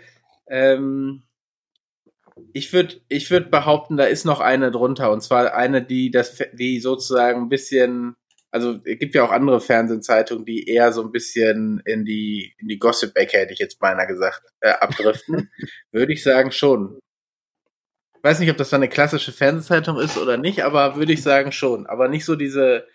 Ähm, 0.48 1.24
Ich 2.52 2.72
würde 2.72 2.96
ich 3.08 3.30
würd 3.30 3.50
behaupten, 3.50 3.96
da 3.96 4.04
ist 4.04 4.24
noch 4.24 4.40
eine 4.40 4.70
drunter. 4.70 5.10
Und 5.10 5.22
zwar 5.22 5.54
eine, 5.54 5.82
die 5.82 6.10
das, 6.10 6.42
die 6.52 6.80
sozusagen 6.80 7.42
ein 7.42 7.48
bisschen, 7.48 8.14
also 8.50 8.78
es 8.84 8.98
gibt 8.98 9.14
ja 9.14 9.24
auch 9.24 9.30
andere 9.30 9.60
Fernsehzeitungen, 9.60 10.44
die 10.44 10.68
eher 10.68 10.92
so 10.92 11.02
ein 11.02 11.12
bisschen 11.12 11.82
in 11.84 12.04
die, 12.04 12.54
in 12.58 12.68
die 12.68 12.78
Gossip-Ecke, 12.78 13.38
hätte 13.38 13.52
ich 13.52 13.58
jetzt 13.58 13.78
beinahe 13.78 14.06
gesagt, 14.06 14.42
äh, 14.60 14.70
abdriften. 14.70 15.50
würde 15.92 16.12
ich 16.12 16.22
sagen 16.22 16.52
schon. 16.52 16.98
Ich 18.16 18.24
weiß 18.24 18.38
nicht, 18.38 18.50
ob 18.50 18.56
das 18.56 18.70
dann 18.70 18.82
eine 18.82 18.88
klassische 18.88 19.32
Fernsehzeitung 19.32 19.98
ist 19.98 20.16
oder 20.16 20.36
nicht, 20.36 20.62
aber 20.64 20.96
würde 20.96 21.12
ich 21.12 21.22
sagen 21.22 21.50
schon. 21.50 21.86
Aber 21.86 22.08
nicht 22.08 22.24
so 22.24 22.36
diese, 22.36 22.86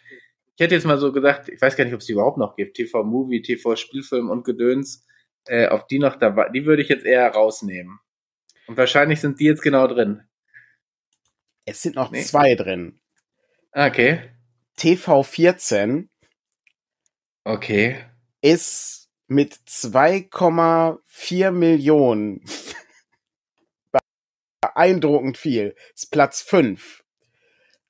ich 0.55 0.63
hätte 0.63 0.73
jetzt 0.73 0.85
mal 0.85 0.97
so 0.97 1.11
gesagt, 1.11 1.49
ich 1.49 1.61
weiß 1.61 1.75
gar 1.75 1.83
nicht, 1.83 1.93
ob 1.93 1.99
es 1.99 2.07
die 2.07 2.13
überhaupt 2.13 2.37
noch 2.37 2.55
gibt, 2.55 2.77
TV-Movie, 2.77 3.41
TV-Spielfilm 3.41 4.29
und 4.29 4.45
Gedöns, 4.45 5.05
äh, 5.47 5.67
auf 5.67 5.85
die 5.85 5.99
noch 5.99 6.15
dabei, 6.15 6.49
die 6.49 6.65
würde 6.65 6.81
ich 6.81 6.89
jetzt 6.89 7.05
eher 7.05 7.29
rausnehmen. 7.29 7.99
Und 8.67 8.77
wahrscheinlich 8.77 9.21
sind 9.21 9.39
die 9.39 9.45
jetzt 9.45 9.61
genau 9.61 9.87
drin. 9.87 10.23
Es 11.65 11.81
sind 11.81 11.95
noch 11.95 12.11
nee. 12.11 12.21
zwei 12.23 12.55
drin. 12.55 12.99
Okay. 13.71 14.29
TV14. 14.77 16.07
Okay. 17.43 17.97
Ist 18.41 19.09
mit 19.27 19.53
2,4 19.53 21.51
Millionen 21.51 22.43
beeindruckend 24.61 25.37
viel. 25.37 25.75
Ist 25.93 26.11
Platz 26.11 26.41
5. 26.41 27.03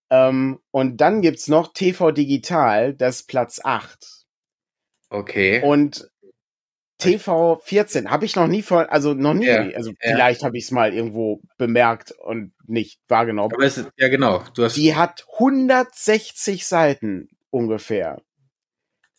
Ähm, 0.10 0.60
und 0.72 0.98
dann 0.98 1.22
gibt's 1.22 1.48
noch 1.48 1.74
TV 1.74 2.12
Digital, 2.12 2.94
das 2.94 3.22
ist 3.22 3.28
Platz 3.28 3.60
8. 3.64 4.26
Okay. 5.10 5.62
Und 5.62 6.10
TV 6.98 7.62
14 7.64 8.10
habe 8.10 8.26
ich 8.26 8.36
noch 8.36 8.48
nie 8.48 8.64
vor, 8.64 8.92
also 8.92 9.14
noch 9.14 9.34
nie, 9.34 9.46
ja, 9.46 9.70
also 9.76 9.92
ja. 9.92 9.96
vielleicht 10.02 10.44
habe 10.44 10.58
ich 10.58 10.66
es 10.66 10.72
mal 10.72 10.94
irgendwo 10.94 11.42
bemerkt 11.58 12.12
und 12.12 12.54
nicht 12.66 13.00
wahrgenommen. 13.08 13.54
Aber 13.54 13.66
es 13.66 13.78
ist, 13.78 13.90
ja 13.98 14.08
genau, 14.08 14.44
du 14.56 14.64
hast 14.64 14.76
Die 14.76 14.96
hat 14.96 15.26
160 15.34 16.66
Seiten 16.66 17.30
ungefähr. 17.52 18.22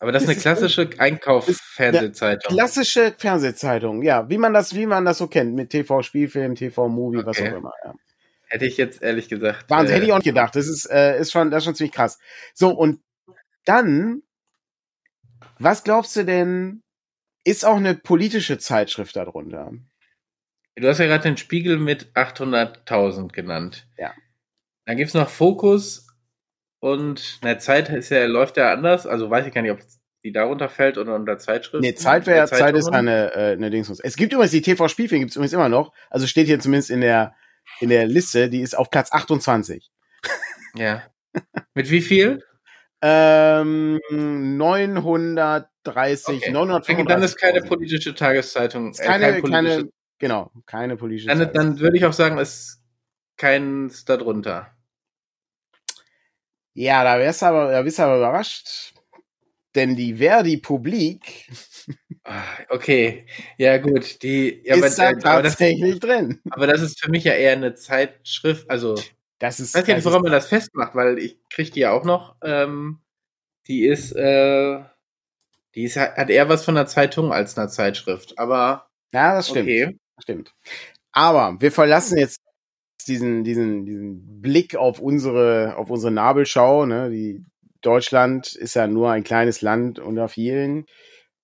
Aber 0.00 0.12
das, 0.12 0.24
das 0.24 0.36
ist 0.36 0.46
eine 0.46 0.54
klassische 0.56 0.90
Einkauf-Fernsehzeitung. 0.98 2.54
Klassische 2.54 3.14
Fernsehzeitung, 3.16 4.02
ja, 4.02 4.28
wie 4.28 4.38
man 4.38 4.54
das, 4.54 4.74
wie 4.74 4.86
man 4.86 5.04
das 5.04 5.18
so 5.18 5.26
kennt, 5.26 5.54
mit 5.54 5.70
TV-Spielfilm, 5.70 6.54
TV-Movie, 6.54 7.18
okay. 7.18 7.26
was 7.26 7.40
auch 7.40 7.56
immer. 7.56 7.72
Ja. 7.84 7.94
Hätte 8.48 8.66
ich 8.66 8.76
jetzt 8.76 9.02
ehrlich 9.02 9.28
gesagt. 9.28 9.68
Wahnsinn, 9.68 9.90
äh, 9.90 9.96
hätte 9.96 10.06
ich 10.06 10.12
auch 10.12 10.18
nicht 10.18 10.24
gedacht. 10.24 10.56
Das 10.56 10.68
ist, 10.68 10.86
äh, 10.86 11.18
ist 11.20 11.32
schon, 11.32 11.50
das 11.50 11.58
ist 11.58 11.64
schon 11.64 11.74
ziemlich 11.74 11.94
krass. 11.94 12.18
So 12.54 12.70
und 12.70 13.00
dann, 13.64 14.22
was 15.58 15.84
glaubst 15.84 16.16
du 16.16 16.24
denn? 16.24 16.82
Ist 17.48 17.64
auch 17.64 17.76
eine 17.76 17.94
politische 17.94 18.58
Zeitschrift 18.58 19.16
darunter? 19.16 19.72
Du 20.76 20.87
hast 20.87 20.98
ja 20.98 21.06
gerade 21.06 21.22
den 21.22 21.38
Spiegel 21.38 21.78
mit 21.78 22.12
800.000 22.12 23.32
genannt. 23.32 23.88
Ja. 23.96 24.12
Dann 24.84 24.98
gibt's 24.98 25.14
noch 25.14 25.30
Fokus 25.30 26.08
und 26.78 27.38
eine 27.40 27.56
Zeit 27.56 27.88
ist 27.88 28.11
ja, 28.11 28.26
läuft 28.26 28.58
ja 28.58 28.70
anders, 28.70 29.06
also 29.06 29.30
weiß 29.30 29.46
ich 29.46 29.54
gar 29.54 29.62
nicht, 29.62 29.70
ob 29.70 29.80
die 30.24 30.32
darunter 30.32 30.68
fällt 30.68 30.98
oder 30.98 31.14
unter 31.14 31.38
Zeitschrift. 31.38 31.82
Nee, 31.82 31.94
Zeit 31.94 32.26
wäre, 32.26 32.46
Zeit 32.48 32.76
ist 32.76 32.88
eine, 32.88 33.34
äh, 33.34 33.52
eine 33.52 33.70
Dingsmus. 33.70 33.98
Es 34.00 34.16
gibt 34.16 34.34
übrigens 34.34 34.52
die 34.52 34.61
TV-Spielfilm, 34.61 35.20
gibt's 35.20 35.37
übrigens 35.37 35.54
immer 35.54 35.70
noch. 35.70 35.94
Also 36.11 36.26
steht 36.26 36.48
hier 36.48 36.61
zumindest 36.61 36.90
in 36.90 37.00
der, 37.00 37.34
in 37.80 37.88
der 37.88 38.06
Liste, 38.06 38.50
die 38.50 38.61
ist 38.61 38.76
auf 38.76 38.90
Platz 38.90 39.11
28. 39.11 39.90
Ja. 40.74 41.02
Mit 41.72 41.90
wie 41.90 42.02
viel? 42.02 42.44
Ähm, 43.00 44.00
930, 44.11 46.37
okay. 46.37 46.50
935. 46.50 47.06
Dann 47.06 47.22
ist 47.22 47.37
keine 47.37 47.62
politische 47.62 48.14
Tageszeitung. 48.14 48.92
Äh, 48.92 49.04
keine, 49.04 49.32
kein 49.32 49.40
politische, 49.40 49.76
keine, 49.76 49.90
genau, 50.18 50.50
keine 50.66 50.96
politische 50.96 51.28
Dann, 51.28 51.52
dann 51.52 51.78
würde 51.78 51.96
ich 51.96 52.04
auch 52.04 52.12
sagen, 52.12 52.38
es 52.38 52.50
ist 52.50 52.82
keins 53.37 54.04
darunter. 54.04 54.72
Ja, 56.74 57.04
da 57.04 57.18
wär's 57.18 57.42
aber, 57.42 57.72
da 57.72 57.82
bist 57.82 57.98
du 57.98 58.02
aber 58.02 58.18
überrascht. 58.18 58.94
Denn 59.74 59.94
die 59.94 60.14
Verdi 60.14 60.56
Publik. 60.56 61.50
Ah, 62.24 62.42
okay, 62.68 63.26
ja 63.56 63.78
gut, 63.78 64.22
die 64.22 64.61
ja, 64.64 64.74
ist 64.74 65.00
aber, 65.00 65.14
da 65.14 65.42
tatsächlich 65.42 65.98
das, 65.98 66.00
drin. 66.00 66.40
Aber 66.50 66.66
das 66.66 66.82
ist 66.82 67.00
für 67.00 67.11
mich 67.11 67.24
ja 67.24 67.32
eher 67.32 67.52
eine 67.52 67.74
Zeitschrift, 67.74 68.68
also 68.68 68.96
das 69.38 69.61
ist. 69.61 69.70
Ich 69.70 69.81
weiß 69.81 69.87
gar 69.87 69.94
nicht, 69.94 70.05
woran 70.05 70.22
man 70.22 70.33
das 70.33 70.48
festmacht, 70.48 70.94
weil 70.94 71.18
ich 71.18 71.38
kriege 71.48 71.70
die 71.70 71.81
ja 71.81 71.92
auch 71.92 72.05
noch. 72.05 72.37
Ähm, 72.42 73.01
die 73.66 73.87
ist, 73.87 74.12
äh, 74.12 74.81
die 75.74 75.85
ist, 75.85 75.96
hat 75.96 76.31
eher 76.31 76.48
was 76.48 76.64
von 76.64 76.77
einer 76.77 76.87
Zeitung 76.87 77.33
als 77.33 77.57
einer 77.57 77.68
Zeitschrift. 77.68 78.38
Aber 78.38 78.88
ja, 79.12 79.35
das 79.35 79.48
stimmt. 79.48 79.68
Okay. 79.68 79.98
Das 80.16 80.22
stimmt. 80.24 80.55
Aber 81.12 81.57
wir 81.61 81.72
verlassen 81.72 82.18
jetzt 82.18 82.40
diesen, 83.07 83.44
diesen, 83.44 83.87
diesen 83.87 84.40
Blick 84.40 84.77
auf 84.77 85.01
unsere, 85.01 85.77
auf 85.77 85.90
unsere 85.90 86.12
Nabelschau, 86.12 86.87
ne, 86.87 87.11
die 87.11 87.44
Deutschland 87.81 88.55
ist 88.55 88.74
ja 88.74 88.87
nur 88.87 89.11
ein 89.11 89.24
kleines 89.24 89.62
Land 89.62 89.98
unter 89.98 90.29
vielen. 90.29 90.87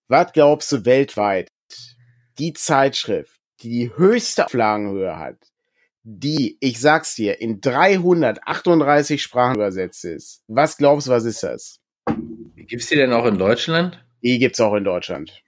Was 0.08 0.32
glaubst 0.32 0.70
du 0.72 0.84
weltweit? 0.84 1.48
Die 2.38 2.52
Zeitschrift, 2.52 3.40
die 3.60 3.68
die 3.70 3.96
höchste 3.96 4.46
Auflagenhöhe 4.46 5.16
hat, 5.16 5.38
die, 6.04 6.58
ich 6.60 6.80
sag's 6.80 7.14
dir, 7.14 7.40
in 7.40 7.60
338 7.60 9.22
Sprachen 9.22 9.56
übersetzt 9.56 10.04
ist. 10.04 10.42
Was 10.46 10.76
glaubst 10.76 11.06
du, 11.06 11.10
was 11.10 11.24
ist 11.24 11.42
das? 11.42 11.80
Gibt's 12.56 12.88
die 12.88 12.96
denn 12.96 13.12
auch 13.12 13.24
in 13.24 13.38
Deutschland? 13.38 14.04
Die 14.22 14.38
gibt's 14.38 14.60
auch 14.60 14.74
in 14.74 14.84
Deutschland. 14.84 15.42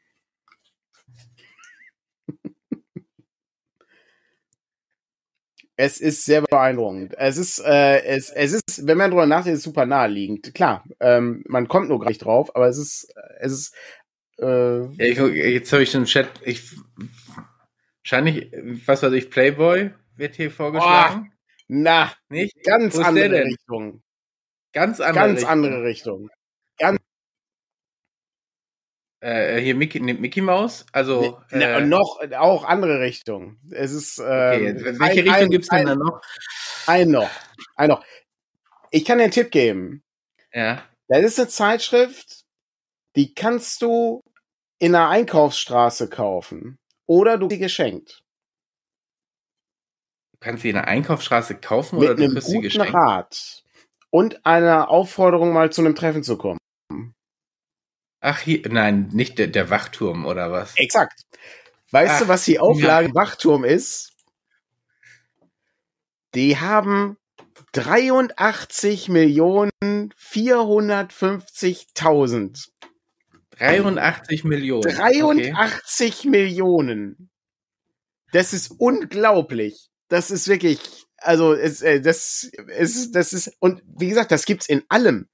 Es 5.79 6.01
ist 6.01 6.25
sehr 6.25 6.41
beeindruckend. 6.41 7.13
Es 7.19 7.37
ist, 7.37 7.59
äh, 7.59 8.03
es, 8.05 8.31
es 8.31 8.55
ist, 8.55 8.87
wenn 8.87 8.97
man 8.97 9.11
drüber 9.11 9.27
nachdenkt, 9.27 9.61
super 9.61 9.85
naheliegend. 9.85 10.55
Klar, 10.55 10.85
ähm, 11.01 11.45
man 11.47 11.69
kommt 11.69 11.91
nur 11.91 12.01
gar 12.01 12.09
nicht 12.09 12.25
drauf, 12.25 12.57
aber 12.57 12.67
es 12.67 12.79
ist, 12.79 13.13
es 13.41 13.53
ist. 13.53 13.75
Äh, 14.39 14.85
ja, 14.85 15.05
ich, 15.05 15.19
jetzt 15.19 15.71
habe 15.75 15.83
ich 15.83 15.95
im 15.95 16.07
Chat. 16.07 16.31
Ich 16.43 16.63
wahrscheinlich, 18.03 18.51
was 18.87 19.03
weiß 19.03 19.13
ich, 19.13 19.29
Playboy 19.29 19.91
wird 20.17 20.37
hier 20.37 20.51
vorgeschlagen. 20.51 21.33
Oh, 21.33 21.37
na, 21.69 22.13
nicht? 22.29 22.63
Ganz 22.65 22.99
andere 22.99 23.45
Richtung. 23.45 24.03
Ganz 24.73 25.01
andere 25.01 25.15
Ganz 25.15 25.39
Richtung. 25.39 25.51
andere 25.51 25.83
Richtung. 25.83 26.31
Ganz 26.79 27.01
äh, 29.21 29.61
hier 29.61 29.75
Mickey, 29.75 29.99
Mickey 30.01 30.41
Mouse, 30.41 30.87
also 30.93 31.41
ne, 31.51 31.65
äh, 31.65 31.81
noch 31.81 32.21
auch 32.37 32.65
andere 32.65 33.01
Richtung. 33.01 33.59
Es 33.71 33.93
ist 33.93 34.19
äh, 34.19 34.23
okay, 34.23 34.75
welche 34.77 35.01
ein, 35.01 35.29
Richtung 35.29 35.33
ein, 35.33 35.51
gibt's 35.51 35.69
denn 35.69 35.87
da 35.87 35.95
noch? 35.97 36.21
Ein 36.87 37.11
noch, 37.11 37.31
ein 37.77 37.89
noch. 37.89 38.05
Ich 38.91 39.05
kann 39.05 39.19
dir 39.19 39.25
einen 39.25 39.33
Tipp 39.33 39.51
geben. 39.51 40.03
Ja. 40.53 40.85
Das 41.09 41.23
ist 41.25 41.39
eine 41.39 41.49
Zeitschrift, 41.49 42.45
die 43.17 43.35
kannst 43.35 43.83
du 43.83 44.21
in 44.79 44.95
einer 44.95 45.09
Einkaufsstraße 45.09 46.09
kaufen 46.09 46.79
oder 47.07 47.39
du 47.39 47.49
sie 47.49 47.59
geschenkt. 47.59 48.23
Du 50.39 50.41
kannst 50.41 50.63
sie 50.63 50.71
in 50.71 50.77
einer 50.77 50.87
Einkaufsstraße 50.87 51.57
kaufen 51.57 51.99
Mit 51.99 52.11
oder 52.11 52.15
du 52.15 52.31
kriegst 52.31 52.49
sie 52.49 52.61
geschenkt? 52.61 52.93
Rat 52.93 53.65
und 54.11 54.45
einer 54.45 54.91
Aufforderung 54.91 55.51
mal 55.53 55.73
zu 55.73 55.81
einem 55.81 55.95
Treffen 55.95 56.23
zu 56.23 56.37
kommen. 56.37 56.59
Ach, 58.21 58.41
hier, 58.41 58.61
nein, 58.69 59.09
nicht 59.13 59.39
der, 59.39 59.47
der 59.47 59.71
Wachturm 59.71 60.27
oder 60.27 60.53
was? 60.53 60.77
Exakt. 60.77 61.23
Weißt 61.91 62.13
Ach, 62.15 62.21
du, 62.21 62.29
was 62.29 62.45
die 62.45 62.59
Auflage 62.59 63.09
ja. 63.09 63.15
Wachturm 63.15 63.65
ist? 63.65 64.13
Die 66.35 66.59
haben 66.59 67.17
83 67.73 69.09
Millionen 69.09 69.71
450.000. 69.83 72.69
83 73.51 74.45
Millionen. 74.45 74.83
83 74.83 76.19
okay. 76.19 76.29
Millionen. 76.29 77.31
Das 78.33 78.53
ist 78.53 78.73
unglaublich. 78.79 79.89
Das 80.09 80.31
ist 80.31 80.49
wirklich, 80.49 80.79
also 81.17 81.55
es, 81.55 81.83
äh, 81.83 82.01
das 82.01 82.45
ist, 82.79 83.15
das 83.15 83.33
ist 83.33 83.57
und 83.61 83.83
wie 83.87 84.09
gesagt, 84.09 84.31
das 84.31 84.45
gibt's 84.45 84.69
in 84.69 84.83
allem 84.89 85.29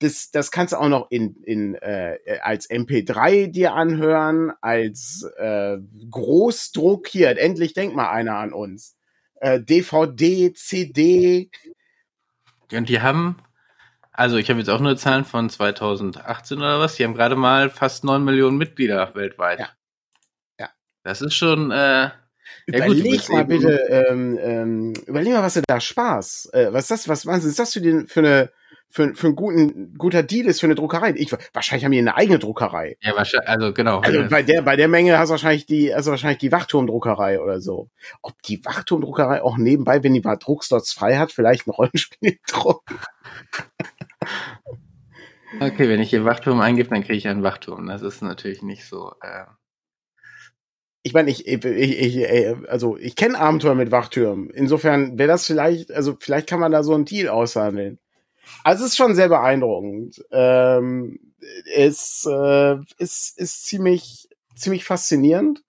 das, 0.00 0.30
das 0.30 0.50
kannst 0.50 0.72
du 0.72 0.76
auch 0.76 0.88
noch 0.88 1.10
in, 1.10 1.36
in 1.42 1.74
äh, 1.74 2.18
als 2.42 2.70
MP3 2.70 3.48
dir 3.48 3.74
anhören, 3.74 4.52
als 4.60 5.28
äh, 5.38 5.78
Großdruck 6.10 7.08
hier. 7.08 7.36
Endlich 7.38 7.72
denkt 7.72 7.96
mal 7.96 8.10
einer 8.10 8.36
an 8.36 8.52
uns. 8.52 8.96
Äh, 9.36 9.60
DVD, 9.60 10.52
CD. 10.52 11.50
Und 12.72 12.88
die 12.88 13.00
haben, 13.00 13.38
also 14.12 14.36
ich 14.36 14.50
habe 14.50 14.60
jetzt 14.60 14.68
auch 14.68 14.80
nur 14.80 14.96
Zahlen 14.96 15.24
von 15.24 15.50
2018 15.50 16.58
oder 16.58 16.78
was. 16.78 16.96
Die 16.96 17.04
haben 17.04 17.14
gerade 17.14 17.36
mal 17.36 17.68
fast 17.70 18.04
neun 18.04 18.24
Millionen 18.24 18.56
Mitglieder 18.56 19.14
weltweit. 19.14 19.58
Ja. 19.58 19.68
Ja. 20.60 20.70
Das 21.02 21.22
ist 21.22 21.34
schon. 21.34 21.70
Äh, 21.70 22.10
Überleg 22.68 23.28
ja, 23.28 23.34
mal 23.34 23.44
bitte, 23.46 23.80
ähm, 23.88 24.38
ähm, 24.42 24.92
überleg 25.06 25.32
mal, 25.32 25.42
was 25.42 25.54
du 25.54 25.62
da 25.66 25.80
Spaß. 25.80 26.50
Äh, 26.52 26.72
was 26.72 26.84
ist 26.84 26.90
das? 26.90 27.08
Was, 27.08 27.26
was 27.26 27.44
ist 27.44 27.58
das 27.58 27.72
für, 27.72 27.80
den, 27.80 28.06
für 28.06 28.20
eine 28.20 28.50
für, 28.90 29.14
für 29.14 29.26
einen 29.26 29.36
guten, 29.36 29.94
guter 29.96 30.22
Deal 30.22 30.46
ist 30.46 30.60
für 30.60 30.66
eine 30.66 30.74
Druckerei. 30.74 31.14
Ich, 31.16 31.32
wahrscheinlich 31.52 31.84
haben 31.84 31.92
die 31.92 31.98
eine 31.98 32.16
eigene 32.16 32.38
Druckerei. 32.38 32.96
Ja, 33.00 33.16
wahrscheinlich, 33.16 33.48
also 33.48 33.72
genau. 33.72 34.00
Also 34.00 34.28
bei 34.28 34.42
der, 34.42 34.62
bei 34.62 34.76
der 34.76 34.88
Menge 34.88 35.18
hast 35.18 35.28
du 35.28 35.32
wahrscheinlich 35.32 35.66
die, 35.66 35.92
also 35.92 36.10
wahrscheinlich 36.10 36.38
die 36.38 36.52
Wachturmdruckerei 36.52 37.40
oder 37.40 37.60
so. 37.60 37.90
Ob 38.22 38.40
die 38.42 38.62
Wachturmdruckerei 38.64 39.42
auch 39.42 39.56
nebenbei, 39.56 40.02
wenn 40.02 40.14
die 40.14 40.20
mal 40.20 40.36
Druckslots 40.36 40.92
frei 40.92 41.16
hat, 41.16 41.32
vielleicht 41.32 41.66
ein 41.66 41.70
Rollenspiel 41.70 42.38
drucken. 42.46 42.98
Okay, 45.60 45.88
wenn 45.88 46.00
ich 46.00 46.10
hier 46.10 46.24
Wachturm 46.24 46.60
eingebe, 46.60 46.90
dann 46.90 47.02
kriege 47.02 47.18
ich 47.18 47.28
einen 47.28 47.42
Wachturm. 47.42 47.86
Das 47.86 48.02
ist 48.02 48.22
natürlich 48.22 48.62
nicht 48.62 48.86
so. 48.86 49.14
Äh 49.22 49.44
ich 51.02 51.14
meine, 51.14 51.30
ich, 51.30 51.46
ich, 51.46 51.64
ich, 51.64 52.68
also 52.68 52.96
ich 52.96 53.16
kenne 53.16 53.38
Abenteuer 53.38 53.74
mit 53.74 53.90
Wachtürmen. 53.90 54.50
Insofern 54.50 55.18
wäre 55.18 55.28
das 55.28 55.46
vielleicht, 55.46 55.92
also 55.92 56.16
vielleicht 56.18 56.48
kann 56.48 56.60
man 56.60 56.72
da 56.72 56.82
so 56.82 56.94
einen 56.94 57.04
Deal 57.04 57.28
aushandeln. 57.28 57.98
Also 58.64 58.84
es 58.84 58.90
ist 58.90 58.96
schon 58.96 59.14
sehr 59.14 59.28
beeindruckend. 59.28 60.22
Ähm, 60.30 61.18
es 61.74 62.26
äh, 62.30 62.76
ist, 62.98 63.38
ist 63.38 63.66
ziemlich, 63.66 64.28
ziemlich 64.54 64.84
faszinierend. 64.84 65.62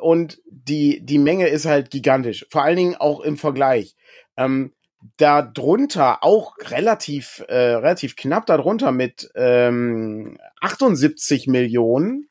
Und 0.00 0.40
die, 0.46 1.00
die 1.04 1.18
Menge 1.18 1.48
ist 1.48 1.66
halt 1.66 1.90
gigantisch. 1.90 2.46
Vor 2.50 2.62
allen 2.62 2.76
Dingen 2.76 2.96
auch 2.96 3.20
im 3.20 3.36
Vergleich. 3.36 3.96
Ähm, 4.36 4.72
darunter 5.16 6.24
auch 6.24 6.56
relativ, 6.58 7.44
äh, 7.48 7.54
relativ 7.54 8.16
knapp 8.16 8.46
darunter 8.46 8.92
mit 8.92 9.30
ähm, 9.34 10.38
78 10.60 11.46
Millionen 11.46 12.27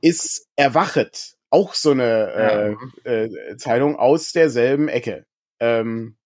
ist 0.00 0.48
Erwachet. 0.56 1.36
Auch 1.50 1.74
so 1.74 1.92
eine 1.92 2.76
äh, 3.04 3.24
äh, 3.24 3.56
Zeitung 3.56 3.96
aus 3.96 4.32
derselben 4.32 4.88
Ecke. 4.88 5.26
Ähm, 5.60 6.16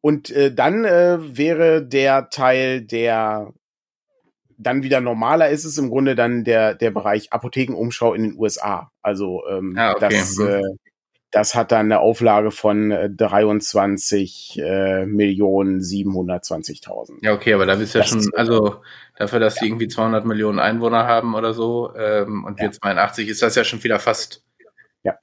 und 0.00 0.30
äh, 0.30 0.52
dann 0.52 0.84
äh, 0.84 1.18
wäre 1.36 1.84
der 1.84 2.30
Teil, 2.30 2.80
der 2.80 3.52
dann 4.56 4.82
wieder 4.82 5.00
normaler 5.00 5.48
ist, 5.48 5.64
es 5.64 5.78
im 5.78 5.88
Grunde 5.88 6.14
dann 6.14 6.44
der, 6.44 6.74
der 6.74 6.90
Bereich 6.90 7.32
Apothekenumschau 7.32 8.14
in 8.14 8.22
den 8.22 8.38
USA. 8.38 8.90
Also 9.02 9.42
ähm, 9.48 9.74
ah, 9.78 9.92
okay. 9.92 10.08
das, 10.10 10.36
mhm. 10.36 10.48
äh, 10.48 10.60
das 11.30 11.54
hat 11.54 11.72
dann 11.72 11.86
eine 11.86 12.00
Auflage 12.00 12.50
von 12.50 12.90
23 13.16 14.58
äh, 14.58 15.02
äh, 15.02 15.06
Millionen 15.06 15.80
720.000. 15.80 17.18
Ja, 17.22 17.32
okay, 17.32 17.54
aber 17.54 17.66
da 17.66 17.76
bist 17.76 17.94
du 17.94 17.98
ja 17.98 18.04
schon, 18.04 18.28
also 18.34 18.76
dafür, 19.16 19.38
dass 19.38 19.56
ja. 19.56 19.60
die 19.62 19.68
irgendwie 19.68 19.88
200 19.88 20.24
Millionen 20.24 20.58
Einwohner 20.58 21.06
haben 21.06 21.34
oder 21.34 21.54
so 21.54 21.94
ähm, 21.96 22.44
und 22.44 22.58
ja. 22.58 22.66
wir 22.66 22.72
82, 22.72 23.28
ist 23.28 23.42
das 23.42 23.54
ja 23.54 23.64
schon 23.64 23.82
wieder 23.84 24.00
fast 24.00 24.44
ja. 25.04 25.14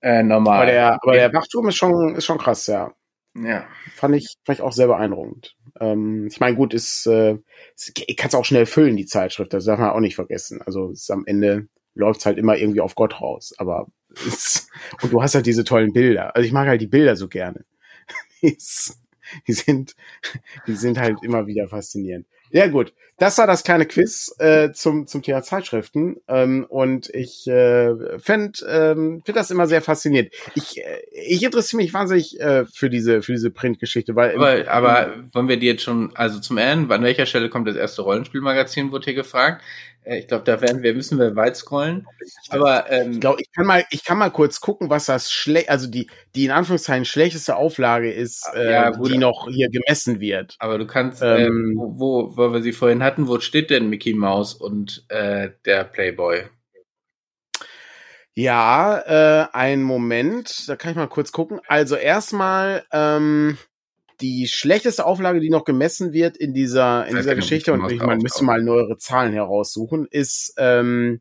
äh, 0.00 0.22
normal. 0.22 0.56
Aber 0.56 0.66
der, 0.66 0.98
aber 1.02 1.12
der 1.12 1.32
Wachturm 1.32 1.68
ist 1.68 1.76
schon, 1.76 2.14
ist 2.14 2.24
schon 2.24 2.38
krass, 2.38 2.66
ja. 2.66 2.92
Ja. 3.34 3.66
Fand 3.94 4.14
ich, 4.14 4.36
ich 4.48 4.60
auch 4.60 4.72
sehr 4.72 4.88
beeindruckend. 4.88 5.56
Ähm, 5.80 6.26
ich 6.30 6.40
meine, 6.40 6.56
gut, 6.56 6.74
ist, 6.74 7.06
äh, 7.06 7.38
ich 7.76 8.16
kann 8.16 8.28
es 8.28 8.34
auch 8.34 8.44
schnell 8.44 8.66
füllen, 8.66 8.96
die 8.96 9.06
Zeitschrift, 9.06 9.52
das 9.52 9.64
darf 9.64 9.78
man 9.78 9.90
auch 9.90 10.00
nicht 10.00 10.16
vergessen. 10.16 10.60
Also 10.64 10.90
ist 10.90 11.10
am 11.10 11.24
Ende 11.26 11.68
läuft's 11.94 12.26
halt 12.26 12.38
immer 12.38 12.56
irgendwie 12.56 12.80
auf 12.80 12.94
Gott 12.94 13.20
raus. 13.20 13.54
Aber 13.58 13.86
und 15.02 15.12
du 15.12 15.22
hast 15.22 15.34
halt 15.34 15.46
diese 15.46 15.64
tollen 15.64 15.92
Bilder. 15.92 16.34
Also 16.34 16.46
ich 16.46 16.52
mag 16.52 16.66
halt 16.68 16.80
die 16.80 16.86
Bilder 16.86 17.16
so 17.16 17.28
gerne. 17.28 17.64
die, 18.42 19.52
sind, 19.52 19.96
die 20.66 20.74
sind 20.74 20.98
halt 20.98 21.18
immer 21.22 21.46
wieder 21.46 21.68
faszinierend. 21.68 22.26
Ja 22.50 22.66
gut, 22.68 22.92
das 23.18 23.38
war 23.38 23.46
das 23.46 23.62
kleine 23.62 23.86
Quiz 23.86 24.34
äh, 24.38 24.72
zum, 24.72 25.06
zum 25.06 25.22
Thema 25.22 25.42
Zeitschriften. 25.42 26.16
Ähm, 26.28 26.66
und 26.68 27.08
ich 27.14 27.46
äh, 27.46 28.18
finde 28.18 28.58
ähm, 28.68 29.22
find 29.24 29.36
das 29.36 29.50
immer 29.50 29.66
sehr 29.66 29.82
faszinierend. 29.82 30.32
Ich, 30.54 30.78
äh, 30.78 31.02
ich 31.12 31.42
interessiere 31.42 31.82
mich 31.82 31.94
wahnsinnig 31.94 32.40
äh, 32.40 32.64
für 32.66 32.90
diese, 32.90 33.22
für 33.22 33.32
diese 33.32 33.50
Printgeschichte, 33.50 34.16
weil. 34.16 34.34
Aber, 34.34 34.68
aber 34.68 35.14
wollen 35.32 35.48
wir 35.48 35.56
die 35.56 35.66
jetzt 35.66 35.82
schon, 35.82 36.10
also 36.14 36.40
zum 36.40 36.58
Ende, 36.58 36.92
an 36.94 37.02
welcher 37.02 37.26
Stelle 37.26 37.48
kommt 37.48 37.68
das 37.68 37.76
erste 37.76 38.02
Rollenspielmagazin, 38.02 38.90
wurde 38.90 39.04
hier 39.04 39.14
gefragt? 39.14 39.62
Äh, 40.04 40.18
ich 40.18 40.28
glaube, 40.28 40.44
da 40.44 40.60
werden 40.60 40.82
wir, 40.82 40.94
müssen 40.94 41.18
wir 41.18 41.36
weit 41.36 41.56
scrollen. 41.56 42.06
Aber 42.48 42.90
ähm, 42.90 43.12
ich 43.12 43.20
glaube, 43.20 43.40
ich 43.40 43.52
kann 43.52 43.66
mal, 43.66 43.84
ich 43.90 44.04
kann 44.04 44.18
mal 44.18 44.30
kurz 44.30 44.60
gucken, 44.60 44.90
was 44.90 45.06
das 45.06 45.30
schlecht, 45.30 45.68
also 45.68 45.86
die, 45.86 46.08
die 46.34 46.44
in 46.44 46.50
Anführungszeichen 46.50 47.04
schlechteste 47.04 47.56
Auflage 47.56 48.12
ist, 48.12 48.48
äh, 48.54 48.72
ja, 48.72 48.90
die 48.90 49.18
noch 49.18 49.48
hier 49.48 49.68
gemessen 49.70 50.20
wird. 50.20 50.56
Aber 50.58 50.78
du 50.78 50.86
kannst, 50.86 51.22
ähm, 51.22 51.38
ähm, 51.38 51.74
wo, 51.76 51.98
wo, 51.98 52.36
wo 52.36 52.52
wir 52.52 52.62
sie 52.62 52.72
vorhin 52.72 53.02
hatten, 53.02 53.11
wo 53.18 53.40
steht 53.40 53.70
denn 53.70 53.88
Mickey 53.88 54.14
Mouse 54.14 54.54
und 54.54 55.04
äh, 55.08 55.50
der 55.64 55.84
Playboy? 55.84 56.44
Ja, 58.34 58.98
äh, 58.98 59.46
ein 59.52 59.82
Moment, 59.82 60.68
da 60.68 60.76
kann 60.76 60.92
ich 60.92 60.96
mal 60.96 61.06
kurz 61.06 61.32
gucken. 61.32 61.60
Also 61.66 61.96
erstmal, 61.96 62.84
ähm, 62.90 63.58
die 64.22 64.46
schlechteste 64.46 65.04
Auflage, 65.04 65.40
die 65.40 65.50
noch 65.50 65.64
gemessen 65.64 66.12
wird 66.12 66.36
in 66.36 66.54
dieser, 66.54 67.06
in 67.06 67.16
dieser 67.16 67.34
Geschichte, 67.34 67.72
und 67.72 67.90
ich, 67.90 68.00
man 68.00 68.18
müsste 68.18 68.44
mal 68.44 68.62
neuere 68.62 68.96
Zahlen 68.96 69.32
heraussuchen, 69.32 70.06
ist 70.10 70.54
ähm, 70.56 71.20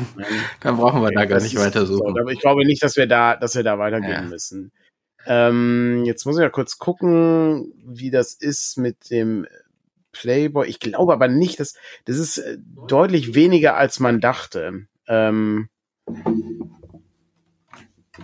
dann 0.60 0.76
brauchen 0.76 1.02
wir 1.02 1.08
okay, 1.08 1.14
da 1.14 1.26
gar 1.26 1.40
nicht 1.40 1.56
weiter 1.56 1.84
suchen. 1.86 2.14
So, 2.14 2.28
ich 2.28 2.40
glaube 2.40 2.64
nicht, 2.64 2.82
dass 2.82 2.96
wir 2.96 3.06
da, 3.06 3.36
dass 3.36 3.54
wir 3.54 3.62
da 3.62 3.78
weitergehen 3.78 4.12
ja. 4.12 4.22
müssen. 4.22 4.72
Ähm, 5.26 6.04
jetzt 6.04 6.26
muss 6.26 6.36
ich 6.36 6.42
ja 6.42 6.50
kurz 6.50 6.78
gucken, 6.78 7.72
wie 7.84 8.10
das 8.10 8.34
ist 8.34 8.76
mit 8.76 9.10
dem 9.10 9.46
Playboy. 10.12 10.68
Ich 10.68 10.80
glaube 10.80 11.12
aber 11.12 11.28
nicht, 11.28 11.60
dass 11.60 11.74
das 12.04 12.18
ist 12.18 12.38
äh, 12.38 12.58
deutlich 12.86 13.34
weniger 13.34 13.76
als 13.76 14.00
man 14.00 14.20
dachte. 14.20 14.86
Ähm, 15.06 15.68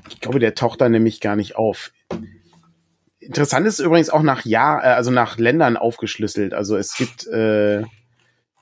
ich 0.09 0.21
glaube, 0.21 0.39
der 0.39 0.55
taucht 0.55 0.81
da 0.81 0.89
nämlich 0.89 1.21
gar 1.21 1.37
nicht 1.37 1.57
auf. 1.57 1.93
Interessant 3.29 3.67
ist 3.67 3.79
übrigens 3.79 4.09
auch 4.09 4.23
nach 4.23 4.47
Jahr, 4.47 4.83
äh, 4.83 4.89
also 4.89 5.11
nach 5.11 5.37
Ländern 5.37 5.77
aufgeschlüsselt. 5.77 6.55
Also 6.55 6.77
es 6.79 6.97
gibt 6.97 7.27
äh, 7.27 7.83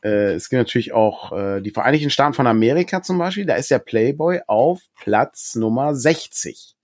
äh, 0.02 0.34
es 0.34 0.48
gibt 0.48 0.58
natürlich 0.58 0.92
auch 0.92 1.30
äh, 1.30 1.60
die 1.60 1.70
Vereinigten 1.70 2.10
Staaten 2.10 2.34
von 2.34 2.48
Amerika 2.48 3.00
zum 3.00 3.16
Beispiel. 3.16 3.46
Da 3.46 3.54
ist 3.54 3.70
der 3.70 3.78
Playboy 3.78 4.40
auf 4.48 4.80
Platz 4.98 5.54
Nummer 5.54 5.94
60. 5.94 6.74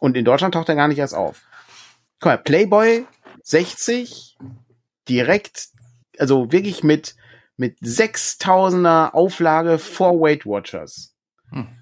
Und 0.00 0.16
in 0.16 0.24
Deutschland 0.24 0.54
taucht 0.54 0.68
er 0.68 0.74
gar 0.74 0.88
nicht 0.88 0.98
erst 0.98 1.14
auf. 1.14 1.42
Guck 2.18 2.26
mal, 2.26 2.38
Playboy 2.38 3.06
60, 3.44 4.36
direkt, 5.08 5.68
also 6.18 6.50
wirklich 6.50 6.82
mit, 6.82 7.14
mit 7.56 7.78
6000er 7.78 9.12
Auflage 9.12 9.78
vor 9.78 10.20
Weight 10.20 10.46
Watchers. 10.46 11.14
Hm. 11.50 11.79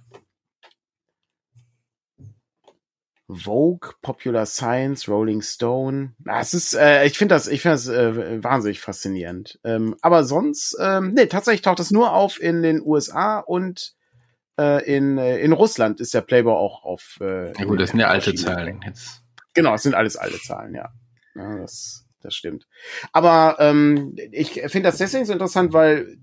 Vogue, 3.28 3.92
Popular 4.00 4.46
Science, 4.46 5.08
Rolling 5.08 5.42
Stone. 5.42 6.14
Das 6.18 6.54
ist, 6.54 6.74
äh, 6.74 7.04
ich 7.04 7.18
finde 7.18 7.34
das, 7.34 7.46
ich 7.46 7.60
finde 7.60 7.74
das 7.74 7.88
äh, 7.88 8.42
wahnsinnig 8.42 8.80
faszinierend. 8.80 9.60
Ähm, 9.64 9.96
aber 10.00 10.24
sonst, 10.24 10.76
ähm, 10.80 11.12
nee, 11.14 11.26
tatsächlich 11.26 11.62
taucht 11.62 11.78
das 11.78 11.90
nur 11.90 12.14
auf 12.14 12.40
in 12.40 12.62
den 12.62 12.80
USA 12.82 13.38
und 13.38 13.94
äh, 14.58 14.84
in, 14.84 15.18
äh, 15.18 15.38
in 15.38 15.52
Russland 15.52 16.00
ist 16.00 16.14
der 16.14 16.22
Playboy 16.22 16.54
auch 16.54 16.84
auf. 16.84 17.18
Äh, 17.20 17.52
ja 17.52 17.64
gut, 17.64 17.80
das 17.80 17.90
sind 17.90 18.00
ja 18.00 18.08
alte 18.08 18.34
Zahlen 18.34 18.80
jetzt. 18.86 19.22
Genau, 19.52 19.74
es 19.74 19.82
sind 19.82 19.94
alles 19.94 20.16
alte 20.16 20.40
Zahlen, 20.40 20.74
ja. 20.74 20.88
ja 21.34 21.58
das, 21.58 22.06
das 22.22 22.34
stimmt. 22.34 22.66
Aber 23.12 23.56
ähm, 23.60 24.16
ich 24.32 24.52
finde 24.52 24.88
das 24.88 24.98
deswegen 24.98 25.26
so 25.26 25.32
interessant, 25.34 25.74
weil 25.74 26.16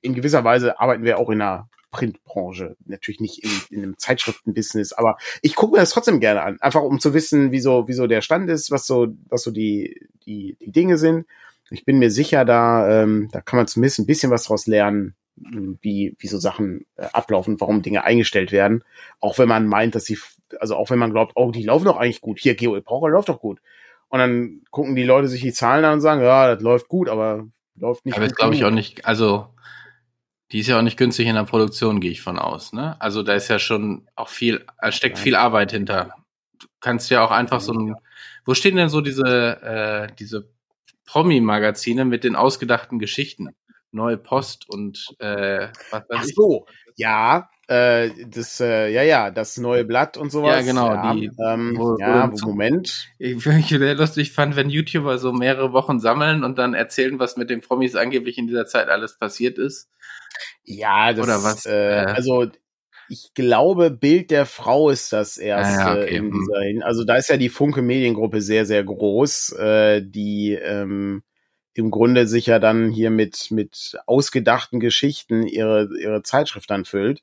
in 0.00 0.14
gewisser 0.14 0.44
Weise 0.44 0.80
arbeiten 0.80 1.04
wir 1.04 1.18
auch 1.18 1.28
in 1.28 1.42
einer 1.42 1.68
Printbranche, 1.96 2.76
natürlich 2.84 3.20
nicht 3.20 3.42
in, 3.42 3.50
in 3.70 3.82
einem 3.82 3.98
Zeitschriftenbusiness, 3.98 4.92
aber 4.92 5.16
ich 5.40 5.54
gucke 5.54 5.72
mir 5.72 5.78
das 5.78 5.90
trotzdem 5.90 6.20
gerne 6.20 6.42
an, 6.42 6.60
einfach 6.60 6.82
um 6.82 7.00
zu 7.00 7.14
wissen, 7.14 7.52
wieso, 7.52 7.88
wieso 7.88 8.06
der 8.06 8.20
Stand 8.20 8.50
ist, 8.50 8.70
was 8.70 8.86
so, 8.86 9.08
was 9.28 9.42
so 9.42 9.50
die, 9.50 10.06
die, 10.26 10.56
die 10.60 10.72
Dinge 10.72 10.98
sind. 10.98 11.26
Ich 11.70 11.84
bin 11.84 11.98
mir 11.98 12.10
sicher, 12.10 12.44
da, 12.44 13.02
ähm, 13.02 13.28
da 13.32 13.40
kann 13.40 13.56
man 13.56 13.66
zumindest 13.66 13.98
ein 13.98 14.06
bisschen 14.06 14.30
was 14.30 14.44
draus 14.44 14.66
lernen, 14.66 15.14
wie, 15.36 16.14
wie 16.18 16.26
so 16.26 16.38
Sachen 16.38 16.86
äh, 16.96 17.06
ablaufen, 17.12 17.60
warum 17.60 17.82
Dinge 17.82 18.04
eingestellt 18.04 18.52
werden. 18.52 18.84
Auch 19.20 19.38
wenn 19.38 19.48
man 19.48 19.66
meint, 19.66 19.94
dass 19.94 20.04
sie, 20.04 20.18
also 20.60 20.76
auch 20.76 20.90
wenn 20.90 20.98
man 20.98 21.12
glaubt, 21.12 21.32
oh, 21.34 21.50
die 21.50 21.62
laufen 21.62 21.86
doch 21.86 21.96
eigentlich 21.96 22.20
gut. 22.20 22.38
Hier, 22.38 22.54
Geo 22.54 22.76
Epoche 22.76 23.08
läuft 23.08 23.28
doch 23.28 23.40
gut. 23.40 23.60
Und 24.08 24.18
dann 24.18 24.62
gucken 24.70 24.94
die 24.94 25.02
Leute 25.02 25.28
sich 25.28 25.42
die 25.42 25.52
Zahlen 25.52 25.84
an 25.84 25.94
und 25.94 26.00
sagen, 26.00 26.22
ja, 26.22 26.54
das 26.54 26.62
läuft 26.62 26.88
gut, 26.88 27.08
aber 27.08 27.46
läuft 27.74 28.06
nicht. 28.06 28.16
Aber 28.16 28.26
das 28.26 28.36
glaube 28.36 28.54
ich 28.54 28.64
auch 28.64 28.70
nicht, 28.70 29.04
also 29.04 29.48
die 30.52 30.60
ist 30.60 30.68
ja 30.68 30.78
auch 30.78 30.82
nicht 30.82 30.96
günstig 30.96 31.26
in 31.26 31.34
der 31.34 31.44
Produktion, 31.44 32.00
gehe 32.00 32.10
ich 32.10 32.22
von 32.22 32.38
aus. 32.38 32.72
Ne? 32.72 33.00
Also 33.00 33.22
da 33.22 33.34
ist 33.34 33.48
ja 33.48 33.58
schon 33.58 34.06
auch 34.14 34.28
viel, 34.28 34.64
steckt 34.90 35.18
viel 35.18 35.34
Arbeit 35.34 35.72
hinter. 35.72 36.14
Du 36.58 36.66
kannst 36.80 37.10
ja 37.10 37.24
auch 37.24 37.30
einfach 37.30 37.60
so 37.60 37.72
ein, 37.72 37.96
wo 38.44 38.54
stehen 38.54 38.76
denn 38.76 38.88
so 38.88 39.00
diese, 39.00 39.62
äh, 39.62 40.14
diese 40.18 40.48
Promi-Magazine 41.04 42.04
mit 42.04 42.24
den 42.24 42.36
ausgedachten 42.36 42.98
Geschichten? 42.98 43.54
Neue 43.92 44.18
Post 44.18 44.68
und 44.68 45.14
äh, 45.18 45.68
was 45.90 46.02
weiß 46.08 46.18
Ach 46.20 46.24
so, 46.24 46.66
ich. 46.68 46.98
ja, 46.98 47.48
äh, 47.68 48.10
das, 48.28 48.60
äh, 48.60 48.92
ja, 48.92 49.02
ja, 49.02 49.30
das 49.30 49.56
neue 49.56 49.84
Blatt 49.84 50.16
und 50.16 50.30
sowas. 50.30 50.56
Ja, 50.56 50.62
genau. 50.62 50.92
Ja, 50.92 51.14
die, 51.14 51.30
ähm, 51.38 51.74
wo, 51.76 51.96
ja, 51.98 52.30
wo, 52.30 52.48
Moment. 52.48 53.08
Ich, 53.18 53.44
ich 53.44 53.68
sehr 53.68 53.94
lustig 53.94 54.32
fand, 54.32 54.54
wenn 54.54 54.70
YouTuber 54.70 55.18
so 55.18 55.32
mehrere 55.32 55.72
Wochen 55.72 55.98
sammeln 55.98 56.44
und 56.44 56.58
dann 56.58 56.74
erzählen, 56.74 57.18
was 57.18 57.36
mit 57.36 57.50
den 57.50 57.62
Promis 57.62 57.96
angeblich 57.96 58.38
in 58.38 58.46
dieser 58.46 58.66
Zeit 58.66 58.88
alles 58.88 59.18
passiert 59.18 59.58
ist. 59.58 59.88
Ja, 60.66 61.12
das 61.12 61.24
Oder 61.24 61.42
was, 61.42 61.66
Äh, 61.66 62.02
äh, 62.02 62.06
also 62.06 62.46
ich 63.08 63.34
glaube, 63.34 63.90
Bild 63.90 64.30
der 64.30 64.46
Frau 64.46 64.90
ist 64.90 65.12
das 65.12 65.38
erste 65.38 65.80
Ah, 65.80 65.96
ja, 65.96 66.02
okay, 66.02 66.16
in 66.16 66.24
hm. 66.24 66.32
dieser 66.32 66.60
Hin 66.62 66.82
Also 66.82 67.04
da 67.04 67.16
ist 67.16 67.28
ja 67.28 67.36
die 67.36 67.48
Funke 67.48 67.82
Mediengruppe 67.82 68.40
sehr, 68.42 68.66
sehr 68.66 68.82
groß, 68.82 69.52
äh, 69.52 70.02
die 70.02 70.54
ähm, 70.54 71.22
im 71.74 71.90
Grunde 71.90 72.26
sich 72.26 72.46
ja 72.46 72.58
dann 72.58 72.90
hier 72.90 73.10
mit, 73.10 73.50
mit 73.50 73.96
ausgedachten 74.06 74.80
Geschichten 74.80 75.46
ihre, 75.46 75.88
ihre 76.00 76.22
Zeitschrift 76.22 76.70
dann 76.70 76.84
füllt. 76.84 77.22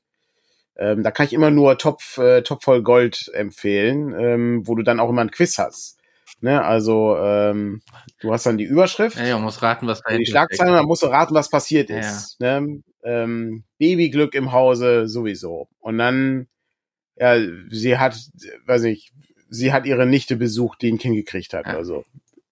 Ähm, 0.76 1.02
da 1.02 1.10
kann 1.10 1.26
ich 1.26 1.32
immer 1.32 1.50
nur 1.50 1.76
Top, 1.76 2.00
äh, 2.18 2.42
Top 2.42 2.62
voll 2.62 2.82
Gold 2.82 3.30
empfehlen, 3.34 4.14
ähm, 4.18 4.66
wo 4.66 4.74
du 4.74 4.82
dann 4.82 5.00
auch 5.00 5.10
immer 5.10 5.22
ein 5.22 5.30
Quiz 5.30 5.58
hast. 5.58 5.98
Ne? 6.44 6.62
Also 6.62 7.16
ähm, 7.16 7.80
du 8.20 8.30
hast 8.30 8.44
dann 8.44 8.58
die 8.58 8.64
Überschrift, 8.64 9.16
Ja, 9.16 9.24
ja, 9.24 9.34
man 9.36 9.44
muss 9.44 9.62
raten, 9.62 9.86
was 9.86 10.02
da 10.02 10.14
die 10.14 10.26
Schlagzeile, 10.26 10.72
dann 10.72 10.84
musst 10.84 11.02
du 11.02 11.06
raten, 11.06 11.34
was 11.34 11.48
passiert 11.48 11.88
Ja, 11.88 12.00
ist. 12.00 12.38
Ne? 12.38 12.82
Ähm, 13.02 13.64
Babyglück 13.78 14.34
im 14.34 14.52
Hause 14.52 15.08
sowieso. 15.08 15.68
Und 15.80 15.96
dann, 15.96 16.46
ja, 17.16 17.38
sie 17.70 17.96
hat, 17.96 18.20
weiß 18.66 18.82
nicht, 18.82 19.14
sie 19.48 19.72
hat 19.72 19.86
ihre 19.86 20.04
Nichte 20.04 20.36
besucht, 20.36 20.82
die 20.82 20.92
ein 20.92 20.98
Kind 20.98 21.16
gekriegt 21.16 21.54
hat. 21.54 21.64
Ja. 21.64 21.78
Also 21.78 22.04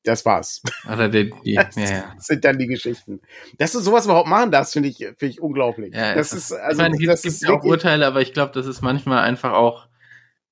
das 0.04 0.24
war's. 0.24 0.62
Oder 0.90 1.10
die, 1.10 1.30
die, 1.44 1.56
Das 1.56 1.76
ja. 1.76 2.14
sind 2.16 2.46
dann 2.46 2.58
die 2.58 2.68
Geschichten. 2.68 3.20
Dass 3.58 3.72
du 3.72 3.80
sowas 3.80 4.06
überhaupt 4.06 4.26
machen 4.26 4.50
darfst, 4.50 4.72
finde 4.72 4.88
ich, 4.88 4.96
finde 4.96 5.26
ich 5.26 5.42
unglaublich. 5.42 5.94
Ja, 5.94 6.14
das 6.14 6.32
es 6.32 6.44
ist, 6.44 6.52
also, 6.52 6.80
ich 6.82 6.88
meine, 6.88 7.06
das 7.06 7.16
es 7.16 7.22
gibt 7.24 7.34
ist 7.34 7.42
ja 7.42 7.50
auch 7.50 7.62
Urteile, 7.62 8.06
aber 8.06 8.22
ich 8.22 8.32
glaube, 8.32 8.52
das 8.54 8.64
ist 8.66 8.80
manchmal 8.80 9.18
einfach 9.18 9.52
auch, 9.52 9.86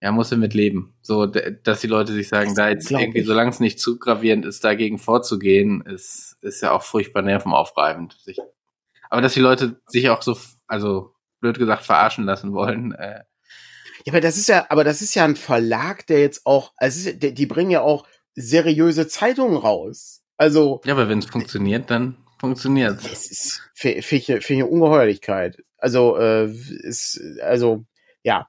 ja, 0.00 0.12
muss 0.12 0.32
er 0.32 0.38
mit 0.38 0.54
leben. 0.54 0.94
So, 1.02 1.26
dass 1.26 1.80
die 1.80 1.86
Leute 1.86 2.12
sich 2.12 2.28
sagen, 2.28 2.48
Das 2.48 2.54
da 2.54 2.68
jetzt 2.70 2.90
irgendwie, 2.90 3.20
ich. 3.20 3.26
solange 3.26 3.50
es 3.50 3.60
nicht 3.60 3.78
zu 3.78 3.98
gravierend 3.98 4.46
ist, 4.46 4.64
dagegen 4.64 4.98
vorzugehen, 4.98 5.82
ist, 5.82 6.38
ist 6.40 6.62
ja 6.62 6.72
auch 6.72 6.82
furchtbar 6.82 7.22
nervenaufreibend. 7.22 8.16
Sich, 8.20 8.38
aber 9.10 9.20
dass 9.20 9.34
die 9.34 9.40
Leute 9.40 9.80
sich 9.86 10.08
auch 10.08 10.22
so, 10.22 10.38
also 10.66 11.14
blöd 11.40 11.58
gesagt, 11.58 11.84
verarschen 11.84 12.24
lassen 12.24 12.52
wollen, 12.52 12.92
äh, 12.92 13.22
ja, 14.06 14.12
aber 14.12 14.20
das 14.20 14.38
ist 14.38 14.48
ja, 14.48 14.66
aber 14.70 14.84
das 14.84 15.02
ist 15.02 15.14
ja 15.14 15.24
ein 15.24 15.36
Verlag, 15.36 16.06
der 16.06 16.20
jetzt 16.20 16.46
auch, 16.46 16.72
also 16.76 17.10
es 17.10 17.18
die, 17.18 17.34
die 17.34 17.46
bringen 17.46 17.70
ja 17.70 17.82
auch 17.82 18.06
seriöse 18.34 19.08
Zeitungen 19.08 19.56
raus. 19.56 20.22
Also, 20.36 20.80
ja, 20.84 20.94
aber 20.94 21.08
wenn 21.08 21.18
es 21.18 21.26
funktioniert, 21.26 21.90
dann 21.90 22.16
funktioniert 22.38 23.04
Das 23.04 23.30
ist 23.30 23.62
finde 23.74 23.98
ich, 23.98 24.06
find 24.06 24.30
ich 24.30 24.50
eine 24.50 24.66
Ungeheuerlichkeit. 24.66 25.62
Also, 25.76 26.16
äh, 26.16 26.46
ist, 26.46 27.20
also, 27.42 27.84
ja, 28.22 28.48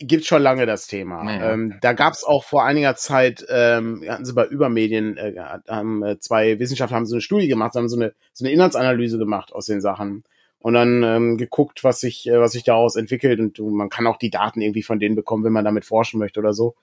gibt 0.00 0.24
schon 0.24 0.42
lange 0.42 0.66
das 0.66 0.86
Thema. 0.86 1.22
Naja. 1.24 1.52
Ähm, 1.52 1.74
da 1.80 1.92
gab 1.92 2.14
es 2.14 2.24
auch 2.24 2.44
vor 2.44 2.64
einiger 2.64 2.96
Zeit, 2.96 3.44
ähm, 3.48 4.02
hatten 4.08 4.24
sie 4.24 4.32
bei 4.32 4.46
Übermedien, 4.46 5.16
äh, 5.16 5.34
haben 5.68 6.02
äh, 6.02 6.18
zwei 6.18 6.58
Wissenschaftler 6.58 6.96
haben 6.96 7.06
so 7.06 7.14
eine 7.14 7.22
Studie 7.22 7.48
gemacht, 7.48 7.74
haben 7.74 7.88
so 7.88 7.96
eine, 7.96 8.14
so 8.32 8.44
eine 8.44 8.52
Inhaltsanalyse 8.52 9.18
gemacht 9.18 9.52
aus 9.52 9.66
den 9.66 9.80
Sachen 9.80 10.24
und 10.58 10.74
dann 10.74 11.02
ähm, 11.02 11.36
geguckt, 11.36 11.84
was 11.84 12.00
sich, 12.00 12.26
äh, 12.26 12.40
was 12.40 12.52
sich 12.52 12.64
daraus 12.64 12.96
entwickelt 12.96 13.40
und 13.40 13.58
du, 13.58 13.68
man 13.70 13.90
kann 13.90 14.06
auch 14.06 14.16
die 14.16 14.30
Daten 14.30 14.62
irgendwie 14.62 14.82
von 14.82 14.98
denen 14.98 15.16
bekommen, 15.16 15.44
wenn 15.44 15.52
man 15.52 15.64
damit 15.64 15.84
forschen 15.84 16.18
möchte 16.18 16.40
oder 16.40 16.54
so. 16.54 16.74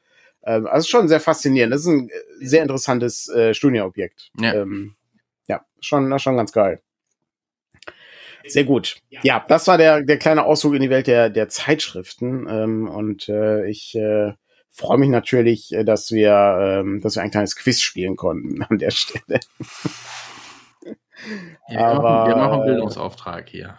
Ähm, 0.43 0.67
also 0.67 0.87
schon 0.87 1.07
sehr 1.07 1.19
faszinierend. 1.19 1.73
Das 1.73 1.81
ist 1.81 1.87
ein 1.87 2.09
äh, 2.09 2.45
sehr 2.45 2.61
interessantes 2.61 3.29
äh, 3.29 3.53
Studienobjekt. 3.53 4.31
Ja. 4.39 4.53
Ähm, 4.53 4.95
ja, 5.47 5.65
schon, 5.79 6.17
schon 6.19 6.37
ganz 6.37 6.51
geil. 6.51 6.81
Sehr 8.47 8.63
gut. 8.63 8.97
Ja, 9.09 9.45
das 9.47 9.67
war 9.67 9.77
der, 9.77 10.01
der 10.01 10.17
kleine 10.17 10.45
Ausflug 10.45 10.75
in 10.75 10.81
die 10.81 10.89
Welt 10.89 11.07
der, 11.07 11.29
der 11.29 11.49
Zeitschriften. 11.49 12.47
Ähm, 12.49 12.87
und 12.87 13.29
äh, 13.29 13.67
ich 13.67 13.95
äh, 13.95 14.33
freue 14.69 14.97
mich 14.97 15.09
natürlich, 15.09 15.73
äh, 15.73 15.83
dass 15.83 16.11
wir, 16.11 16.81
ähm, 16.81 17.01
dass 17.01 17.15
wir 17.15 17.23
ein 17.23 17.31
kleines 17.31 17.55
Quiz 17.55 17.81
spielen 17.81 18.15
konnten 18.15 18.61
an 18.69 18.77
der 18.77 18.91
Stelle. 18.91 19.39
Ja, 21.67 21.79
wir, 21.79 21.79
machen, 21.79 22.05
Aber, 22.05 22.27
wir 22.27 22.35
machen 22.35 22.53
einen 22.53 22.65
Bildungsauftrag 22.65 23.49
hier. 23.49 23.77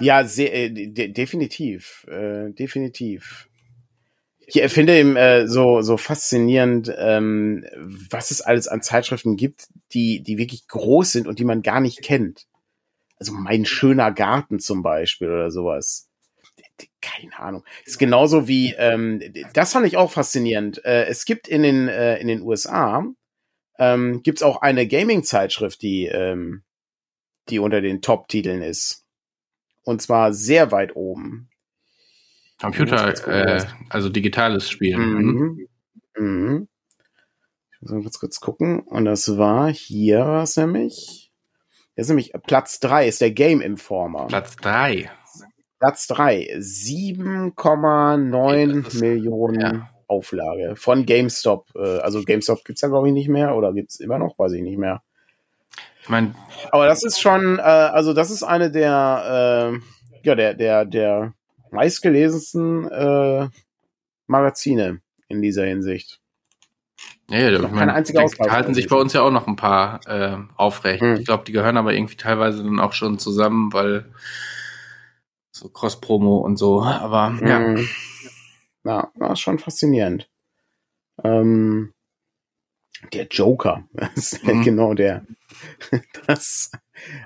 Ja, 0.00 0.24
sehr, 0.24 0.52
äh, 0.52 0.70
de 0.70 1.08
definitiv, 1.08 2.04
äh, 2.08 2.50
definitiv. 2.50 3.48
Ich 4.46 4.60
finde 4.72 4.98
eben 4.98 5.14
äh, 5.14 5.46
so 5.46 5.80
so 5.80 5.96
faszinierend, 5.96 6.92
ähm, 6.98 7.64
was 8.10 8.32
es 8.32 8.40
alles 8.40 8.66
an 8.66 8.82
Zeitschriften 8.82 9.36
gibt, 9.36 9.68
die 9.92 10.22
die 10.22 10.38
wirklich 10.38 10.66
groß 10.66 11.12
sind 11.12 11.28
und 11.28 11.38
die 11.38 11.44
man 11.44 11.62
gar 11.62 11.80
nicht 11.80 12.02
kennt. 12.02 12.46
Also 13.20 13.32
mein 13.32 13.64
schöner 13.64 14.10
Garten 14.10 14.58
zum 14.58 14.82
Beispiel 14.82 15.28
oder 15.28 15.50
sowas. 15.50 16.10
Keine 17.00 17.38
Ahnung. 17.38 17.64
Ist 17.84 17.98
genauso 17.98 18.48
wie 18.48 18.74
ähm, 18.76 19.22
das 19.54 19.72
fand 19.72 19.86
ich 19.86 19.96
auch 19.96 20.10
faszinierend. 20.10 20.84
Äh, 20.84 21.04
es 21.04 21.24
gibt 21.24 21.46
in 21.46 21.62
den 21.62 21.88
äh, 21.88 22.18
in 22.18 22.26
den 22.26 22.42
USA 22.42 23.04
ähm, 23.78 24.22
gibt's 24.22 24.42
auch 24.42 24.62
eine 24.62 24.86
Gaming-Zeitschrift, 24.86 25.80
die 25.82 26.06
ähm, 26.06 26.62
die 27.48 27.58
unter 27.58 27.80
den 27.80 28.02
Top-Titeln 28.02 28.62
ist. 28.62 29.06
Und 29.82 30.02
zwar 30.02 30.32
sehr 30.32 30.72
weit 30.72 30.96
oben. 30.96 31.48
Computer, 32.60 33.26
äh, 33.26 33.64
also 33.88 34.08
digitales 34.10 34.68
Spielen. 34.68 35.00
Mhm. 35.00 35.68
Mhm. 36.16 36.68
Ich 37.72 37.80
muss 37.80 37.90
mal 37.92 38.02
kurz, 38.02 38.18
kurz 38.18 38.40
gucken. 38.40 38.80
Und 38.80 39.06
das 39.06 39.38
war 39.38 39.72
hier 39.72 40.26
was 40.26 40.56
nämlich. 40.56 41.19
Das 41.96 42.04
ist 42.06 42.10
nämlich 42.10 42.32
Platz 42.46 42.78
drei 42.80 43.08
ist 43.08 43.20
der 43.20 43.30
Game 43.32 43.60
Informer. 43.60 44.26
Platz 44.28 44.56
drei. 44.56 45.10
Platz 45.78 46.06
drei 46.06 46.48
7,9 46.58 48.82
Das 48.84 48.94
ist- 48.94 49.00
Millionen 49.00 49.60
ja. 49.60 49.90
Auflage 50.08 50.76
von 50.76 51.04
GameStop. 51.06 51.66
Äh, 51.74 51.98
Also 51.98 52.22
GameStop 52.24 52.64
gibt's 52.64 52.82
ja, 52.82 52.88
glaube 52.88 53.08
ich, 53.08 53.14
nicht 53.14 53.28
mehr. 53.28 53.54
Oder 53.56 53.72
gibt's 53.72 54.00
immer 54.00 54.18
noch? 54.18 54.38
Weiß 54.38 54.52
ich 54.52 54.62
nicht 54.62 54.78
mehr. 54.78 55.02
Ich 56.02 56.08
meine, 56.08 56.34
Aber 56.72 56.86
das 56.86 57.02
ist 57.04 57.20
schon, 57.20 57.58
äh, 57.58 57.62
also 57.62 58.12
das 58.14 58.30
ist 58.30 58.42
eine 58.42 58.70
der, 58.70 59.72
äh, 59.74 59.78
ja, 60.26 60.34
der, 60.34 60.54
der, 60.54 60.84
der 60.84 61.32
meistgelesensten 61.70 62.90
äh, 62.90 63.48
Magazine 64.26 65.00
in 65.28 65.40
dieser 65.42 65.64
Hinsicht. 65.64 66.19
Ja, 67.30 67.38
ja, 67.38 67.60
ich 67.62 67.70
meine, 67.70 67.94
einzige 67.94 68.18
da 68.38 68.50
halten 68.50 68.74
sich 68.74 68.88
bei 68.88 68.96
uns 68.96 69.12
ja 69.12 69.22
auch 69.22 69.30
noch 69.30 69.46
ein 69.46 69.56
paar 69.56 70.00
äh, 70.06 70.36
aufrecht. 70.56 71.00
Hm. 71.02 71.16
Ich 71.16 71.24
glaube, 71.26 71.44
die 71.44 71.52
gehören 71.52 71.76
aber 71.76 71.94
irgendwie 71.94 72.16
teilweise 72.16 72.62
dann 72.62 72.80
auch 72.80 72.92
schon 72.92 73.18
zusammen, 73.18 73.72
weil 73.72 74.12
so 75.52 75.68
Cross-Promo 75.68 76.38
und 76.38 76.56
so. 76.56 76.82
Aber 76.82 77.34
ja, 77.44 77.58
Mhm. 77.60 77.88
Ja, 78.84 79.10
war 79.14 79.36
schon 79.36 79.58
faszinierend. 79.58 80.28
Ähm, 81.22 81.92
der 83.12 83.26
Joker, 83.30 83.84
das 83.92 84.16
ist 84.16 84.44
Mhm. 84.44 84.62
genau 84.62 84.94
der. 84.94 85.26
Das, 86.26 86.70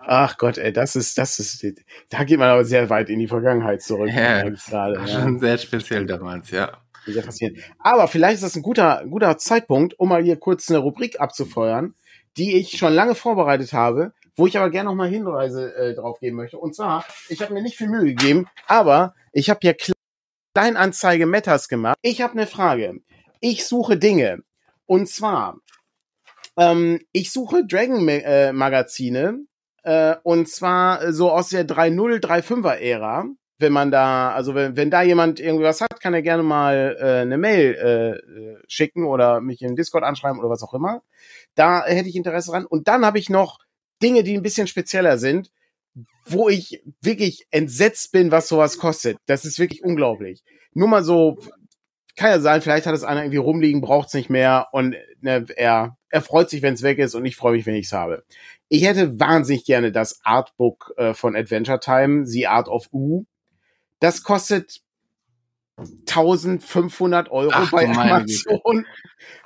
ach 0.06 0.38
Gott, 0.38 0.58
ey, 0.58 0.72
das 0.72 0.96
ist, 0.96 1.18
das 1.18 1.38
ist, 1.38 1.64
da 2.08 2.24
geht 2.24 2.38
man 2.38 2.48
aber 2.48 2.64
sehr 2.64 2.88
weit 2.90 3.10
in 3.10 3.18
die 3.18 3.28
Vergangenheit 3.28 3.82
zurück. 3.82 4.10
Ja, 4.10 4.48
gerade, 4.48 4.98
ja. 5.00 5.06
schon 5.06 5.38
sehr 5.38 5.58
speziell 5.58 6.06
damals, 6.06 6.50
ja. 6.50 6.83
Sehr 7.06 7.22
faszinierend. 7.22 7.64
Aber 7.78 8.08
vielleicht 8.08 8.36
ist 8.36 8.44
das 8.44 8.56
ein 8.56 8.62
guter, 8.62 9.04
guter 9.08 9.36
Zeitpunkt, 9.38 9.98
um 9.98 10.08
mal 10.08 10.22
hier 10.22 10.36
kurz 10.36 10.70
eine 10.70 10.78
Rubrik 10.78 11.20
abzufeuern, 11.20 11.94
die 12.36 12.56
ich 12.56 12.78
schon 12.78 12.92
lange 12.92 13.14
vorbereitet 13.14 13.72
habe, 13.72 14.12
wo 14.36 14.46
ich 14.46 14.56
aber 14.56 14.70
gerne 14.70 14.88
noch 14.88 14.96
mal 14.96 15.08
Hinweise 15.08 15.74
äh, 15.76 15.94
drauf 15.94 16.18
geben 16.20 16.36
möchte. 16.36 16.58
Und 16.58 16.74
zwar, 16.74 17.04
ich 17.28 17.42
habe 17.42 17.54
mir 17.54 17.62
nicht 17.62 17.76
viel 17.76 17.88
Mühe 17.88 18.14
gegeben, 18.14 18.46
aber 18.66 19.14
ich 19.32 19.50
habe 19.50 19.60
hier 19.62 19.76
Kleinanzeige 20.54 21.26
Metas 21.26 21.68
gemacht. 21.68 21.96
Ich 22.02 22.22
habe 22.22 22.34
eine 22.34 22.46
Frage. 22.46 23.00
Ich 23.40 23.66
suche 23.66 23.96
Dinge. 23.96 24.42
Und 24.86 25.08
zwar, 25.08 25.58
ähm, 26.56 27.00
ich 27.12 27.32
suche 27.32 27.66
Dragon-Magazine, 27.66 29.46
äh, 29.82 30.16
und 30.22 30.48
zwar 30.48 31.12
so 31.12 31.30
aus 31.30 31.48
der 31.50 31.66
3.0, 31.66 32.20
3.5er-Ära 32.20 33.26
wenn 33.58 33.72
man 33.72 33.90
da, 33.90 34.32
also 34.32 34.54
wenn, 34.54 34.76
wenn 34.76 34.90
da 34.90 35.02
jemand 35.02 35.40
irgendwas 35.40 35.80
hat, 35.80 36.00
kann 36.00 36.14
er 36.14 36.22
gerne 36.22 36.42
mal 36.42 36.96
äh, 37.00 37.22
eine 37.22 37.38
Mail 37.38 37.74
äh, 37.74 38.10
äh, 38.10 38.58
schicken 38.68 39.04
oder 39.04 39.40
mich 39.40 39.62
in 39.62 39.76
Discord 39.76 40.04
anschreiben 40.04 40.40
oder 40.40 40.50
was 40.50 40.62
auch 40.62 40.74
immer. 40.74 41.02
Da 41.54 41.84
hätte 41.84 42.08
ich 42.08 42.16
Interesse 42.16 42.50
dran. 42.50 42.66
Und 42.66 42.88
dann 42.88 43.04
habe 43.06 43.18
ich 43.18 43.30
noch 43.30 43.58
Dinge, 44.02 44.24
die 44.24 44.34
ein 44.34 44.42
bisschen 44.42 44.66
spezieller 44.66 45.18
sind, 45.18 45.50
wo 46.26 46.48
ich 46.48 46.82
wirklich 47.00 47.46
entsetzt 47.50 48.12
bin, 48.12 48.30
was 48.30 48.48
sowas 48.48 48.78
kostet. 48.78 49.18
Das 49.26 49.44
ist 49.44 49.58
wirklich 49.58 49.84
unglaublich. 49.84 50.42
Nur 50.72 50.88
mal 50.88 51.04
so, 51.04 51.38
kann 52.16 52.30
ja 52.30 52.40
sein, 52.40 52.62
vielleicht 52.62 52.86
hat 52.86 52.94
es 52.94 53.04
einer 53.04 53.22
irgendwie 53.22 53.38
rumliegen, 53.38 53.80
braucht 53.80 54.08
es 54.08 54.14
nicht 54.14 54.30
mehr 54.30 54.68
und 54.72 54.96
ne, 55.20 55.46
er, 55.56 55.96
er 56.10 56.22
freut 56.22 56.48
sich, 56.48 56.62
wenn 56.62 56.74
es 56.74 56.82
weg 56.82 56.98
ist 56.98 57.14
und 57.14 57.24
ich 57.24 57.36
freue 57.36 57.56
mich, 57.56 57.66
wenn 57.66 57.74
ich 57.74 57.86
es 57.86 57.92
habe. 57.92 58.24
Ich 58.68 58.84
hätte 58.84 59.18
wahnsinnig 59.18 59.64
gerne 59.64 59.92
das 59.92 60.20
Artbook 60.24 60.94
äh, 60.96 61.14
von 61.14 61.36
Adventure 61.36 61.80
Time, 61.80 62.26
The 62.26 62.46
Art 62.46 62.68
of 62.68 62.88
U. 62.92 63.24
Das 64.04 64.22
kostet 64.22 64.82
1500 65.78 67.30
Euro 67.30 67.50
Ach, 67.54 67.70
bei 67.72 67.88
Amazon, 67.88 68.84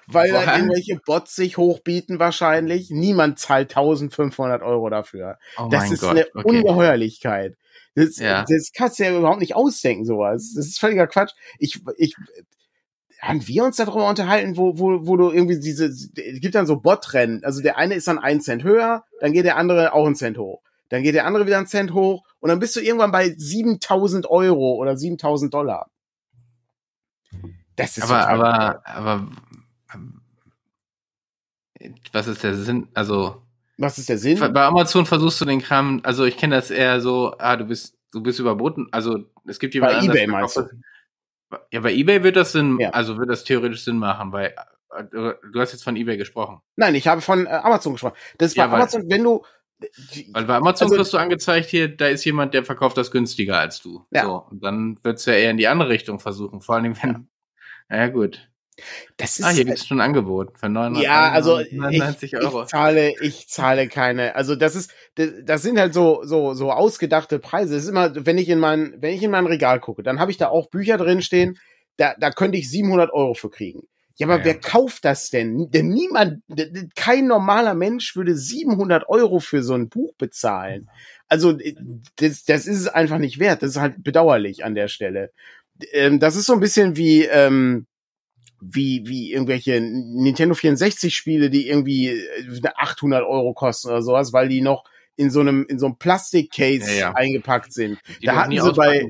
weil 0.08 0.32
da 0.32 0.46
What? 0.46 0.56
irgendwelche 0.56 1.00
Bots 1.06 1.36
sich 1.36 1.56
hochbieten 1.56 2.18
wahrscheinlich. 2.18 2.90
Niemand 2.90 3.38
zahlt 3.38 3.70
1500 3.70 4.62
Euro 4.62 4.90
dafür. 4.90 5.38
Oh 5.58 5.68
das 5.70 5.92
ist 5.92 6.00
Gott, 6.00 6.10
eine 6.10 6.26
okay. 6.34 6.42
Ungeheuerlichkeit. 6.44 7.56
Das, 7.94 8.16
Ja. 8.18 8.44
das 8.48 8.72
kannst 8.76 8.98
du 8.98 9.04
ja 9.04 9.16
überhaupt 9.16 9.38
nicht 9.38 9.54
ausdenken, 9.54 10.04
sowas. 10.04 10.54
Das 10.56 10.66
ist 10.66 10.80
völliger 10.80 11.06
Quatsch. 11.06 11.34
Ich, 11.60 11.80
ich, 11.96 12.16
haben 13.20 13.46
wir 13.46 13.62
uns 13.62 13.76
darüber 13.76 14.08
unterhalten, 14.08 14.56
wo, 14.56 14.76
wo, 14.76 15.06
wo 15.06 15.16
du 15.16 15.30
irgendwie 15.30 15.60
diese, 15.60 15.86
es 15.86 16.10
gibt 16.14 16.56
dann 16.56 16.66
so 16.66 16.80
Bot-Rennen. 16.80 17.44
Also 17.44 17.62
der 17.62 17.78
eine 17.78 17.94
ist 17.94 18.08
dann 18.08 18.18
einen 18.18 18.40
Cent 18.40 18.64
höher, 18.64 19.04
dann 19.20 19.32
geht 19.32 19.44
der 19.44 19.56
andere 19.56 19.92
auch 19.92 20.04
einen 20.06 20.16
Cent 20.16 20.36
hoch. 20.36 20.62
Dann 20.88 21.02
geht 21.02 21.14
der 21.14 21.26
andere 21.26 21.46
wieder 21.46 21.58
einen 21.58 21.66
Cent 21.66 21.92
hoch 21.92 22.24
und 22.40 22.48
dann 22.48 22.58
bist 22.58 22.76
du 22.76 22.80
irgendwann 22.80 23.12
bei 23.12 23.34
7000 23.36 24.28
Euro 24.30 24.74
oder 24.74 24.96
7000 24.96 25.52
Dollar. 25.52 25.90
Das 27.76 27.96
ist 27.96 28.10
aber, 28.10 28.28
aber, 28.28 28.82
aber, 28.86 29.28
was 32.12 32.26
ist 32.26 32.42
der 32.42 32.54
Sinn? 32.54 32.88
Also, 32.94 33.42
was 33.76 33.98
ist 33.98 34.08
der 34.08 34.18
Sinn? 34.18 34.38
Bei 34.38 34.64
Amazon 34.64 35.06
versuchst 35.06 35.40
du 35.40 35.44
den 35.44 35.62
Kram, 35.62 36.00
also 36.02 36.24
ich 36.24 36.36
kenne 36.36 36.56
das 36.56 36.70
eher 36.70 37.00
so, 37.00 37.34
ah, 37.38 37.56
du 37.56 37.66
bist, 37.66 37.96
du 38.10 38.22
bist 38.22 38.40
überboten, 38.40 38.88
also 38.90 39.24
es 39.46 39.60
gibt 39.60 39.74
jemanden. 39.74 40.08
Bei 40.08 40.12
eBay 40.12 40.26
meinst 40.26 40.56
du? 40.56 40.68
Ja, 41.70 41.80
bei 41.80 41.94
eBay 41.94 42.24
wird 42.24 42.36
das 42.36 42.52
Sinn, 42.52 42.78
ja. 42.80 42.90
also 42.90 43.16
wird 43.16 43.30
das 43.30 43.44
theoretisch 43.44 43.84
Sinn 43.84 43.98
machen, 43.98 44.32
weil 44.32 44.54
äh, 44.90 45.04
du 45.12 45.60
hast 45.60 45.72
jetzt 45.72 45.84
von 45.84 45.96
eBay 45.96 46.16
gesprochen. 46.16 46.60
Nein, 46.76 46.94
ich 46.94 47.06
habe 47.06 47.20
von 47.20 47.46
äh, 47.46 47.50
Amazon 47.50 47.92
gesprochen. 47.92 48.16
Das 48.38 48.50
ist 48.50 48.56
ja, 48.56 48.66
bei 48.66 48.76
Amazon, 48.76 49.08
wenn 49.08 49.22
du, 49.22 49.44
weil 50.32 50.44
bei 50.44 50.56
Amazon 50.56 50.86
also, 50.86 50.96
kriegst 50.96 51.12
du 51.12 51.18
angezeigt 51.18 51.70
hier, 51.70 51.88
da 51.88 52.08
ist 52.08 52.24
jemand, 52.24 52.54
der 52.54 52.64
verkauft 52.64 52.96
das 52.96 53.10
günstiger 53.10 53.58
als 53.58 53.80
du. 53.80 54.04
Ja. 54.10 54.24
So, 54.24 54.44
und 54.50 54.62
dann 54.64 54.98
wird's 55.02 55.24
ja 55.26 55.34
eher 55.34 55.50
in 55.50 55.56
die 55.56 55.68
andere 55.68 55.88
Richtung 55.88 56.18
versuchen. 56.18 56.60
Vor 56.60 56.76
allem, 56.76 56.96
wenn. 57.02 57.28
Ja, 57.90 57.96
ja 57.96 58.08
gut. 58.08 58.48
Das 59.16 59.38
ist, 59.38 59.44
ah, 59.44 59.50
hier 59.50 59.64
gibt's 59.64 59.86
schon 59.86 60.00
ein 60.00 60.06
Angebot 60.06 60.56
für 60.56 60.68
900 60.68 61.02
Ja, 61.02 61.32
also 61.32 61.58
ich, 61.58 62.36
Euro. 62.36 62.62
Ich 62.62 62.68
zahle, 62.68 63.14
ich 63.20 63.48
zahle 63.48 63.88
keine. 63.88 64.36
Also 64.36 64.54
das 64.54 64.76
ist, 64.76 64.92
das, 65.16 65.30
das 65.42 65.62
sind 65.62 65.80
halt 65.80 65.94
so 65.94 66.20
so 66.22 66.54
so 66.54 66.70
ausgedachte 66.70 67.40
Preise. 67.40 67.74
Das 67.74 67.82
ist 67.84 67.88
immer, 67.88 68.24
wenn 68.24 68.38
ich 68.38 68.48
in 68.48 68.60
mein, 68.60 68.94
wenn 68.98 69.14
ich 69.14 69.22
in 69.22 69.32
mein 69.32 69.46
Regal 69.46 69.80
gucke, 69.80 70.04
dann 70.04 70.20
habe 70.20 70.30
ich 70.30 70.36
da 70.36 70.48
auch 70.48 70.70
Bücher 70.70 70.96
drin 70.96 71.22
stehen. 71.22 71.58
Da, 71.96 72.14
da 72.18 72.30
könnte 72.30 72.56
ich 72.58 72.70
700 72.70 73.12
Euro 73.12 73.34
für 73.34 73.50
kriegen. 73.50 73.88
Ja, 74.18 74.26
aber 74.26 74.38
ja, 74.38 74.44
wer 74.46 74.58
kauft 74.58 75.04
das 75.04 75.30
denn? 75.30 75.70
Denn 75.70 75.88
niemand, 75.88 76.42
kein 76.96 77.28
normaler 77.28 77.74
Mensch 77.74 78.16
würde 78.16 78.36
700 78.36 79.08
Euro 79.08 79.38
für 79.38 79.62
so 79.62 79.74
ein 79.74 79.88
Buch 79.88 80.12
bezahlen. 80.18 80.90
Also 81.28 81.58
äh, 81.58 81.74
das, 82.16 82.44
das 82.44 82.66
ist 82.66 82.80
es 82.80 82.88
einfach 82.88 83.18
nicht 83.18 83.38
wert. 83.38 83.62
Das 83.62 83.70
ist 83.70 83.80
halt 83.80 84.02
bedauerlich 84.02 84.64
an 84.64 84.74
der 84.74 84.88
Stelle. 84.88 85.30
Ähm, 85.92 86.18
das 86.18 86.34
ist 86.34 86.46
so 86.46 86.52
ein 86.52 86.60
bisschen 86.60 86.96
wie 86.96 87.24
ähm, 87.24 87.86
wie 88.60 89.02
wie 89.06 89.32
irgendwelche 89.32 89.80
Nintendo 89.80 90.54
64 90.56 91.14
Spiele, 91.14 91.48
die 91.48 91.68
irgendwie 91.68 92.20
800 92.74 93.22
äh, 93.22 93.24
Euro 93.24 93.54
kosten 93.54 93.88
oder 93.88 94.02
sowas, 94.02 94.32
weil 94.32 94.48
die 94.48 94.62
noch 94.62 94.84
in 95.18 95.30
so 95.30 95.40
einem 95.40 95.66
in 95.68 95.78
so 95.78 95.86
einem 95.86 95.98
Plastikcase 95.98 96.90
ja, 96.92 96.98
ja. 96.98 97.12
eingepackt 97.12 97.74
sind. 97.74 97.98
Die 98.22 98.26
da 98.26 98.36
hatten 98.36 98.52
sie 98.52 98.72
bei 98.72 99.06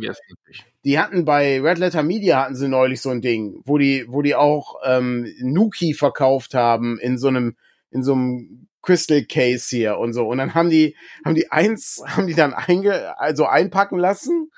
die 0.85 0.99
hatten 0.99 1.25
bei 1.25 1.61
Red 1.61 1.79
Letter 1.79 2.03
Media 2.03 2.43
hatten 2.45 2.57
sie 2.57 2.67
neulich 2.69 3.01
so 3.01 3.11
ein 3.11 3.21
Ding, 3.21 3.61
wo 3.65 3.79
die, 3.79 4.07
wo 4.09 4.23
die 4.23 4.35
auch 4.35 4.77
ähm, 4.85 5.31
Nuki 5.41 5.93
verkauft 5.93 6.55
haben 6.55 6.99
in 6.99 7.19
so 7.19 7.29
einem, 7.29 7.57
in 7.91 8.03
so 8.03 8.15
einem 8.15 8.69
Crystal 8.81 9.23
Case 9.23 9.67
hier 9.69 9.99
und 9.99 10.13
so. 10.13 10.27
Und 10.27 10.39
dann 10.39 10.55
haben 10.55 10.71
die, 10.71 10.97
haben 11.25 11.35
die 11.35 11.51
eins, 11.51 12.03
haben 12.07 12.27
die 12.27 12.35
dann 12.35 12.55
einge, 12.55 13.19
also 13.21 13.45
einpacken 13.47 13.99
lassen. 13.99 14.51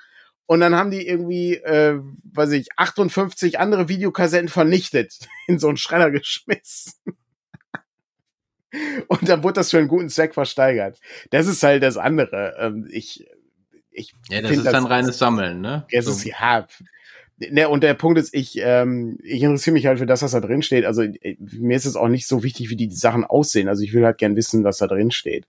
Und 0.45 0.59
dann 0.59 0.75
haben 0.75 0.91
die 0.91 1.05
irgendwie, 1.07 1.55
äh, 1.55 1.99
weiß 2.33 2.51
ich, 2.51 2.67
58 2.77 3.59
andere 3.59 3.89
Videokassetten 3.89 4.49
vernichtet, 4.49 5.27
in 5.47 5.59
so 5.59 5.67
einen 5.67 5.77
Schredder 5.77 6.11
geschmissen. 6.11 6.93
Und 9.07 9.27
dann 9.27 9.43
wurde 9.43 9.55
das 9.55 9.71
für 9.71 9.77
einen 9.77 9.87
guten 9.87 10.09
Zweck 10.09 10.33
versteigert. 10.33 10.99
Das 11.29 11.47
ist 11.47 11.61
halt 11.63 11.83
das 11.83 11.97
andere. 11.97 12.55
Ähm, 12.59 12.87
ich, 12.91 13.27
ich 13.91 14.13
ja, 14.29 14.41
das 14.41 14.51
ist 14.51 14.65
das, 14.65 14.73
dann 14.73 14.85
reines 14.85 15.17
Sammeln, 15.17 15.61
ne? 15.61 15.85
Es 15.91 16.05
so. 16.05 16.11
ist, 16.11 16.23
ja, 16.25 16.67
Ne, 17.49 17.67
und 17.67 17.81
der 17.81 17.95
Punkt 17.95 18.19
ist, 18.19 18.35
ich, 18.35 18.59
ähm, 18.59 19.17
ich 19.23 19.41
interessiere 19.41 19.73
mich 19.73 19.87
halt 19.87 19.97
für 19.97 20.05
das, 20.05 20.21
was 20.21 20.31
da 20.31 20.39
drin 20.39 20.61
steht. 20.61 20.85
Also 20.85 21.01
äh, 21.01 21.37
mir 21.39 21.75
ist 21.75 21.85
es 21.85 21.95
auch 21.95 22.07
nicht 22.07 22.27
so 22.27 22.43
wichtig, 22.43 22.69
wie 22.69 22.75
die 22.75 22.91
Sachen 22.91 23.23
aussehen. 23.23 23.67
Also 23.67 23.81
ich 23.83 23.93
will 23.93 24.05
halt 24.05 24.19
gern 24.19 24.35
wissen, 24.35 24.63
was 24.63 24.77
da 24.77 24.85
drin 24.85 25.09
steht. 25.09 25.47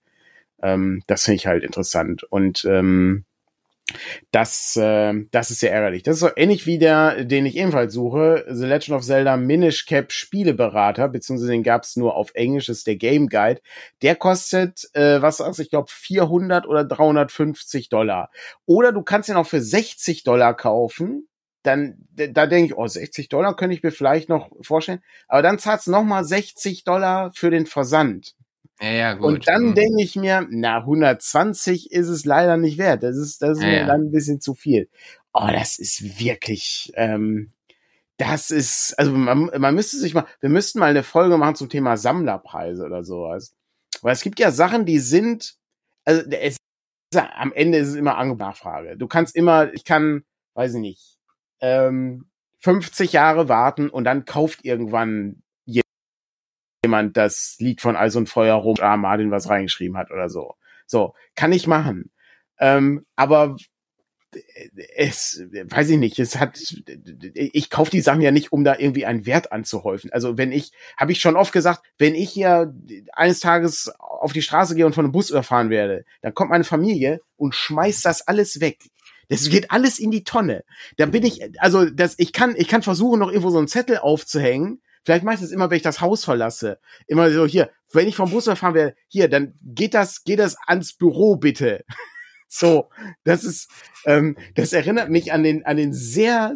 Ähm, 0.62 1.02
das 1.06 1.24
finde 1.24 1.36
ich 1.36 1.46
halt 1.46 1.62
interessant. 1.64 2.22
Und 2.24 2.64
ähm, 2.64 3.24
das, 4.30 4.76
äh, 4.76 5.14
das 5.30 5.50
ist 5.50 5.60
sehr 5.60 5.72
ärgerlich. 5.72 6.02
Das 6.02 6.14
ist 6.14 6.20
so 6.20 6.30
ähnlich 6.36 6.66
wie 6.66 6.78
der, 6.78 7.24
den 7.24 7.46
ich 7.46 7.56
ebenfalls 7.56 7.92
suche, 7.92 8.44
The 8.48 8.66
Legend 8.66 8.96
of 8.96 9.04
Zelda 9.04 9.36
Minish 9.36 9.86
Cap 9.86 10.12
Spieleberater, 10.12 11.08
beziehungsweise 11.08 11.52
den 11.52 11.62
gab's 11.62 11.96
nur 11.96 12.16
auf 12.16 12.32
Englisch, 12.34 12.68
ist 12.68 12.86
der 12.86 12.96
Game 12.96 13.28
Guide. 13.28 13.60
Der 14.02 14.16
kostet, 14.16 14.88
äh, 14.94 15.20
was 15.22 15.38
sagst 15.38 15.58
du, 15.58 15.62
ich 15.62 15.70
glaube 15.70 15.90
400 15.90 16.66
oder 16.66 16.84
350 16.84 17.88
Dollar. 17.88 18.30
Oder 18.66 18.92
du 18.92 19.02
kannst 19.02 19.28
ihn 19.28 19.36
auch 19.36 19.46
für 19.46 19.60
60 19.60 20.24
Dollar 20.24 20.56
kaufen. 20.56 21.28
Dann, 21.62 22.08
da 22.10 22.46
denke 22.46 22.72
ich, 22.72 22.76
oh, 22.76 22.86
60 22.86 23.28
Dollar 23.28 23.54
könnte 23.54 23.76
ich 23.76 23.82
mir 23.82 23.92
vielleicht 23.92 24.28
noch 24.28 24.50
vorstellen. 24.62 25.00
Aber 25.28 25.42
dann 25.42 25.60
zahlst 25.60 25.86
du 25.86 25.92
nochmal 25.92 26.24
60 26.24 26.82
Dollar 26.84 27.30
für 27.34 27.50
den 27.50 27.66
Versand. 27.66 28.34
Ja, 28.82 28.90
ja, 28.90 29.14
gut. 29.14 29.26
Und 29.26 29.48
dann 29.48 29.66
mhm. 29.66 29.74
denke 29.74 30.02
ich 30.02 30.16
mir, 30.16 30.44
na, 30.50 30.78
120 30.78 31.92
ist 31.92 32.08
es 32.08 32.24
leider 32.24 32.56
nicht 32.56 32.78
wert. 32.78 33.04
Das 33.04 33.16
ist, 33.16 33.40
das 33.40 33.58
ist 33.58 33.64
ja, 33.64 33.70
mir 33.70 33.86
dann 33.86 34.06
ein 34.06 34.10
bisschen 34.10 34.40
zu 34.40 34.54
viel. 34.54 34.88
Oh, 35.32 35.48
das 35.52 35.78
ist 35.78 36.18
wirklich, 36.18 36.92
ähm, 36.96 37.52
das 38.16 38.50
ist, 38.50 38.98
also 38.98 39.12
man, 39.12 39.50
man 39.56 39.74
müsste 39.74 39.98
sich 39.98 40.14
mal, 40.14 40.26
wir 40.40 40.50
müssten 40.50 40.80
mal 40.80 40.90
eine 40.90 41.04
Folge 41.04 41.38
machen 41.38 41.54
zum 41.54 41.68
Thema 41.68 41.96
Sammlerpreise 41.96 42.84
oder 42.84 43.04
sowas. 43.04 43.54
Weil 44.02 44.14
es 44.14 44.22
gibt 44.22 44.40
ja 44.40 44.50
Sachen, 44.50 44.84
die 44.84 44.98
sind, 44.98 45.54
also 46.04 46.22
es, 46.30 46.56
am 47.14 47.52
Ende 47.52 47.78
ist 47.78 47.88
es 47.88 47.94
immer 47.94 48.18
Angebot 48.18 48.48
Nachfrage. 48.48 48.96
Du 48.96 49.06
kannst 49.06 49.36
immer, 49.36 49.72
ich 49.74 49.84
kann, 49.84 50.24
weiß 50.54 50.74
ich 50.74 50.80
nicht, 50.80 51.18
ähm, 51.60 52.26
50 52.58 53.12
Jahre 53.12 53.48
warten 53.48 53.88
und 53.88 54.04
dann 54.04 54.24
kauft 54.24 54.64
irgendwann 54.64 55.41
jemand 56.84 57.16
das 57.16 57.56
Lied 57.58 57.80
von 57.80 57.96
Eis 57.96 58.16
und 58.16 58.28
Feuer 58.28 58.56
rum, 58.56 58.76
ah, 58.80 58.96
Martin 58.96 59.30
was 59.30 59.48
reingeschrieben 59.48 59.96
hat 59.96 60.10
oder 60.10 60.28
so. 60.28 60.56
So, 60.86 61.14
kann 61.34 61.52
ich 61.52 61.66
machen. 61.66 62.10
Ähm, 62.58 63.06
aber 63.16 63.56
es, 64.96 65.42
weiß 65.64 65.90
ich 65.90 65.98
nicht, 65.98 66.18
es 66.18 66.36
hat, 66.36 66.58
ich 67.34 67.70
kaufe 67.70 67.90
die 67.90 68.00
Sachen 68.00 68.22
ja 68.22 68.30
nicht, 68.30 68.50
um 68.50 68.64
da 68.64 68.76
irgendwie 68.78 69.06
einen 69.06 69.26
Wert 69.26 69.52
anzuhäufen. 69.52 70.10
Also 70.12 70.38
wenn 70.38 70.52
ich, 70.52 70.72
habe 70.96 71.12
ich 71.12 71.20
schon 71.20 71.36
oft 71.36 71.52
gesagt, 71.52 71.82
wenn 71.98 72.14
ich 72.14 72.30
hier 72.30 72.74
eines 73.12 73.40
Tages 73.40 73.92
auf 73.98 74.32
die 74.32 74.42
Straße 74.42 74.74
gehe 74.74 74.86
und 74.86 74.94
von 74.94 75.04
einem 75.04 75.12
Bus 75.12 75.30
überfahren 75.30 75.70
werde, 75.70 76.04
dann 76.22 76.34
kommt 76.34 76.50
meine 76.50 76.64
Familie 76.64 77.20
und 77.36 77.54
schmeißt 77.54 78.04
das 78.04 78.26
alles 78.26 78.60
weg. 78.60 78.78
Das 79.28 79.48
geht 79.48 79.70
alles 79.70 79.98
in 79.98 80.10
die 80.10 80.24
Tonne. 80.24 80.64
Da 80.96 81.06
bin 81.06 81.24
ich, 81.24 81.42
also 81.60 81.88
das, 81.88 82.14
ich 82.18 82.32
kann, 82.32 82.54
ich 82.56 82.68
kann 82.68 82.82
versuchen, 82.82 83.20
noch 83.20 83.28
irgendwo 83.28 83.50
so 83.50 83.58
einen 83.58 83.68
Zettel 83.68 83.98
aufzuhängen, 83.98 84.82
Vielleicht 85.04 85.24
mache 85.24 85.36
ich 85.36 85.40
das 85.40 85.50
immer, 85.50 85.68
wenn 85.70 85.76
ich 85.76 85.82
das 85.82 86.00
Haus 86.00 86.24
verlasse. 86.24 86.78
Immer 87.06 87.30
so, 87.30 87.46
hier, 87.46 87.70
wenn 87.92 88.08
ich 88.08 88.16
vom 88.16 88.30
Bus 88.30 88.44
fahren 88.44 88.74
werde, 88.74 88.94
hier, 89.08 89.28
dann 89.28 89.54
geht 89.62 89.94
das, 89.94 90.22
geht 90.24 90.38
das 90.38 90.56
ans 90.66 90.94
Büro 90.94 91.36
bitte. 91.36 91.84
so, 92.48 92.88
das 93.24 93.44
ist, 93.44 93.70
ähm, 94.06 94.36
das 94.54 94.72
erinnert 94.72 95.10
mich 95.10 95.32
an 95.32 95.42
den, 95.42 95.64
an 95.66 95.76
den 95.76 95.92
sehr 95.92 96.54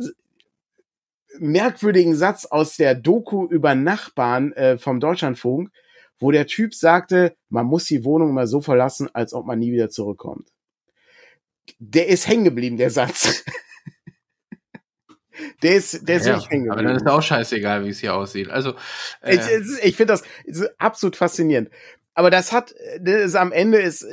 merkwürdigen 1.38 2.14
Satz 2.14 2.46
aus 2.46 2.76
der 2.76 2.94
Doku 2.94 3.46
über 3.46 3.74
Nachbarn 3.74 4.52
äh, 4.52 4.78
vom 4.78 5.00
Deutschlandfunk, 5.00 5.70
wo 6.18 6.30
der 6.30 6.46
Typ 6.46 6.74
sagte, 6.74 7.36
man 7.48 7.66
muss 7.66 7.84
die 7.84 8.04
Wohnung 8.04 8.30
immer 8.30 8.46
so 8.46 8.60
verlassen, 8.60 9.08
als 9.12 9.34
ob 9.34 9.44
man 9.46 9.58
nie 9.58 9.72
wieder 9.72 9.90
zurückkommt. 9.90 10.50
Der 11.78 12.08
ist 12.08 12.28
hängen 12.28 12.44
geblieben, 12.44 12.76
der 12.76 12.90
Satz. 12.90 13.44
Der 15.62 15.76
ist, 15.76 16.08
der 16.08 16.16
ist 16.16 16.26
ja, 16.26 16.34
wirklich 16.34 16.50
hängen 16.50 16.70
Aber 16.70 16.82
dann 16.82 16.96
ist 16.96 17.06
auch 17.06 17.22
scheißegal, 17.22 17.84
wie 17.84 17.90
es 17.90 17.98
hier 17.98 18.14
aussieht. 18.14 18.50
Also 18.50 18.74
äh, 19.20 19.36
ich, 19.36 19.84
ich 19.84 19.96
finde 19.96 20.14
das 20.14 20.24
absolut 20.78 21.16
faszinierend. 21.16 21.70
Aber 22.18 22.30
das 22.30 22.50
hat, 22.50 22.74
das 22.98 23.14
ist, 23.14 23.34
am 23.34 23.52
Ende 23.52 23.76
ist, 23.76 24.06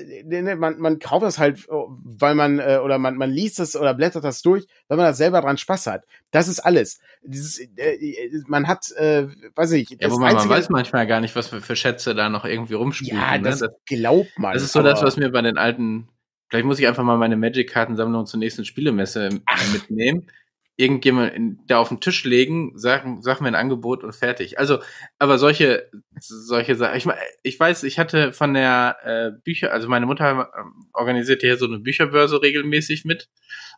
man, 0.58 0.78
man 0.78 1.00
kauft 1.00 1.24
das 1.24 1.40
halt, 1.40 1.66
weil 1.70 2.36
man, 2.36 2.60
äh, 2.60 2.82
oder 2.84 2.98
man, 2.98 3.16
man 3.16 3.32
liest 3.32 3.60
das 3.60 3.78
oder 3.78 3.94
blättert 3.94 4.26
das 4.26 4.42
durch, 4.42 4.66
weil 4.90 4.98
man 4.98 5.06
da 5.06 5.14
selber 5.14 5.40
dran 5.40 5.58
Spaß 5.58 5.88
hat. 5.88 6.04
Das 6.30 6.50
ist 6.50 6.60
alles. 6.60 7.00
Dieses, 7.24 7.60
äh, 7.60 8.30
man 8.46 8.68
hat, 8.68 8.92
äh, 8.98 9.28
weiß 9.56 9.72
ich, 9.72 9.90
ja, 9.92 10.08
aber 10.08 10.18
man, 10.18 10.36
man 10.36 10.50
weiß 10.50 10.68
manchmal 10.68 11.08
gar 11.08 11.22
nicht, 11.22 11.34
was 11.38 11.48
für, 11.48 11.62
für 11.62 11.78
Schätze 11.78 12.14
da 12.14 12.28
noch 12.28 12.44
irgendwie 12.44 12.74
rumspielen. 12.74 13.22
Ja, 13.22 13.38
ne? 13.38 13.44
das, 13.44 13.62
ne? 13.62 13.70
das 13.70 13.78
glaubt 13.86 14.38
man. 14.38 14.54
Das 14.54 14.64
ist 14.64 14.74
so 14.74 14.82
das, 14.82 15.02
was 15.02 15.16
mir 15.16 15.30
bei 15.30 15.42
den 15.42 15.58
alten, 15.58 16.10
vielleicht 16.50 16.66
muss 16.66 16.80
ich 16.80 16.88
einfach 16.90 17.04
mal 17.04 17.18
meine 17.18 17.38
Magic-Kartensammlung 17.38 18.26
zur 18.26 18.42
nächsten 18.42 18.66
Spielemesse 18.66 19.30
Ach. 19.46 19.72
mitnehmen 19.72 20.28
irgendjemand 20.76 21.60
da 21.68 21.78
auf 21.78 21.90
den 21.90 22.00
Tisch 22.00 22.24
legen, 22.24 22.78
sagen, 22.78 23.22
sag 23.22 23.42
mir 23.42 23.48
ein 23.48 23.56
Angebot 23.56 24.04
und 24.04 24.14
fertig. 24.14 24.58
Also, 24.58 24.80
aber 25.20 25.38
solche, 25.38 25.90
solche 26.20 26.76
Sachen. 26.76 26.98
Ich, 26.98 27.08
ich 27.44 27.60
weiß, 27.60 27.84
ich 27.84 28.00
hatte 28.00 28.34
von 28.34 28.54
der 28.54 28.98
äh, 29.04 29.40
Bücher, 29.44 29.72
also 29.72 29.88
meine 29.88 30.08
Mutter 30.08 30.50
ähm, 30.58 30.90
organisierte 30.94 31.46
hier 31.46 31.58
so 31.58 31.66
eine 31.66 31.80
Bücherbörse 31.80 32.42
regelmäßig 32.42 33.06
mit 33.06 33.30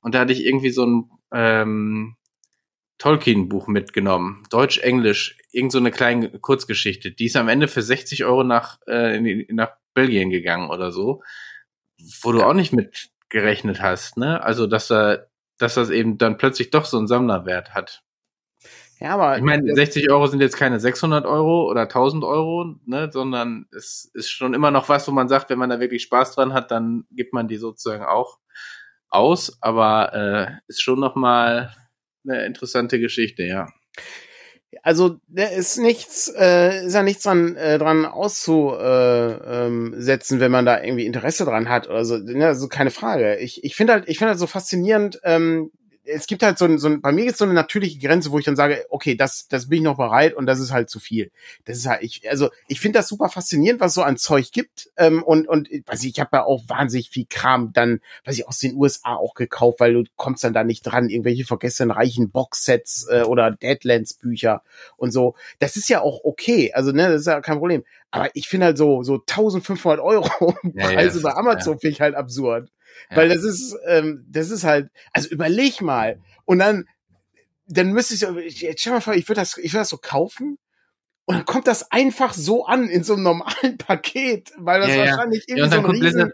und 0.01 0.15
da 0.15 0.19
hatte 0.19 0.33
ich 0.33 0.45
irgendwie 0.45 0.69
so 0.69 0.85
ein 0.85 1.09
ähm, 1.33 2.15
Tolkien-Buch 2.97 3.67
mitgenommen, 3.67 4.43
Deutsch, 4.49 4.77
Englisch, 4.77 5.37
irgend 5.51 5.73
so 5.73 5.79
eine 5.79 5.91
kleine 5.91 6.29
Kurzgeschichte. 6.39 7.11
Die 7.11 7.25
ist 7.25 7.35
am 7.35 7.49
Ende 7.49 7.67
für 7.67 7.81
60 7.81 8.23
Euro 8.23 8.43
nach, 8.45 8.79
äh, 8.87 9.17
in, 9.17 9.55
nach 9.55 9.71
Belgien 9.93 10.29
gegangen 10.29 10.69
oder 10.69 10.91
so, 10.91 11.21
wo 12.21 12.31
du 12.31 12.41
auch 12.41 12.53
nicht 12.53 12.71
mit 12.71 13.09
gerechnet 13.27 13.81
hast, 13.81 14.17
ne? 14.17 14.41
Also, 14.41 14.65
dass 14.65 14.87
da 14.87 15.25
dass 15.57 15.75
das 15.75 15.89
eben 15.89 16.17
dann 16.17 16.37
plötzlich 16.37 16.69
doch 16.69 16.85
so 16.85 16.97
einen 16.97 17.07
Sammlerwert 17.07 17.73
hat. 17.73 18.03
Ja, 18.99 19.11
aber. 19.15 19.37
Ich 19.37 19.43
meine, 19.43 19.75
60 19.75 20.09
Euro 20.09 20.27
sind 20.27 20.41
jetzt 20.41 20.57
keine 20.57 20.79
600 20.79 21.25
Euro 21.25 21.69
oder 21.69 21.81
1000 21.81 22.23
Euro, 22.23 22.75
ne, 22.85 23.09
sondern 23.11 23.67
es 23.75 24.09
ist 24.13 24.29
schon 24.29 24.53
immer 24.53 24.71
noch 24.71 24.87
was, 24.87 25.07
wo 25.07 25.11
man 25.11 25.27
sagt, 25.27 25.49
wenn 25.49 25.59
man 25.59 25.69
da 25.69 25.79
wirklich 25.79 26.03
Spaß 26.03 26.35
dran 26.35 26.53
hat, 26.53 26.71
dann 26.71 27.05
gibt 27.11 27.33
man 27.33 27.47
die 27.47 27.57
sozusagen 27.57 28.05
auch 28.05 28.39
aus, 29.09 29.57
aber 29.61 30.13
äh, 30.13 30.51
ist 30.67 30.81
schon 30.81 30.99
noch 30.99 31.15
mal 31.15 31.75
eine 32.27 32.45
interessante 32.45 32.99
Geschichte, 32.99 33.43
ja. 33.43 33.67
Also 34.83 35.17
da 35.27 35.45
ist 35.45 35.77
nichts, 35.77 36.31
äh, 36.37 36.85
ist 36.85 36.93
ja 36.93 37.03
nichts 37.03 37.23
dran, 37.23 37.55
äh, 37.55 37.77
dran 37.77 38.05
auszusetzen, 38.05 38.77
äh, 38.79 39.65
ähm, 39.67 40.39
wenn 40.39 40.51
man 40.51 40.65
da 40.65 40.81
irgendwie 40.83 41.05
Interesse 41.05 41.45
dran 41.45 41.69
hat 41.69 41.89
oder 41.89 42.05
so. 42.05 42.17
Ne, 42.17 42.47
also 42.47 42.67
keine 42.67 42.91
Frage. 42.91 43.37
Ich, 43.37 43.63
ich 43.63 43.75
finde 43.75 43.93
halt, 43.93 44.03
ich 44.07 44.17
finde 44.17 44.31
halt 44.31 44.39
so 44.39 44.47
faszinierend, 44.47 45.19
ähm, 45.23 45.71
es 46.05 46.27
gibt 46.27 46.43
halt 46.43 46.57
so 46.57 46.65
ein, 46.65 46.77
so 46.77 46.87
ein 46.87 47.01
bei 47.01 47.11
mir 47.11 47.25
gibt 47.25 47.37
so 47.37 47.45
eine 47.45 47.53
natürliche 47.53 47.99
Grenze, 47.99 48.31
wo 48.31 48.39
ich 48.39 48.45
dann 48.45 48.55
sage, 48.55 48.85
okay, 48.89 49.15
das, 49.15 49.47
das 49.47 49.69
bin 49.69 49.79
ich 49.79 49.83
noch 49.83 49.97
bereit 49.97 50.33
und 50.33 50.45
das 50.45 50.59
ist 50.59 50.71
halt 50.71 50.89
zu 50.89 50.99
viel. 50.99 51.31
Das 51.65 51.77
ist 51.77 51.87
halt, 51.87 52.03
ich, 52.03 52.29
also 52.29 52.49
ich 52.67 52.79
finde 52.79 52.99
das 52.99 53.07
super 53.07 53.29
faszinierend, 53.29 53.81
was 53.81 53.93
so 53.93 54.03
an 54.03 54.17
Zeug 54.17 54.51
gibt. 54.51 54.89
Ähm, 54.97 55.23
und, 55.23 55.47
und 55.47 55.69
weiß 55.85 56.03
ich, 56.03 56.11
ich 56.11 56.19
habe 56.19 56.37
ja 56.37 56.43
auch 56.43 56.63
wahnsinnig 56.67 57.09
viel 57.09 57.25
Kram 57.29 57.73
dann, 57.73 58.01
weiß 58.25 58.37
ich, 58.37 58.47
aus 58.47 58.59
den 58.59 58.75
USA 58.75 59.15
auch 59.15 59.33
gekauft, 59.33 59.79
weil 59.79 59.93
du 59.93 60.03
kommst 60.15 60.43
dann 60.43 60.53
da 60.53 60.63
nicht 60.63 60.83
dran, 60.83 61.09
irgendwelche 61.09 61.45
vergessenen 61.45 61.91
reichen 61.91 62.29
Boxsets 62.29 63.07
äh, 63.09 63.23
oder 63.23 63.51
Deadlands-Bücher 63.51 64.61
und 64.97 65.11
so. 65.11 65.35
Das 65.59 65.75
ist 65.75 65.89
ja 65.89 66.01
auch 66.01 66.23
okay. 66.23 66.71
Also, 66.73 66.91
ne, 66.91 67.09
das 67.09 67.21
ist 67.21 67.27
ja 67.27 67.41
kein 67.41 67.57
Problem. 67.57 67.83
Aber 68.11 68.29
ich 68.33 68.47
finde 68.47 68.67
halt 68.67 68.77
so, 68.77 69.03
so 69.03 69.15
1500 69.15 69.99
Euro 69.99 70.55
ja, 70.73 70.87
Preise 70.87 71.19
ja, 71.19 71.23
bei 71.23 71.35
Amazon 71.35 71.73
ja. 71.73 71.79
finde 71.79 71.93
ich 71.93 72.01
halt 72.01 72.15
absurd. 72.15 72.69
Ja. 73.09 73.17
Weil 73.17 73.29
das 73.29 73.43
ist, 73.43 73.75
ähm, 73.87 74.25
das 74.29 74.49
ist 74.49 74.63
halt, 74.63 74.89
also 75.13 75.29
überleg 75.29 75.81
mal. 75.81 76.19
Und 76.45 76.59
dann, 76.59 76.85
dann 77.67 77.91
müsste 77.91 78.13
ich 78.13 78.19
so, 78.19 78.37
jetzt 78.39 78.81
stell 78.81 78.93
mal 78.93 79.01
vor, 79.01 79.13
ich 79.13 79.27
würde 79.27 79.41
das, 79.41 79.57
ich 79.57 79.73
würde 79.73 79.81
das 79.81 79.89
so 79.89 79.97
kaufen. 79.97 80.57
Und 81.25 81.35
dann 81.35 81.45
kommt 81.45 81.67
das 81.67 81.91
einfach 81.91 82.33
so 82.33 82.65
an 82.65 82.87
in 82.87 83.03
so 83.03 83.13
einem 83.13 83.23
normalen 83.23 83.77
Paket, 83.77 84.51
weil 84.57 84.81
das 84.81 84.89
ja, 84.89 84.97
wahrscheinlich 85.05 85.45
ja. 85.47 85.55
irgendwie 85.55 85.75
ja, 85.75 85.81
so 85.81 85.87
ein 85.87 85.91
riesen 85.91 86.33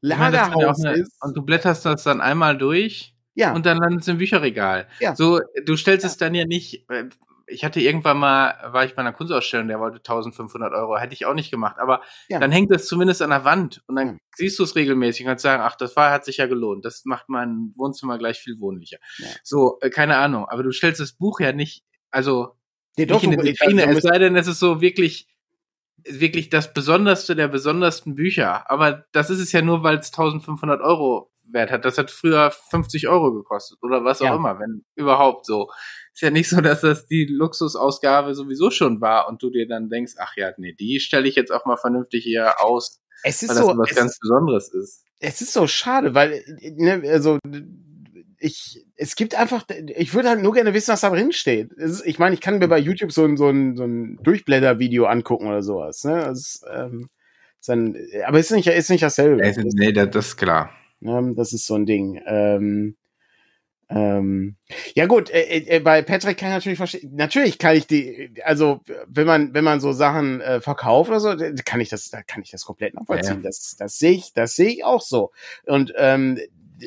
Lagerhaus 0.00 0.84
eine, 0.84 0.98
ist. 0.98 1.12
Und 1.20 1.36
du 1.36 1.42
blätterst 1.42 1.84
das 1.84 2.02
dann 2.02 2.20
einmal 2.20 2.58
durch 2.58 3.14
ja. 3.34 3.52
und 3.52 3.66
dann 3.66 3.78
landet 3.78 4.02
es 4.02 4.08
im 4.08 4.18
Bücherregal. 4.18 4.88
Ja. 4.98 5.14
So, 5.14 5.40
du 5.64 5.76
stellst 5.76 6.04
ja. 6.04 6.10
es 6.10 6.16
dann 6.16 6.34
ja 6.34 6.44
nicht, 6.44 6.88
äh, 6.90 7.04
ich 7.46 7.64
hatte 7.64 7.80
irgendwann 7.80 8.18
mal, 8.18 8.56
war 8.72 8.84
ich 8.84 8.94
bei 8.94 9.00
einer 9.00 9.12
Kunstausstellung, 9.12 9.68
der 9.68 9.78
wollte 9.78 9.98
1500 9.98 10.72
Euro, 10.72 10.98
hätte 10.98 11.14
ich 11.14 11.26
auch 11.26 11.34
nicht 11.34 11.50
gemacht, 11.50 11.76
aber 11.78 12.02
ja. 12.28 12.40
dann 12.40 12.50
hängt 12.50 12.72
das 12.72 12.86
zumindest 12.86 13.22
an 13.22 13.30
der 13.30 13.44
Wand 13.44 13.82
und 13.86 13.96
dann 13.96 14.08
ja. 14.08 14.16
siehst 14.34 14.58
du 14.58 14.64
es 14.64 14.74
regelmäßig 14.74 15.22
und 15.22 15.30
kannst 15.30 15.42
sagen, 15.42 15.62
ach, 15.62 15.76
das 15.76 15.94
war, 15.96 16.10
hat 16.10 16.24
sich 16.24 16.38
ja 16.38 16.46
gelohnt, 16.46 16.84
das 16.84 17.04
macht 17.04 17.28
mein 17.28 17.72
Wohnzimmer 17.76 18.18
gleich 18.18 18.38
viel 18.38 18.58
wohnlicher. 18.58 18.98
Ja. 19.18 19.28
So, 19.44 19.78
äh, 19.80 19.90
keine 19.90 20.16
Ahnung, 20.16 20.46
aber 20.48 20.62
du 20.62 20.72
stellst 20.72 21.00
das 21.00 21.12
Buch 21.12 21.40
ja 21.40 21.52
nicht, 21.52 21.84
also 22.10 22.56
nee, 22.96 23.06
doch, 23.06 23.22
nicht 23.22 23.24
in 23.24 23.30
der 23.30 23.44
Vitrine, 23.44 23.84
es 23.90 24.02
sei 24.02 24.18
denn, 24.18 24.36
es 24.36 24.48
ist 24.48 24.58
so 24.58 24.80
wirklich, 24.80 25.28
wirklich 26.04 26.50
das 26.50 26.74
Besonderste 26.74 27.36
der 27.36 27.48
besondersten 27.48 28.16
Bücher, 28.16 28.68
aber 28.70 29.04
das 29.12 29.30
ist 29.30 29.40
es 29.40 29.52
ja 29.52 29.62
nur, 29.62 29.84
weil 29.84 29.98
es 29.98 30.08
1500 30.08 30.80
Euro 30.80 31.30
wert 31.50 31.70
hat. 31.70 31.84
Das 31.84 31.98
hat 31.98 32.10
früher 32.10 32.50
50 32.50 33.08
Euro 33.08 33.32
gekostet 33.32 33.78
oder 33.82 34.04
was 34.04 34.22
auch 34.22 34.36
immer, 34.36 34.58
wenn 34.58 34.84
überhaupt 34.94 35.46
so 35.46 35.68
ist 36.16 36.22
ja 36.22 36.30
nicht 36.30 36.48
so, 36.48 36.62
dass 36.62 36.80
das 36.80 37.06
die 37.06 37.26
Luxusausgabe 37.26 38.34
sowieso 38.34 38.70
schon 38.70 39.02
war 39.02 39.28
und 39.28 39.42
du 39.42 39.50
dir 39.50 39.68
dann 39.68 39.90
denkst, 39.90 40.14
ach 40.16 40.34
ja, 40.36 40.50
nee, 40.56 40.72
die 40.72 40.98
stelle 40.98 41.28
ich 41.28 41.34
jetzt 41.34 41.52
auch 41.52 41.66
mal 41.66 41.76
vernünftig 41.76 42.24
hier 42.24 42.54
aus, 42.62 43.02
es 43.22 43.42
ist 43.42 43.50
weil 43.50 43.56
so, 43.56 43.68
das 43.68 43.76
was 43.76 43.94
ganz 43.94 44.18
Besonderes 44.18 44.72
ist. 44.72 45.04
Es 45.20 45.42
ist 45.42 45.52
so 45.52 45.66
schade, 45.66 46.14
weil, 46.14 46.42
ne, 46.76 47.02
also, 47.06 47.38
ich, 48.38 48.86
es 48.96 49.14
gibt 49.14 49.34
einfach, 49.34 49.66
ich 49.68 50.14
würde 50.14 50.30
halt 50.30 50.42
nur 50.42 50.54
gerne 50.54 50.72
wissen, 50.72 50.92
was 50.92 51.02
da 51.02 51.10
drin 51.10 51.32
steht. 51.32 51.74
Ist, 51.74 52.06
ich 52.06 52.18
meine, 52.18 52.34
ich 52.34 52.40
kann 52.40 52.58
mir 52.58 52.68
bei 52.68 52.78
YouTube 52.78 53.12
so 53.12 53.24
ein, 53.24 53.36
so 53.36 53.48
ein, 53.50 53.76
so 53.76 53.84
ein 53.84 54.18
Durchblätter-Video 54.22 55.04
angucken 55.04 55.48
oder 55.48 55.62
sowas, 55.62 56.02
ne, 56.04 56.24
das, 56.28 56.62
ähm, 56.72 57.10
dann, 57.66 57.94
aber 58.24 58.38
ist 58.38 58.52
nicht, 58.52 58.68
ist 58.68 58.88
nicht 58.88 59.02
dasselbe. 59.02 59.42
Nee, 59.74 59.92
das 59.92 60.14
ist 60.14 60.36
klar. 60.38 60.70
Das 61.00 61.52
ist 61.52 61.66
so 61.66 61.74
ein 61.74 61.86
Ding. 61.86 62.20
Ähm, 62.26 62.96
ähm, 63.88 64.56
ja 64.94 65.06
gut, 65.06 65.30
äh, 65.30 65.58
äh, 65.58 65.78
bei 65.80 66.02
Patrick 66.02 66.38
kann 66.38 66.48
ich 66.48 66.54
natürlich 66.54 66.78
verstehen. 66.78 67.12
Natürlich 67.14 67.58
kann 67.58 67.76
ich 67.76 67.86
die, 67.86 68.32
also 68.44 68.80
wenn 69.06 69.26
man 69.26 69.54
wenn 69.54 69.62
man 69.62 69.80
so 69.80 69.92
Sachen 69.92 70.40
äh, 70.40 70.60
verkauft 70.60 71.08
oder 71.10 71.20
so, 71.20 71.36
kann 71.64 71.80
ich 71.80 71.88
das, 71.88 72.10
da 72.10 72.22
kann 72.22 72.42
ich 72.42 72.50
das 72.50 72.64
komplett 72.64 72.94
nachvollziehen. 72.94 73.36
Ja, 73.36 73.42
Das 73.42 73.76
das 73.78 73.98
sehe 73.98 74.12
ich, 74.12 74.32
das 74.32 74.56
sehe 74.56 74.70
ich 74.70 74.84
auch 74.84 75.00
so. 75.02 75.30
Und 75.66 75.92
ähm, 75.96 76.40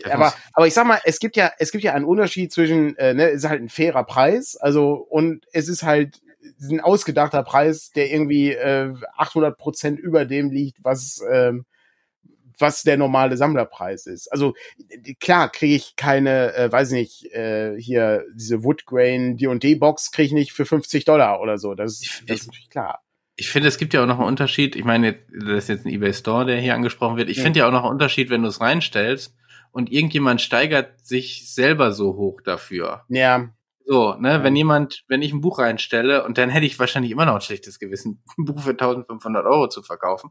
aber 0.10 0.34
aber 0.54 0.68
ich 0.68 0.74
sag 0.74 0.86
mal, 0.86 1.00
es 1.06 1.20
gibt 1.20 1.38
ja 1.38 1.52
es 1.58 1.72
gibt 1.72 1.86
ja 1.86 1.94
einen 1.94 2.06
Unterschied 2.06 2.52
zwischen, 2.52 2.98
äh, 2.98 3.14
ne, 3.14 3.30
es 3.30 3.44
ist 3.44 3.50
halt 3.50 3.62
ein 3.62 3.70
fairer 3.70 4.04
Preis, 4.04 4.58
also 4.58 4.94
und 4.94 5.46
es 5.54 5.70
ist 5.70 5.84
halt 5.84 6.22
ein 6.62 6.82
ausgedachter 6.82 7.44
Preis, 7.44 7.92
der 7.92 8.12
irgendwie 8.12 8.52
äh, 8.52 8.94
800 9.18 9.58
Prozent 9.58 10.00
über 10.00 10.26
dem 10.26 10.52
liegt, 10.52 10.84
was 10.84 11.24
ähm, 11.32 11.66
was 12.60 12.84
der 12.84 12.98
normale 12.98 13.38
Sammlerpreis 13.38 14.06
ist. 14.06 14.32
Also 14.32 14.54
klar 15.20 15.52
kriege 15.52 15.76
ich 15.76 15.96
keine, 15.96 16.54
äh, 16.54 16.72
weiß 16.72 16.92
nicht, 16.92 17.26
äh, 17.34 17.80
hier 17.80 18.26
diese 18.34 18.64
Woodgrain 18.64 19.38
D&D 19.38 19.76
Box 19.76 20.12
kriege 20.12 20.28
ich 20.28 20.34
nicht 20.34 20.52
für 20.54 20.66
50 20.66 21.06
Dollar 21.06 21.42
oder 21.42 21.58
so. 21.58 21.74
Das, 21.74 22.02
ist, 22.02 22.24
das 22.28 22.42
ist 22.42 22.48
natürlich 22.48 22.70
klar. 22.70 23.02
Ich 23.36 23.50
finde, 23.50 23.70
es 23.70 23.78
gibt 23.78 23.94
ja 23.94 24.04
auch 24.04 24.08
noch 24.08 24.20
einen 24.20 24.28
Unterschied. 24.28 24.76
Ich 24.76 24.84
meine, 24.84 25.14
das 25.32 25.64
ist 25.64 25.70
jetzt 25.70 25.86
ein 25.86 25.94
eBay 25.94 26.14
Store, 26.14 26.46
der 26.46 26.58
hier 26.58 26.76
angesprochen 26.76 27.16
wird. 27.18 27.30
Ich 27.30 27.38
ja. 27.38 27.44
finde 27.44 27.60
ja 27.60 27.68
auch 27.68 27.72
noch 27.72 27.84
einen 27.84 27.94
Unterschied, 27.94 28.30
wenn 28.30 28.42
du 28.42 28.50
es 28.50 28.60
reinstellst 28.60 29.34
und 29.72 29.92
irgendjemand 29.92 30.42
steigert 30.42 31.06
sich 31.06 31.50
selber 31.54 31.94
so 31.94 32.16
hoch 32.16 32.42
dafür. 32.42 33.06
Ja. 33.08 33.50
So, 33.92 34.14
ne, 34.14 34.44
wenn 34.44 34.56
jemand, 34.56 35.04
wenn 35.08 35.24
ich 35.24 35.34
ein 35.34 35.42
Buch 35.42 35.58
reinstelle 35.58 36.24
und 36.24 36.38
dann 36.38 36.52
hätte 36.52 36.68
ich 36.68 36.78
wahrscheinlich 36.78 37.12
immer 37.12 37.26
noch 37.26 37.34
ein 37.34 37.42
schlechtes 37.42 37.80
Gewissen, 37.80 38.22
ein 38.38 38.46
Buch 38.46 38.62
für 38.62 38.70
1500 38.70 39.44
Euro 39.48 39.68
zu 39.68 39.82
verkaufen. 39.82 40.30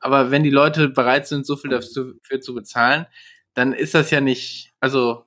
Aber 0.00 0.32
wenn 0.32 0.42
die 0.42 0.50
Leute 0.50 0.88
bereit 0.88 1.28
sind, 1.28 1.46
so 1.46 1.54
viel 1.54 1.70
dafür 1.70 2.40
zu 2.40 2.52
bezahlen, 2.52 3.06
dann 3.54 3.72
ist 3.72 3.94
das 3.94 4.10
ja 4.10 4.20
nicht, 4.20 4.72
also 4.80 5.24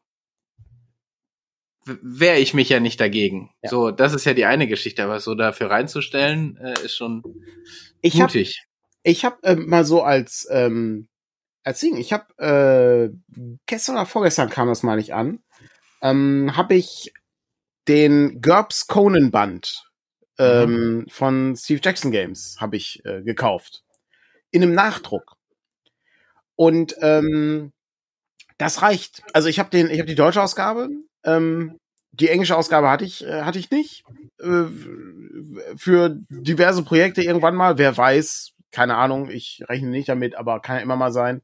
wehre 1.86 2.40
ich 2.40 2.54
mich 2.54 2.68
ja 2.68 2.82
nicht 2.82 3.00
dagegen. 3.00 3.52
Ja. 3.64 3.70
So, 3.70 3.92
das 3.92 4.14
ist 4.14 4.26
ja 4.26 4.34
die 4.34 4.44
eine 4.44 4.68
Geschichte, 4.68 5.02
aber 5.02 5.22
so 5.22 5.34
dafür 5.34 5.70
reinzustellen, 5.70 6.58
äh, 6.58 6.74
ist 6.84 6.98
schon 6.98 7.24
ich 8.02 8.16
mutig. 8.16 8.60
Hab, 8.60 8.68
ich 9.04 9.24
habe 9.24 9.44
äh, 9.44 9.56
mal 9.56 9.86
so 9.86 10.04
als 10.04 10.46
ähm, 10.52 11.08
als 11.64 11.80
Ding, 11.80 11.96
ich 11.96 12.12
habe 12.12 12.28
äh, 12.44 13.10
gestern 13.68 13.96
oder 13.96 14.06
vorgestern 14.06 14.50
kam 14.50 14.68
das 14.68 14.84
mal 14.84 14.98
nicht 14.98 15.14
an, 15.14 15.40
ähm, 16.02 16.58
habe 16.58 16.76
ich 16.76 17.14
den 17.90 18.42
GURPS 18.42 18.88
Conan 18.88 19.32
Band 19.32 19.90
ähm, 20.38 21.00
mhm. 21.00 21.06
von 21.10 21.56
Steve 21.58 21.82
Jackson 21.84 22.12
Games 22.12 22.58
habe 22.60 22.78
ich 22.78 23.04
äh, 23.06 23.22
gekauft. 23.22 23.84
In 24.52 24.64
einem 24.64 24.74
Nachdruck. 24.74 25.36
Und 26.56 26.96
ähm, 27.02 27.74
das 28.58 28.82
reicht. 28.82 29.24
Also 29.34 29.50
ich 29.50 29.60
habe 29.60 29.70
den, 29.70 29.90
ich 29.90 30.00
habe 30.00 30.08
die 30.08 30.16
deutsche 30.16 30.42
Ausgabe. 30.42 30.90
Ähm, 31.24 31.78
die 32.12 32.30
englische 32.30 32.56
Ausgabe 32.56 32.90
hatte 32.90 33.06
ich, 33.06 33.26
äh, 33.26 33.42
hatte 33.42 33.60
ich 33.60 33.72
nicht. 33.72 34.04
Äh, 34.40 34.66
für 35.76 36.16
diverse 36.30 36.84
Projekte 36.84 37.22
irgendwann 37.22 37.56
mal. 37.56 37.78
Wer 37.78 37.96
weiß, 37.96 38.52
keine 38.72 38.96
Ahnung. 38.96 39.30
Ich 39.30 39.64
rechne 39.68 39.90
nicht 39.90 40.10
damit, 40.10 40.36
aber 40.36 40.62
kann 40.62 40.78
ja 40.78 40.82
immer 40.82 40.96
mal 40.96 41.12
sein. 41.12 41.42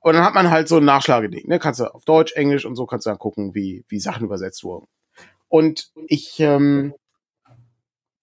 Und 0.00 0.14
dann 0.14 0.24
hat 0.24 0.34
man 0.34 0.50
halt 0.50 0.68
so 0.68 0.76
ein 0.76 0.84
Nachschlageding. 0.84 1.48
Ne? 1.48 1.58
Kannst 1.58 1.80
du 1.80 1.92
auf 1.92 2.04
Deutsch, 2.04 2.32
Englisch 2.34 2.64
und 2.64 2.76
so 2.76 2.86
kannst 2.86 3.06
du 3.06 3.10
dann 3.10 3.18
gucken, 3.18 3.54
wie, 3.54 3.84
wie 3.88 3.98
Sachen 3.98 4.24
übersetzt 4.24 4.62
wurden. 4.62 4.86
Und 5.48 5.90
ich, 6.08 6.40
ähm, 6.40 6.94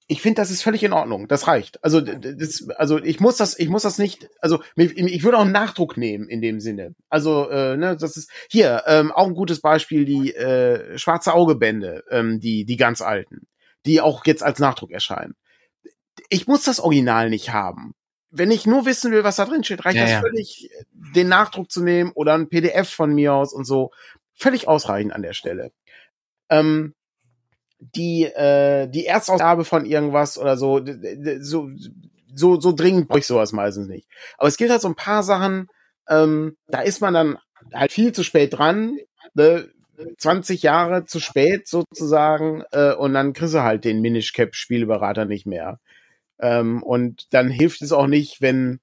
ich 0.07 0.21
finde, 0.21 0.41
das 0.41 0.51
ist 0.51 0.61
völlig 0.61 0.83
in 0.83 0.93
Ordnung. 0.93 1.27
Das 1.27 1.47
reicht. 1.47 1.83
Also, 1.83 2.01
das, 2.01 2.69
also 2.77 3.01
ich 3.01 3.19
muss 3.19 3.37
das, 3.37 3.57
ich 3.57 3.69
muss 3.69 3.83
das 3.83 3.97
nicht. 3.97 4.29
Also 4.39 4.61
ich 4.75 5.23
würde 5.23 5.37
auch 5.37 5.43
einen 5.43 5.51
Nachdruck 5.51 5.97
nehmen 5.97 6.27
in 6.27 6.41
dem 6.41 6.59
Sinne. 6.59 6.93
Also 7.09 7.49
äh, 7.49 7.77
ne, 7.77 7.95
das 7.97 8.17
ist 8.17 8.29
hier 8.49 8.83
ähm, 8.85 9.11
auch 9.11 9.27
ein 9.27 9.35
gutes 9.35 9.61
Beispiel 9.61 10.05
die 10.05 10.35
äh, 10.35 10.97
schwarze 10.97 11.33
Augebände, 11.33 12.03
ähm, 12.09 12.39
die 12.39 12.65
die 12.65 12.77
ganz 12.77 13.01
alten, 13.01 13.47
die 13.85 14.01
auch 14.01 14.25
jetzt 14.25 14.43
als 14.43 14.59
Nachdruck 14.59 14.91
erscheinen. 14.91 15.35
Ich 16.29 16.47
muss 16.47 16.63
das 16.63 16.79
Original 16.79 17.29
nicht 17.29 17.51
haben. 17.51 17.95
Wenn 18.29 18.51
ich 18.51 18.65
nur 18.65 18.85
wissen 18.85 19.11
will, 19.11 19.23
was 19.23 19.35
da 19.37 19.45
drin 19.45 19.63
steht, 19.63 19.85
reicht 19.85 19.97
ja, 19.97 20.03
das 20.03 20.11
ja. 20.11 20.21
völlig, 20.21 20.69
den 20.91 21.29
Nachdruck 21.29 21.71
zu 21.71 21.83
nehmen 21.83 22.11
oder 22.13 22.33
ein 22.33 22.49
PDF 22.49 22.89
von 22.89 23.13
mir 23.13 23.33
aus 23.33 23.53
und 23.53 23.65
so. 23.65 23.91
Völlig 24.33 24.67
ausreichend 24.67 25.13
an 25.13 25.21
der 25.21 25.33
Stelle. 25.33 25.71
Ähm, 26.49 26.95
die, 27.95 28.23
äh, 28.23 28.87
die 28.87 29.05
Erstausgabe 29.05 29.65
von 29.65 29.85
irgendwas 29.85 30.37
oder 30.37 30.57
so, 30.57 30.81
so, 31.39 31.69
so, 32.33 32.59
so 32.59 32.71
dringend 32.71 33.07
brauche 33.07 33.19
ich 33.19 33.27
sowas 33.27 33.51
meistens 33.51 33.87
nicht. 33.87 34.07
Aber 34.37 34.47
es 34.47 34.57
gibt 34.57 34.71
halt 34.71 34.81
so 34.81 34.87
ein 34.87 34.95
paar 34.95 35.23
Sachen, 35.23 35.67
ähm, 36.09 36.57
da 36.67 36.81
ist 36.81 37.01
man 37.01 37.13
dann 37.13 37.37
halt 37.73 37.91
viel 37.91 38.11
zu 38.11 38.23
spät 38.23 38.57
dran, 38.57 38.97
ne? 39.33 39.69
20 40.17 40.63
Jahre 40.63 41.05
zu 41.05 41.19
spät 41.19 41.67
sozusagen, 41.67 42.63
äh, 42.71 42.93
und 42.93 43.13
dann 43.13 43.33
kriegst 43.33 43.53
du 43.53 43.61
halt 43.61 43.85
den 43.85 44.01
Minish 44.01 44.33
Cap 44.33 44.55
Spielberater 44.55 45.25
nicht 45.25 45.45
mehr. 45.45 45.79
Ähm, 46.39 46.81
und 46.81 47.31
dann 47.31 47.49
hilft 47.49 47.81
es 47.83 47.91
auch 47.91 48.07
nicht, 48.07 48.41
wenn 48.41 48.79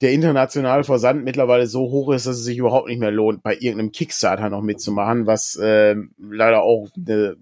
der 0.00 0.12
internationale 0.12 0.84
Versand 0.84 1.24
mittlerweile 1.24 1.66
so 1.66 1.80
hoch 1.90 2.10
ist, 2.12 2.26
dass 2.26 2.38
es 2.38 2.44
sich 2.44 2.58
überhaupt 2.58 2.88
nicht 2.88 3.00
mehr 3.00 3.10
lohnt, 3.10 3.42
bei 3.42 3.54
irgendeinem 3.54 3.92
Kickstarter 3.92 4.48
noch 4.48 4.62
mitzumachen, 4.62 5.26
was 5.26 5.56
äh, 5.56 5.94
leider 6.18 6.62
auch 6.62 6.88
eine 6.96 7.36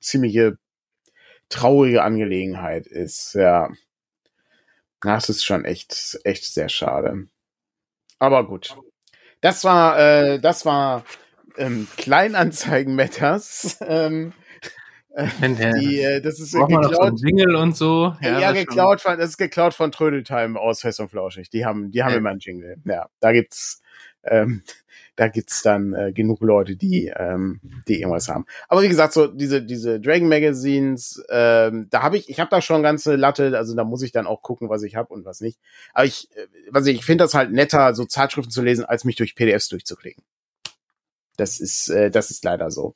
ziemliche 0.00 0.58
traurige 1.48 2.02
Angelegenheit 2.02 2.86
ist. 2.86 3.34
Ja, 3.34 3.70
das 5.00 5.28
ist 5.28 5.44
schon 5.44 5.64
echt, 5.64 6.18
echt 6.24 6.44
sehr 6.44 6.68
schade. 6.68 7.28
Aber 8.18 8.46
gut. 8.46 8.76
Das 9.40 9.64
war, 9.64 9.98
äh, 9.98 10.40
das 10.40 10.66
war 10.66 11.04
ähm, 11.56 11.88
Kleinanzeigen-Matters. 11.96 13.78
Ähm, 13.88 14.32
die, 15.80 16.00
äh, 16.00 16.20
das 16.20 16.38
ist 16.38 16.52
geklaut. 16.52 17.14
Jingle 17.20 17.56
und 17.56 17.76
so. 17.76 18.14
Ja, 18.20 18.38
ja 18.38 18.52
geklaut 18.52 19.00
von, 19.00 19.18
das 19.18 19.30
ist 19.30 19.36
geklaut 19.36 19.74
von 19.74 19.90
Trödeltime 19.90 20.56
aus 20.58 20.82
Fest 20.82 21.00
und 21.00 21.08
Flauschig. 21.08 21.50
Die 21.50 21.64
haben, 21.64 21.90
die 21.90 22.04
haben 22.04 22.12
ja. 22.12 22.18
immer 22.18 22.30
einen 22.30 22.38
Jingle. 22.38 22.76
Ja, 22.84 23.08
da 23.18 23.32
gibt's, 23.32 23.82
ähm, 24.22 24.62
da 25.18 25.26
gibt's 25.26 25.62
dann 25.62 25.94
äh, 25.94 26.12
genug 26.12 26.40
Leute, 26.42 26.76
die, 26.76 27.08
ähm, 27.08 27.60
die 27.88 28.00
irgendwas 28.00 28.28
haben. 28.28 28.46
Aber 28.68 28.82
wie 28.82 28.88
gesagt, 28.88 29.12
so 29.12 29.26
diese, 29.26 29.60
diese 29.60 29.98
Dragon 29.98 30.28
Magazines, 30.28 31.20
ähm, 31.28 31.88
da 31.90 32.02
habe 32.02 32.16
ich, 32.16 32.28
ich 32.28 32.38
habe 32.38 32.50
da 32.50 32.62
schon 32.62 32.84
ganze 32.84 33.16
Latte, 33.16 33.58
also 33.58 33.74
da 33.74 33.82
muss 33.82 34.02
ich 34.02 34.12
dann 34.12 34.28
auch 34.28 34.42
gucken, 34.42 34.68
was 34.68 34.84
ich 34.84 34.94
habe 34.94 35.12
und 35.12 35.24
was 35.24 35.40
nicht. 35.40 35.58
Aber 35.92 36.04
ich, 36.04 36.28
äh, 36.36 36.46
was 36.70 36.86
ich, 36.86 36.98
ich 36.98 37.04
finde 37.04 37.24
das 37.24 37.34
halt 37.34 37.50
netter, 37.50 37.96
so 37.96 38.04
Zeitschriften 38.04 38.52
zu 38.52 38.62
lesen, 38.62 38.84
als 38.84 39.04
mich 39.04 39.16
durch 39.16 39.34
PDFs 39.34 39.68
durchzuklicken. 39.68 40.22
Das 41.36 41.58
ist, 41.58 41.88
äh, 41.88 42.12
das 42.12 42.30
ist 42.30 42.44
leider 42.44 42.70
so. 42.70 42.94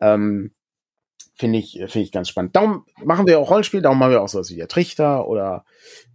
Ähm, 0.00 0.50
finde 1.40 1.58
ich, 1.58 1.72
finde 1.72 2.00
ich 2.00 2.12
ganz 2.12 2.28
spannend. 2.28 2.54
Darum 2.54 2.84
machen 3.02 3.26
wir 3.26 3.40
auch 3.40 3.50
Rollenspiel, 3.50 3.80
darum 3.80 3.98
machen 3.98 4.12
wir 4.12 4.20
auch 4.20 4.28
sowas 4.28 4.50
wie 4.50 4.56
der 4.56 4.68
Trichter 4.68 5.26
oder 5.26 5.64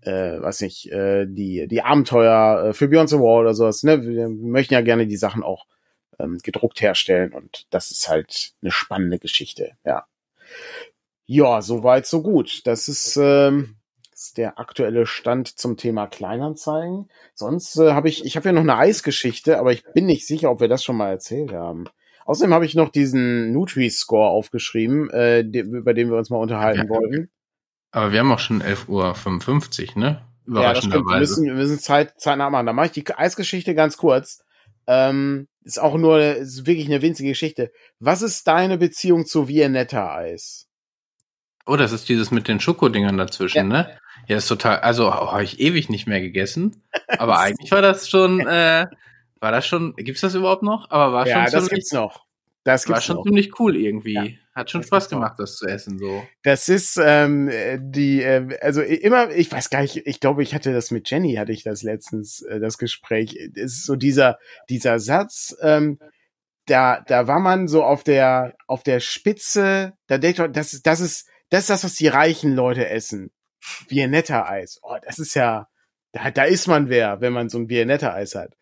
äh, 0.01 0.39
was 0.39 0.61
nicht, 0.61 0.91
äh, 0.91 1.26
die, 1.28 1.67
die 1.67 1.82
Abenteuer 1.82 2.67
äh, 2.67 2.73
für 2.73 2.88
Beyond 2.88 3.09
the 3.09 3.17
Wall 3.17 3.41
oder 3.41 3.55
sowas. 3.55 3.82
Ne? 3.82 4.05
Wir 4.05 4.30
möchten 4.30 4.76
ja 4.76 4.82
gerne 4.82 5.07
die 5.07 5.17
Sachen 5.17 5.41
auch 5.41 5.65
ähm, 6.19 6.38
gedruckt 6.43 6.80
herstellen 6.80 7.34
und 7.34 7.65
das 7.71 7.89
ist 7.89 8.07
halt 8.07 8.53
eine 8.61 8.71
spannende 8.71 9.17
Geschichte, 9.17 9.71
ja. 9.84 10.05
Ja, 11.26 11.63
soweit, 11.63 12.05
so 12.05 12.21
gut. 12.21 12.61
Das 12.67 12.88
ist, 12.88 13.17
ähm, 13.17 13.78
ist 14.13 14.38
der 14.38 14.59
aktuelle 14.59 15.07
Stand 15.07 15.47
zum 15.57 15.76
Thema 15.76 16.05
Kleinanzeigen. 16.05 17.09
Sonst 17.34 17.78
äh, 17.78 17.93
habe 17.93 18.09
ich, 18.09 18.26
ich 18.26 18.36
habe 18.38 18.49
ja 18.49 18.53
noch 18.53 18.61
eine 18.61 18.78
Eisgeschichte, 18.78 19.57
aber 19.57 19.71
ich 19.71 19.84
bin 19.95 20.05
nicht 20.05 20.28
sicher, 20.28 20.51
ob 20.51 20.61
wir 20.61 20.67
das 20.67 20.84
schon 20.84 20.97
mal 20.97 21.09
erzählt 21.09 21.51
haben. 21.51 21.86
Außerdem 22.26 22.53
habe 22.53 22.65
ich 22.65 22.73
noch 22.76 22.89
diesen 22.89 23.51
Nutri-Score 23.53 24.30
aufgeschrieben, 24.30 25.09
äh, 25.11 25.41
über 25.41 25.93
den 25.93 26.09
wir 26.09 26.17
uns 26.17 26.30
mal 26.30 26.38
unterhalten 26.38 26.88
ja. 26.88 26.89
wollten. 26.89 27.30
Aber 27.91 28.11
wir 28.11 28.19
haben 28.19 28.32
auch 28.32 28.39
schon 28.39 28.61
11.55 28.61 29.95
Uhr, 29.95 30.01
ne? 30.01 30.21
Ja, 30.47 30.73
das 30.73 30.84
stimmt. 30.84 31.07
Wir 31.07 31.19
müssen, 31.19 31.45
wir 31.45 31.53
müssen 31.53 31.80
Zeit, 31.80 32.19
Zeit 32.19 32.38
nachmachen. 32.38 32.65
Da 32.65 32.73
mache 32.73 32.88
ich 32.88 32.91
die 32.91 33.07
Eisgeschichte 33.07 33.73
ganz 33.73 33.97
kurz. 33.97 34.43
Ähm, 34.88 35.47
ist 35.63 35.80
auch 35.80 35.95
nur, 35.97 36.19
ist 36.19 36.67
wirklich 36.67 36.88
eine 36.88 37.01
winzige 37.01 37.30
Geschichte. 37.30 37.71
Was 37.99 38.21
ist 38.21 38.47
deine 38.47 38.78
Beziehung 38.78 39.26
zu 39.26 39.47
Viennetta-Eis? 39.47 40.67
Oh, 41.65 41.76
das 41.76 41.91
ist 41.91 42.09
dieses 42.09 42.32
mit 42.32 42.47
den 42.47 42.59
Schokodingern 42.59 43.17
dazwischen, 43.17 43.71
ja. 43.71 43.84
ne? 43.84 43.97
Ja, 44.28 44.38
ist 44.38 44.47
total, 44.47 44.80
also 44.80 45.07
oh, 45.07 45.32
habe 45.32 45.43
ich 45.43 45.59
ewig 45.59 45.89
nicht 45.89 46.07
mehr 46.07 46.21
gegessen. 46.21 46.84
Aber 47.07 47.39
eigentlich 47.39 47.71
war 47.71 47.82
das 47.82 48.09
schon, 48.09 48.39
äh, 48.45 48.86
war 49.46 49.52
das 49.52 49.68
schon, 49.68 49.93
gibt's 49.96 50.22
das 50.22 50.34
überhaupt 50.34 50.64
noch? 50.64 50.89
Aber 50.89 51.14
war 51.14 51.28
ja, 51.28 51.43
schon 51.43 51.52
das 51.52 51.70
gibt's 51.70 51.93
noch. 51.93 52.26
Das 52.64 52.86
gibt's 52.86 52.96
war 52.96 53.02
schon 53.02 53.16
noch. 53.18 53.24
ziemlich 53.26 53.60
cool 53.60 53.76
irgendwie. 53.76 54.14
Ja, 54.16 54.26
Hat 54.56 54.72
schon 54.72 54.82
Spaß 54.82 55.08
gemacht, 55.08 55.36
das 55.38 55.58
zu 55.58 55.68
essen 55.68 56.00
so. 56.00 56.26
Das 56.41 56.68
ist 56.68 57.00
ähm, 57.00 57.52
die, 57.78 58.24
äh, 58.24 58.58
also 58.60 58.82
immer, 58.82 59.30
ich 59.30 59.52
weiß 59.52 59.70
gar 59.70 59.84
nicht, 59.84 59.98
ich 59.98 60.20
glaube, 60.20 60.41
ich 60.41 60.56
hatte 60.56 60.74
das 60.74 60.89
mit 60.89 61.12
Jenny, 61.12 61.36
hatte 61.36 61.52
ich 61.52 61.62
das 61.62 61.84
letztens, 61.84 62.41
äh, 62.41 62.60
das 62.60 62.80
Gespräch. 62.80 63.36
Es 63.54 63.74
ist 63.74 63.86
so 63.86 63.96
dieser, 63.96 64.39
dieser 64.68 64.98
Satz, 64.98 65.56
ähm, 65.62 66.00
da, 66.66 67.02
da 67.02 67.28
war 67.28 67.39
man 67.39 67.68
so 67.68 67.84
auf 67.84 68.04
der, 68.04 68.56
auf 68.66 68.82
der 68.82 69.00
Spitze, 69.00 69.93
da 70.08 70.18
denkt 70.18 70.39
man, 70.39 70.54
das, 70.54 70.72
das 70.82 71.02
ist, 71.02 71.30
das 71.52 71.62
ist 71.62 71.70
das, 71.70 71.84
was 71.84 71.93
die 71.93 72.08
reichen 72.08 72.56
Leute 72.56 72.89
essen. 72.89 73.30
Viennetta-Eis. 73.60 74.80
Oh, 74.82 74.98
das 75.06 75.20
ist 75.20 75.36
ja, 75.36 75.68
da, 76.14 76.32
da 76.32 76.46
ist 76.46 76.66
man 76.66 76.89
wer, 76.89 77.22
wenn 77.22 77.32
man 77.32 77.50
so 77.50 77.60
ein 77.60 77.70
Viennetta-Eis 77.70 78.34
hat 78.34 78.56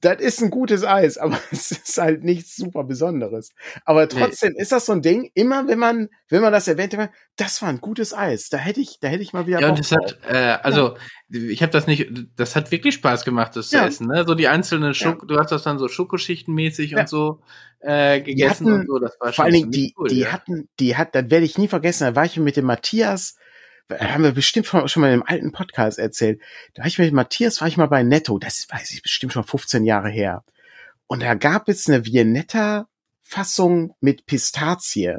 das 0.00 0.20
ist 0.20 0.42
ein 0.42 0.50
gutes 0.50 0.84
Eis, 0.84 1.18
aber 1.18 1.38
es 1.50 1.70
ist 1.70 1.98
halt 1.98 2.24
nichts 2.24 2.56
super 2.56 2.84
Besonderes. 2.84 3.50
Aber 3.84 4.08
trotzdem 4.08 4.52
nee. 4.54 4.62
ist 4.62 4.72
das 4.72 4.86
so 4.86 4.92
ein 4.92 5.02
Ding, 5.02 5.30
immer 5.34 5.68
wenn 5.68 5.78
man, 5.78 6.08
wenn 6.28 6.42
man 6.42 6.52
das 6.52 6.68
erwähnt, 6.68 6.96
das 7.36 7.62
war 7.62 7.68
ein 7.68 7.80
gutes 7.80 8.14
Eis. 8.14 8.48
Da 8.48 8.58
hätte 8.58 8.80
ich, 8.80 8.98
da 9.00 9.08
hätte 9.08 9.22
ich 9.22 9.32
mal 9.32 9.46
wieder. 9.46 9.60
Ja, 9.60 9.68
Bock 9.68 9.76
und 9.76 9.90
das 9.90 9.92
hat, 9.92 10.18
äh, 10.28 10.58
also 10.62 10.96
ja. 11.28 11.40
ich 11.40 11.62
habe 11.62 11.72
das 11.72 11.86
nicht, 11.86 12.10
das 12.36 12.56
hat 12.56 12.70
wirklich 12.70 12.94
Spaß 12.94 13.24
gemacht, 13.24 13.56
das 13.56 13.70
ja. 13.70 13.82
zu 13.82 13.88
essen. 13.88 14.08
Ne? 14.08 14.24
So 14.26 14.34
die 14.34 14.48
einzelnen 14.48 14.94
Schoko, 14.94 15.26
ja. 15.26 15.26
du 15.26 15.38
hast 15.38 15.52
das 15.52 15.62
dann 15.62 15.78
so 15.78 15.88
Schokoschichtenmäßig 15.88 16.96
und 16.96 17.08
so 17.08 17.40
äh, 17.80 18.20
gegessen 18.20 18.66
hatten, 18.66 18.80
und 18.80 18.86
so. 18.86 18.98
Das 18.98 19.16
war 19.20 19.28
schon 19.28 19.34
vor 19.34 19.44
allen 19.44 19.54
Dingen 19.54 19.70
die, 19.70 19.94
cool, 19.96 20.08
die 20.08 20.26
hatten, 20.26 20.68
die 20.80 20.96
hat, 20.96 21.14
das 21.14 21.30
werde 21.30 21.46
ich 21.46 21.58
nie 21.58 21.68
vergessen. 21.68 22.04
Da 22.04 22.16
war 22.16 22.24
ich 22.24 22.36
mit 22.36 22.56
dem 22.56 22.66
Matthias 22.66 23.36
haben 23.90 24.24
wir 24.24 24.32
bestimmt 24.32 24.66
schon 24.66 24.82
mal 24.96 25.08
in 25.08 25.12
einem 25.14 25.24
alten 25.26 25.52
Podcast 25.52 25.98
erzählt. 25.98 26.40
Da 26.74 26.82
war 26.82 26.86
ich 26.86 26.98
mit 26.98 27.12
Matthias, 27.12 27.60
war 27.60 27.68
ich 27.68 27.76
mal 27.76 27.86
bei 27.86 28.02
Netto, 28.02 28.38
das 28.38 28.66
weiß 28.70 28.92
ich 28.92 29.02
bestimmt 29.02 29.32
schon 29.32 29.44
15 29.44 29.84
Jahre 29.84 30.08
her. 30.08 30.44
Und 31.06 31.22
da 31.22 31.34
gab 31.34 31.68
es 31.68 31.88
eine 31.88 32.04
Viennetta-Fassung 32.04 33.94
mit 34.00 34.26
Pistazie. 34.26 35.18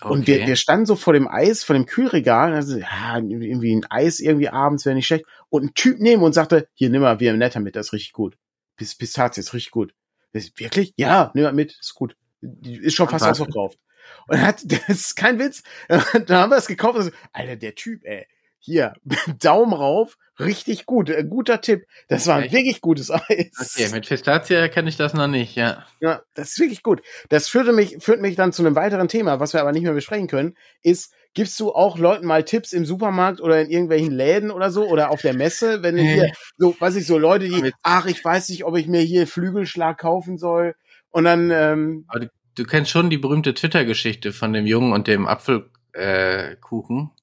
Okay. 0.00 0.12
Und 0.12 0.26
wir, 0.26 0.46
wir 0.46 0.56
standen 0.56 0.86
so 0.86 0.96
vor 0.96 1.12
dem 1.12 1.28
Eis, 1.28 1.62
vor 1.62 1.74
dem 1.74 1.86
Kühlregal, 1.86 2.52
also, 2.52 2.78
ja, 2.78 3.16
irgendwie 3.16 3.74
ein 3.74 3.86
Eis 3.88 4.20
irgendwie 4.20 4.48
abends 4.48 4.84
wäre 4.84 4.96
nicht 4.96 5.06
schlecht. 5.06 5.24
Und 5.48 5.64
ein 5.64 5.74
Typ 5.74 6.00
neben 6.00 6.22
uns 6.22 6.34
sagte, 6.34 6.68
hier, 6.74 6.90
nimm 6.90 7.02
mal 7.02 7.20
Viennetta 7.20 7.60
mit, 7.60 7.76
das 7.76 7.86
ist 7.86 7.92
richtig 7.92 8.12
gut. 8.12 8.36
Pistazie 8.76 9.40
ist 9.40 9.54
richtig 9.54 9.70
gut. 9.70 9.94
Ist, 10.32 10.58
wirklich? 10.58 10.92
Ja, 10.96 11.30
nimm 11.34 11.44
mal 11.44 11.52
mit, 11.52 11.78
ist 11.80 11.94
gut. 11.94 12.16
Ist 12.62 12.94
schon 12.94 13.08
fast 13.08 13.24
ausverkauft. 13.24 13.78
Und 14.26 14.40
hat, 14.40 14.62
das 14.64 14.88
ist 14.88 15.16
kein 15.16 15.38
Witz. 15.38 15.62
Dann 15.88 16.38
haben 16.38 16.50
wir 16.50 16.56
es 16.56 16.66
gekauft 16.66 16.96
und 16.96 17.02
so, 17.04 17.10
Alter, 17.32 17.56
der 17.56 17.74
Typ, 17.74 18.04
ey, 18.04 18.26
hier, 18.64 18.94
Daumen 19.40 19.74
rauf, 19.74 20.16
richtig 20.40 20.86
gut, 20.86 21.10
ein 21.10 21.28
guter 21.28 21.60
Tipp. 21.60 21.84
Das 22.08 22.26
war 22.26 22.36
ein 22.36 22.44
Echt? 22.44 22.54
wirklich 22.54 22.80
gutes 22.80 23.10
Eis. 23.10 23.50
Okay, 23.58 23.88
mit 23.92 24.08
Pistazie 24.08 24.68
kenne 24.70 24.88
ich 24.88 24.96
das 24.96 25.12
noch 25.12 25.26
nicht, 25.26 25.54
ja. 25.54 25.84
Ja, 26.00 26.22
das 26.34 26.52
ist 26.52 26.60
wirklich 26.60 26.82
gut. 26.82 27.02
Das 27.28 27.48
führte 27.48 27.72
mich, 27.72 27.98
führt 28.00 28.22
mich 28.22 28.36
dann 28.36 28.52
zu 28.52 28.64
einem 28.64 28.74
weiteren 28.74 29.08
Thema, 29.08 29.38
was 29.38 29.52
wir 29.52 29.60
aber 29.60 29.72
nicht 29.72 29.82
mehr 29.82 29.92
besprechen 29.92 30.28
können, 30.28 30.56
ist, 30.82 31.12
gibst 31.34 31.60
du 31.60 31.72
auch 31.72 31.98
Leuten 31.98 32.26
mal 32.26 32.44
Tipps 32.44 32.72
im 32.72 32.86
Supermarkt 32.86 33.40
oder 33.40 33.60
in 33.60 33.70
irgendwelchen 33.70 34.12
Läden 34.12 34.50
oder 34.50 34.70
so 34.70 34.88
oder 34.88 35.10
auf 35.10 35.20
der 35.20 35.34
Messe, 35.34 35.82
wenn 35.82 35.96
du 35.96 36.02
hier, 36.02 36.32
so, 36.56 36.74
weiß 36.78 36.96
ich, 36.96 37.06
so 37.06 37.18
Leute, 37.18 37.48
die, 37.48 37.72
ach, 37.82 38.06
ich 38.06 38.24
weiß 38.24 38.48
nicht, 38.48 38.64
ob 38.64 38.76
ich 38.76 38.86
mir 38.86 39.00
hier 39.00 39.26
Flügelschlag 39.26 39.98
kaufen 39.98 40.38
soll. 40.38 40.74
Und 41.14 41.22
dann, 41.22 41.52
ähm, 41.52 42.04
aber 42.08 42.28
du 42.56 42.64
kennst 42.64 42.90
schon 42.90 43.08
die 43.08 43.18
berühmte 43.18 43.54
Twitter-Geschichte 43.54 44.32
von 44.32 44.52
dem 44.52 44.66
Jungen 44.66 44.92
und 44.92 45.06
dem 45.06 45.28
Apfelkuchen. 45.28 47.12
Äh, 47.12 47.22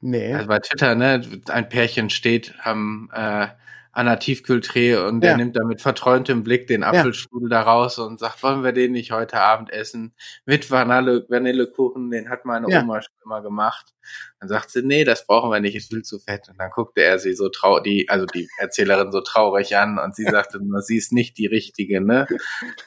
nee. 0.00 0.32
Also 0.32 0.46
bei 0.48 0.60
Twitter, 0.60 0.94
ne, 0.94 1.20
ein 1.50 1.68
Pärchen 1.68 2.08
steht 2.08 2.54
am 2.62 3.10
äh, 3.12 3.48
an 3.96 4.04
der 4.04 4.18
Tiefkühlträhe 4.18 5.06
und 5.06 5.24
ja. 5.24 5.30
der 5.30 5.38
nimmt 5.38 5.56
da 5.56 5.64
mit 5.64 5.80
verträumtem 5.80 6.42
Blick 6.42 6.66
den 6.66 6.84
Apfelstrudel 6.84 7.50
ja. 7.50 7.62
da 7.62 7.70
raus 7.70 7.98
und 7.98 8.20
sagt, 8.20 8.42
wollen 8.42 8.62
wir 8.62 8.72
den 8.72 8.92
nicht 8.92 9.10
heute 9.10 9.40
Abend 9.40 9.72
essen? 9.72 10.14
Mit 10.44 10.70
Vanille, 10.70 11.24
Vanillekuchen, 11.30 12.10
den 12.10 12.28
hat 12.28 12.44
meine 12.44 12.70
ja. 12.70 12.82
Oma 12.82 13.00
schon 13.00 13.14
immer 13.24 13.40
gemacht. 13.40 13.94
Dann 14.38 14.50
sagt 14.50 14.70
sie, 14.70 14.82
nee, 14.82 15.04
das 15.04 15.26
brauchen 15.26 15.50
wir 15.50 15.60
nicht, 15.60 15.76
ist 15.76 15.88
viel 15.88 16.02
zu 16.02 16.18
fett. 16.18 16.46
Und 16.50 16.60
dann 16.60 16.68
guckte 16.68 17.00
er 17.00 17.18
sie 17.18 17.32
so 17.32 17.48
traurig, 17.48 17.84
die, 17.84 18.08
also 18.10 18.26
die 18.26 18.50
Erzählerin 18.58 19.12
so 19.12 19.22
traurig 19.22 19.78
an 19.78 19.98
und 19.98 20.14
sie 20.14 20.24
sagte 20.30 20.62
nur, 20.62 20.82
sie 20.82 20.98
ist 20.98 21.14
nicht 21.14 21.38
die 21.38 21.46
richtige, 21.46 22.02
ne? 22.02 22.26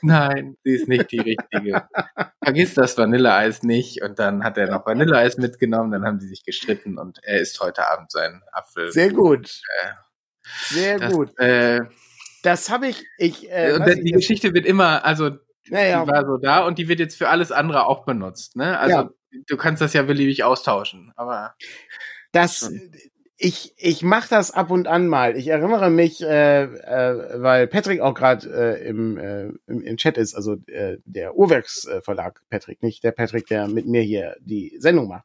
Nein, 0.04 0.58
sie 0.64 0.76
ist 0.76 0.88
nicht 0.88 1.12
die 1.12 1.22
richtige. 1.22 1.88
Vergiss 2.44 2.76
das 2.76 3.00
Vanilleeis 3.00 3.64
nicht. 3.64 4.04
Und 4.04 4.20
dann 4.20 4.44
hat 4.44 4.60
er 4.60 4.70
noch 4.70 4.86
Vanilleeis 4.86 5.38
mitgenommen, 5.38 5.92
dann 5.92 6.06
haben 6.06 6.20
sie 6.20 6.28
sich 6.28 6.44
gestritten 6.44 7.00
und 7.00 7.18
er 7.24 7.40
isst 7.40 7.60
heute 7.62 7.90
Abend 7.90 8.12
seinen 8.12 8.44
Apfel. 8.52 8.92
Sehr 8.92 9.12
gut. 9.12 9.64
Äh, 9.82 9.94
sehr 10.70 11.00
das, 11.00 11.14
gut. 11.14 11.38
Äh, 11.40 11.82
das 12.44 12.70
habe 12.70 12.88
ich. 12.88 13.06
ich 13.18 13.52
äh, 13.52 13.74
und 13.74 13.86
die 13.86 14.10
ich, 14.10 14.14
Geschichte 14.14 14.54
wird 14.54 14.66
immer, 14.66 15.06
also 15.06 15.32
naja. 15.70 16.04
die 16.04 16.12
war 16.12 16.26
so 16.26 16.38
da 16.38 16.66
und 16.66 16.78
die 16.78 16.88
wird 16.88 17.00
jetzt 17.00 17.18
für 17.18 17.30
alles 17.30 17.52
andere 17.52 17.86
auch 17.86 18.06
benutzt. 18.06 18.56
Ne? 18.56 18.78
Also 18.80 18.96
ja. 18.96 19.10
du 19.48 19.58
kannst 19.58 19.82
das 19.82 19.94
ja 19.94 20.04
beliebig 20.04 20.44
austauschen, 20.44 21.12
aber 21.16 21.56
das. 22.32 22.72
Ich, 23.42 23.74
ich 23.78 24.04
mache 24.04 24.28
das 24.28 24.52
ab 24.52 24.70
und 24.70 24.86
an 24.86 25.08
mal. 25.08 25.38
Ich 25.38 25.48
erinnere 25.48 25.90
mich, 25.90 26.22
äh, 26.22 26.64
äh, 26.64 27.42
weil 27.42 27.68
Patrick 27.68 28.02
auch 28.02 28.14
gerade 28.14 28.50
äh, 28.50 28.86
im, 28.86 29.18
äh, 29.18 29.46
im, 29.66 29.82
im 29.82 29.96
Chat 29.96 30.18
ist, 30.18 30.36
also 30.36 30.58
äh, 30.68 30.98
der 31.06 31.38
Urwerksverlag 31.38 32.42
Patrick, 32.50 32.84
nicht 32.84 33.02
der 33.02 33.14
Patrick, 33.14 33.48
der 33.48 33.70
mit 33.70 33.86
mir 33.86 34.02
hier 34.02 34.36
die 34.42 34.76
Sendung 34.80 35.08
macht. 35.08 35.24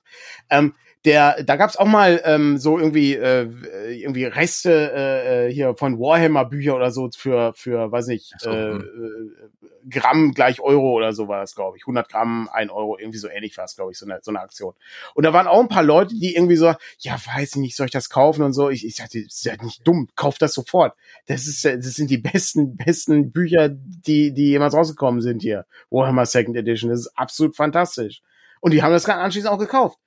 Ähm, 0.49 0.75
der, 1.05 1.43
da 1.43 1.57
gab's 1.57 1.77
auch 1.77 1.87
mal 1.87 2.23
ähm, 2.25 2.57
so 2.57 2.79
irgendwie 2.79 3.15
äh, 3.15 3.51
irgendwie 3.91 4.25
Reste 4.25 4.93
äh, 4.95 5.49
äh, 5.49 5.53
hier 5.53 5.77
von 5.77 5.99
Warhammer 5.99 6.47
Bücher 6.47 6.75
oder 6.77 6.91
so 6.91 7.11
für 7.15 7.53
für 7.55 7.93
weiß 7.93 8.07
nicht 8.07 8.33
so, 8.39 8.51
äh, 8.51 8.73
hm. 8.73 8.81
äh, 8.81 9.91
Gramm 9.91 10.33
gleich 10.33 10.61
Euro 10.61 10.93
oder 10.93 11.13
so 11.13 11.29
war 11.29 11.41
das 11.41 11.55
glaube 11.55 11.77
ich. 11.77 11.83
100 11.83 12.09
Gramm 12.09 12.49
ein 12.51 12.71
Euro 12.71 12.97
irgendwie 12.99 13.19
so 13.19 13.29
ähnlich 13.29 13.57
war 13.59 13.67
es 13.67 13.77
glaube 13.77 13.93
ich 13.93 13.99
so 13.99 14.07
eine 14.07 14.21
so 14.23 14.31
eine 14.31 14.41
Aktion. 14.41 14.73
Und 15.15 15.25
da 15.25 15.35
waren 15.35 15.47
auch 15.47 15.61
ein 15.61 15.69
paar 15.69 15.83
Leute 15.83 16.15
die 16.15 16.35
irgendwie 16.35 16.57
so 16.57 16.75
ja 17.01 17.17
weiß 17.35 17.57
ich 17.57 17.61
nicht 17.61 17.77
soll 17.77 17.87
ich 17.87 17.93
das 17.93 18.09
kaufen 18.09 18.43
und 18.43 18.55
so? 18.55 18.71
Ich 18.71 18.87
ich 18.87 18.97
sagte 18.97 19.23
das 19.23 19.35
ist 19.35 19.45
ja 19.45 19.63
nicht 19.63 19.87
dumm 19.87 20.09
kauf 20.17 20.39
das 20.39 20.55
sofort. 20.55 20.97
Das 21.27 21.47
ist 21.47 21.67
das 21.67 21.85
sind 21.85 22.11
die 22.11 22.19
besten 22.19 22.77
besten 22.77 23.31
Bücher 23.31 23.69
die 23.69 24.33
die 24.33 24.49
jemals 24.49 24.73
rausgekommen 24.73 25.21
sind 25.21 25.43
hier. 25.43 25.67
Warhammer 25.91 26.25
Second 26.25 26.57
Edition 26.57 26.89
das 26.89 27.01
ist 27.01 27.13
absolut 27.15 27.57
fantastisch. 27.57 28.23
Und 28.63 28.73
die 28.73 28.83
haben 28.83 28.93
das 28.93 29.05
gerade 29.05 29.21
anschließend 29.21 29.53
auch 29.53 29.59
gekauft. 29.59 29.99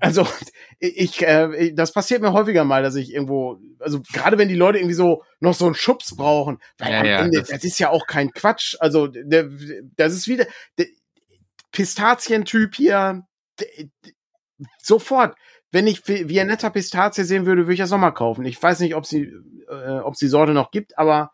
Also 0.00 0.26
ich, 0.80 1.22
äh, 1.22 1.72
das 1.72 1.92
passiert 1.92 2.20
mir 2.22 2.32
häufiger 2.32 2.64
mal, 2.64 2.82
dass 2.82 2.94
ich 2.94 3.12
irgendwo, 3.14 3.58
also 3.78 4.00
gerade 4.12 4.36
wenn 4.38 4.48
die 4.48 4.54
Leute 4.54 4.78
irgendwie 4.78 4.94
so 4.94 5.22
noch 5.40 5.54
so 5.54 5.64
einen 5.66 5.74
Schubs 5.74 6.14
brauchen, 6.16 6.58
weil 6.78 6.92
Ja, 6.92 7.00
am 7.00 7.06
ja, 7.06 7.18
Ende, 7.20 7.38
das- 7.40 7.48
das, 7.48 7.64
ist 7.64 7.78
ja 7.78 7.90
auch 7.90 8.06
kein 8.06 8.30
Quatsch. 8.32 8.76
Also 8.80 9.06
der, 9.06 9.48
das 9.96 10.12
ist 10.12 10.28
wieder 10.28 10.46
der 10.76 10.86
Pistazientyp 11.72 12.74
hier. 12.74 13.22
Der, 13.60 13.66
sofort. 14.82 15.36
Wenn 15.70 15.86
ich 15.86 16.00
Vi- 16.00 16.28
Vianetta 16.28 16.70
Pistazie 16.70 17.24
sehen 17.24 17.44
würde, 17.44 17.62
würde 17.62 17.74
ich 17.74 17.78
das 17.80 17.90
nochmal 17.90 18.14
kaufen. 18.14 18.44
Ich 18.46 18.62
weiß 18.62 18.80
nicht, 18.80 18.94
ob 18.94 19.04
sie, 19.04 19.30
äh, 19.70 19.98
ob 20.00 20.14
es 20.14 20.18
die 20.18 20.28
Sorte 20.28 20.52
noch 20.54 20.70
gibt, 20.70 20.96
aber 20.98 21.30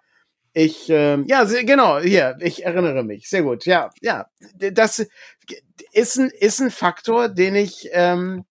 ich, 0.54 0.86
ähm, 0.88 1.24
ja, 1.28 1.44
genau, 1.44 1.98
hier, 2.00 2.36
ich 2.40 2.64
erinnere 2.64 3.02
mich. 3.04 3.28
Sehr 3.28 3.42
gut. 3.42 3.66
Ja, 3.66 3.90
ja, 4.00 4.26
das 4.56 5.04
ist 5.92 6.16
ein, 6.18 6.30
ist 6.30 6.60
ein 6.60 6.70
Faktor, 6.70 7.28
den 7.28 7.56
ich, 7.56 7.88
ähm, 7.92 8.44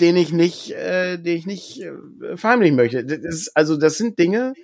den 0.00 0.16
ich 0.16 0.32
nicht, 0.32 0.72
äh, 0.72 1.18
den 1.18 1.36
ich 1.38 1.46
nicht 1.46 1.80
äh, 1.82 2.36
verheimlichen 2.36 2.76
möchte. 2.76 3.04
Das 3.04 3.18
ist, 3.20 3.56
also, 3.56 3.76
das 3.76 3.96
sind 3.98 4.18
Dinge, 4.18 4.54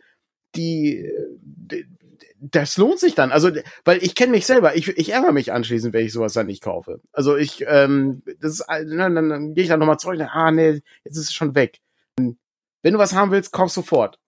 die, 0.56 0.98
äh, 0.98 1.12
d- 1.40 1.86
das 2.40 2.76
lohnt 2.76 3.00
sich 3.00 3.14
dann. 3.14 3.32
Also, 3.32 3.50
weil 3.84 4.02
ich 4.02 4.14
kenne 4.14 4.32
mich 4.32 4.46
selber. 4.46 4.76
Ich, 4.76 4.88
ich 4.88 5.10
ärgere 5.12 5.32
mich 5.32 5.52
anschließend, 5.52 5.92
wenn 5.94 6.06
ich 6.06 6.12
sowas 6.12 6.34
dann 6.34 6.46
nicht 6.46 6.62
kaufe. 6.62 7.00
Also 7.12 7.36
ich, 7.36 7.64
ähm, 7.66 8.22
das 8.40 8.52
ist, 8.54 8.60
äh, 8.68 8.84
dann, 8.86 9.14
dann, 9.14 9.54
gehe 9.54 9.64
ich 9.64 9.68
dann 9.70 9.80
nochmal 9.80 9.98
zurück. 9.98 10.18
dann, 10.18 10.28
Ah, 10.28 10.50
nee, 10.50 10.82
jetzt 11.04 11.16
ist 11.16 11.24
es 11.26 11.32
schon 11.34 11.54
weg. 11.54 11.80
Wenn 12.16 12.92
du 12.94 12.98
was 12.98 13.14
haben 13.14 13.30
willst, 13.32 13.52
kauf 13.52 13.70
sofort. 13.72 14.18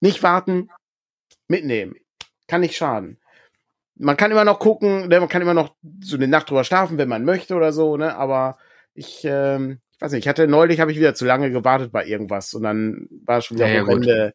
Nicht 0.00 0.22
warten, 0.22 0.68
mitnehmen. 1.48 1.94
Kann 2.46 2.60
nicht 2.60 2.76
schaden. 2.76 3.18
Man 3.96 4.16
kann 4.16 4.30
immer 4.30 4.44
noch 4.44 4.60
gucken, 4.60 5.08
ne, 5.08 5.18
man 5.20 5.28
kann 5.28 5.42
immer 5.42 5.54
noch 5.54 5.74
so 6.00 6.16
eine 6.16 6.28
Nacht 6.28 6.48
drüber 6.50 6.64
schlafen, 6.64 6.98
wenn 6.98 7.08
man 7.08 7.24
möchte 7.24 7.54
oder 7.54 7.72
so, 7.72 7.96
ne? 7.96 8.16
Aber 8.16 8.58
ich, 8.94 9.22
ähm, 9.24 9.80
ich 9.92 10.00
weiß 10.00 10.12
nicht, 10.12 10.24
ich 10.24 10.28
hatte 10.28 10.46
neulich, 10.46 10.78
habe 10.80 10.92
ich 10.92 10.98
wieder 10.98 11.14
zu 11.14 11.24
lange 11.24 11.50
gewartet 11.50 11.90
bei 11.90 12.06
irgendwas 12.06 12.54
und 12.54 12.62
dann 12.62 13.08
war 13.24 13.42
schon 13.42 13.56
wieder 13.58 13.68
Ja, 13.68 13.80
gut. 13.80 13.88
horrende, 13.90 14.34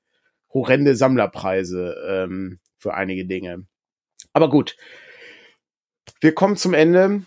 horrende 0.54 0.96
Sammlerpreise 0.96 1.96
ähm, 2.08 2.60
für 2.78 2.94
einige 2.94 3.26
Dinge. 3.26 3.66
Aber 4.34 4.50
gut, 4.50 4.76
wir 6.20 6.34
kommen 6.34 6.58
zum 6.58 6.74
Ende 6.74 7.24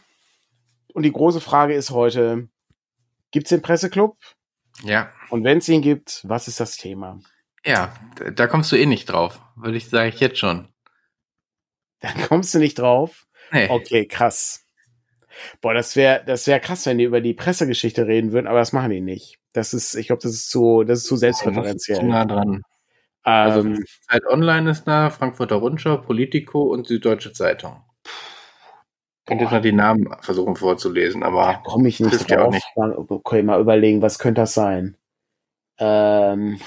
und 0.92 1.02
die 1.04 1.12
große 1.12 1.40
Frage 1.40 1.74
ist 1.74 1.90
heute: 1.90 2.48
Gibt's 3.30 3.50
den 3.50 3.62
Presseclub? 3.62 4.18
Ja. 4.82 5.10
Und 5.30 5.44
wenn 5.44 5.58
es 5.58 5.68
ihn 5.68 5.80
gibt, 5.80 6.20
was 6.24 6.48
ist 6.48 6.60
das 6.60 6.76
Thema? 6.76 7.20
Ja, 7.66 7.92
da- 8.16 8.30
da 8.30 8.46
kommst 8.46 8.70
du 8.72 8.76
eh 8.76 8.86
nicht 8.86 9.06
drauf, 9.06 9.40
würde 9.56 9.76
ich 9.76 9.88
sagen, 9.88 10.08
ich 10.08 10.20
jetzt 10.20 10.38
schon. 10.38 10.68
Dann 12.00 12.14
kommst 12.28 12.54
du 12.54 12.58
nicht 12.58 12.78
drauf. 12.78 13.26
Nee. 13.52 13.68
Okay, 13.68 14.06
krass. 14.06 14.64
Boah, 15.60 15.74
das 15.74 15.96
wäre 15.96 16.22
das 16.24 16.46
wär 16.46 16.60
krass, 16.60 16.86
wenn 16.86 16.98
die 16.98 17.04
über 17.04 17.20
die 17.20 17.34
Pressegeschichte 17.34 18.06
reden 18.06 18.32
würden, 18.32 18.46
aber 18.46 18.58
das 18.60 18.72
machen 18.72 18.90
die 18.90 19.00
nicht. 19.00 19.38
Das 19.52 19.74
ist, 19.74 19.94
ich 19.94 20.06
glaube, 20.06 20.22
das 20.22 20.32
ist 20.32 20.50
zu, 20.50 20.84
das 20.84 20.98
ist 21.00 21.04
zu 21.04 21.14
Zu 21.16 21.20
selbstreferenziell. 21.20 22.02
nah 22.04 22.24
dran. 22.24 22.62
Also 23.22 23.60
Ähm, 23.60 23.84
Zeit 24.08 24.24
Online 24.26 24.70
ist 24.70 24.84
da, 24.84 25.10
Frankfurter 25.10 25.56
Rundschau, 25.56 25.96
Politico 25.98 26.62
und 26.62 26.86
Süddeutsche 26.86 27.32
Zeitung. 27.32 27.82
Könnt 29.26 29.40
jetzt 29.40 29.50
noch 29.50 29.60
die 29.60 29.72
Namen 29.72 30.08
versuchen 30.20 30.54
vorzulesen, 30.54 31.24
aber 31.24 31.60
komme 31.64 31.88
ich 31.88 31.98
nicht 31.98 32.12
Trifft 32.12 32.30
ja 32.30 32.38
auch 32.38 32.44
drauf. 32.44 32.54
nicht. 32.54 32.66
Mal- 32.76 32.94
Okay, 32.96 33.42
mal 33.42 33.60
überlegen, 33.60 34.00
was 34.02 34.18
könnte 34.20 34.42
das 34.42 34.54
sein? 34.54 34.96
Ähm, 35.78 36.60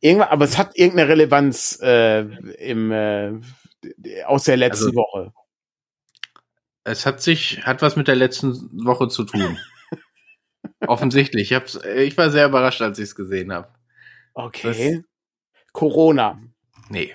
irgendwann, 0.00 0.28
aber 0.28 0.44
es 0.44 0.58
hat 0.58 0.76
irgendeine 0.76 1.08
Relevanz 1.08 1.78
äh, 1.82 2.20
im, 2.20 2.90
äh, 2.92 3.40
aus 4.26 4.44
der 4.44 4.56
letzten 4.56 4.86
Also- 4.86 4.96
Woche. 4.96 5.32
es 6.84 7.06
hat 7.06 7.20
sich, 7.22 7.64
hat 7.64 7.82
was 7.82 7.96
mit 7.96 8.08
der 8.08 8.16
letzten 8.16 8.84
Woche 8.84 9.08
zu 9.08 9.24
tun. 9.24 9.58
Offensichtlich. 10.86 11.50
Ich, 11.50 11.54
hab's, 11.56 11.76
ich 11.84 12.16
war 12.16 12.30
sehr 12.30 12.46
überrascht, 12.46 12.82
als 12.82 12.98
ich 12.98 13.04
es 13.04 13.14
gesehen 13.14 13.52
habe. 13.52 13.68
Okay. 14.34 15.02
Corona. 15.72 16.40
Nee. 16.88 17.14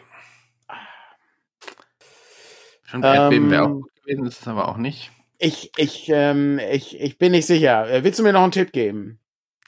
Schon 2.86 3.04
Erdbeben 3.04 3.46
Ähm, 3.46 3.52
wäre 3.52 3.64
auch 3.64 3.70
gut 3.82 3.96
gewesen, 4.04 4.26
ist 4.26 4.42
es 4.42 4.48
aber 4.48 4.68
auch 4.68 4.78
nicht. 4.78 5.12
Ich, 5.38 5.72
ich, 5.78 6.08
ähm, 6.10 6.60
ich, 6.72 7.00
ich 7.00 7.18
bin 7.18 7.32
nicht 7.34 7.46
sicher. 7.46 7.90
Äh, 7.90 8.04
Willst 8.04 8.20
du 8.20 8.24
mir 8.24 8.32
noch 8.34 8.44
einen 8.44 8.52
Tipp 8.52 8.72
geben? 8.72 9.20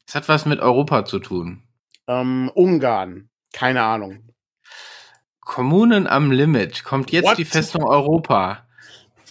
Es 0.08 0.16
hat 0.16 0.30
was 0.30 0.46
mit 0.46 0.60
Europa 0.60 1.04
zu 1.06 1.20
tun. 1.20 1.64
Ähm, 2.08 2.52
Ungarn. 2.54 3.30
Keine 3.54 3.84
Ahnung. 3.84 4.24
Kommunen 5.42 6.08
am 6.08 6.32
Limit 6.32 6.84
kommt 6.84 7.12
jetzt 7.12 7.26
What? 7.26 7.38
die 7.38 7.46
Festung 7.46 7.84
Europa, 7.84 8.68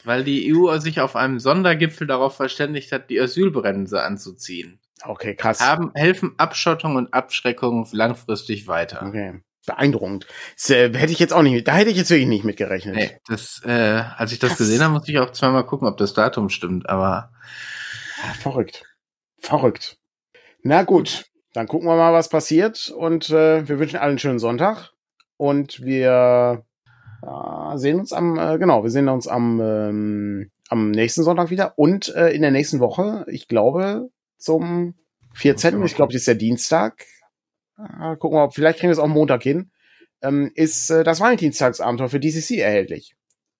weil 0.05 0.25
die 0.25 0.53
EU 0.55 0.79
sich 0.79 1.01
auf 1.01 1.15
einem 1.15 1.39
Sondergipfel 1.39 2.07
darauf 2.07 2.37
verständigt 2.37 2.91
hat, 2.93 3.11
die 3.11 3.21
Asylbremse 3.21 4.03
anzuziehen. 4.03 4.81
Okay, 5.05 5.35
krass. 5.35 5.61
Haben, 5.61 5.93
helfen 5.95 6.35
Abschottung 6.39 6.97
und 6.97 7.13
Abschreckung 7.13 7.87
langfristig 7.93 8.67
weiter. 8.67 9.05
Okay. 9.07 9.41
Beeindruckend. 9.67 10.27
Das, 10.57 10.71
äh, 10.71 10.93
hätte 10.97 11.13
ich 11.13 11.19
jetzt 11.19 11.33
auch 11.33 11.43
nicht 11.43 11.53
mit, 11.53 11.69
da 11.69 11.75
hätte 11.75 11.91
ich 11.91 11.97
jetzt 11.97 12.09
wirklich 12.11 12.29
nicht 12.29 12.45
mit 12.45 12.57
gerechnet. 12.57 12.95
Nee, 12.95 13.19
das, 13.29 13.61
äh, 13.65 14.03
als 14.17 14.33
ich 14.33 14.39
das 14.39 14.51
Krass. 14.51 14.59
gesehen 14.59 14.81
habe, 14.83 14.93
musste 14.95 15.11
ich 15.13 15.19
auch 15.19 15.33
zweimal 15.33 15.67
gucken, 15.67 15.87
ob 15.89 15.97
das 15.99 16.15
Datum 16.15 16.49
stimmt, 16.49 16.89
aber 16.89 17.31
Ah, 18.23 18.33
verrückt. 18.35 18.85
Verrückt. 19.41 19.99
Na 20.63 20.83
gut, 20.85 21.27
dann 21.57 21.69
gucken 21.69 21.89
wir 21.89 21.97
mal, 21.97 22.13
was 22.13 22.29
passiert. 22.29 22.91
Und 22.91 23.31
äh, 23.31 23.67
wir 23.67 23.79
wünschen 23.79 23.97
allen 23.97 24.11
einen 24.11 24.19
schönen 24.19 24.39
Sonntag. 24.39 24.93
Und 25.39 25.83
wir 25.83 26.65
äh, 27.23 27.79
sehen 27.79 27.99
uns 27.99 28.13
am, 28.13 28.39
äh, 28.39 28.59
genau, 28.59 28.83
wir 28.83 28.91
sehen 28.91 29.09
uns 29.09 29.27
am, 29.27 29.59
ähm, 29.61 30.51
am 30.69 30.91
nächsten 30.91 31.23
Sonntag 31.23 31.49
wieder. 31.49 31.79
Und 31.79 32.15
äh, 32.15 32.29
in 32.31 32.43
der 32.43 32.51
nächsten 32.51 32.79
Woche, 32.79 33.25
ich 33.29 33.49
glaube, 33.49 34.11
zum 34.37 34.95
14. 35.33 35.83
Ich 35.85 35.95
glaube, 35.95 36.13
das 36.13 36.21
ist 36.21 36.29
der 36.29 36.35
Dienstag. 36.35 37.07
Äh, 37.79 38.17
gucken 38.17 38.37
wir, 38.39 38.45
ob, 38.45 38.55
vielleicht 38.55 38.79
kriegen 38.79 38.91
wir 38.91 38.95
es 38.95 38.99
auch 38.99 39.09
Montag 39.09 39.43
hin. 39.43 39.71
Ähm, 40.21 40.51
ist 40.55 40.91
äh, 40.91 41.05
das 41.05 41.21
Valentinstagsabenteuer 41.21 42.11
für 42.11 42.21
DCC 42.21 42.59
erhältlich. 42.59 43.17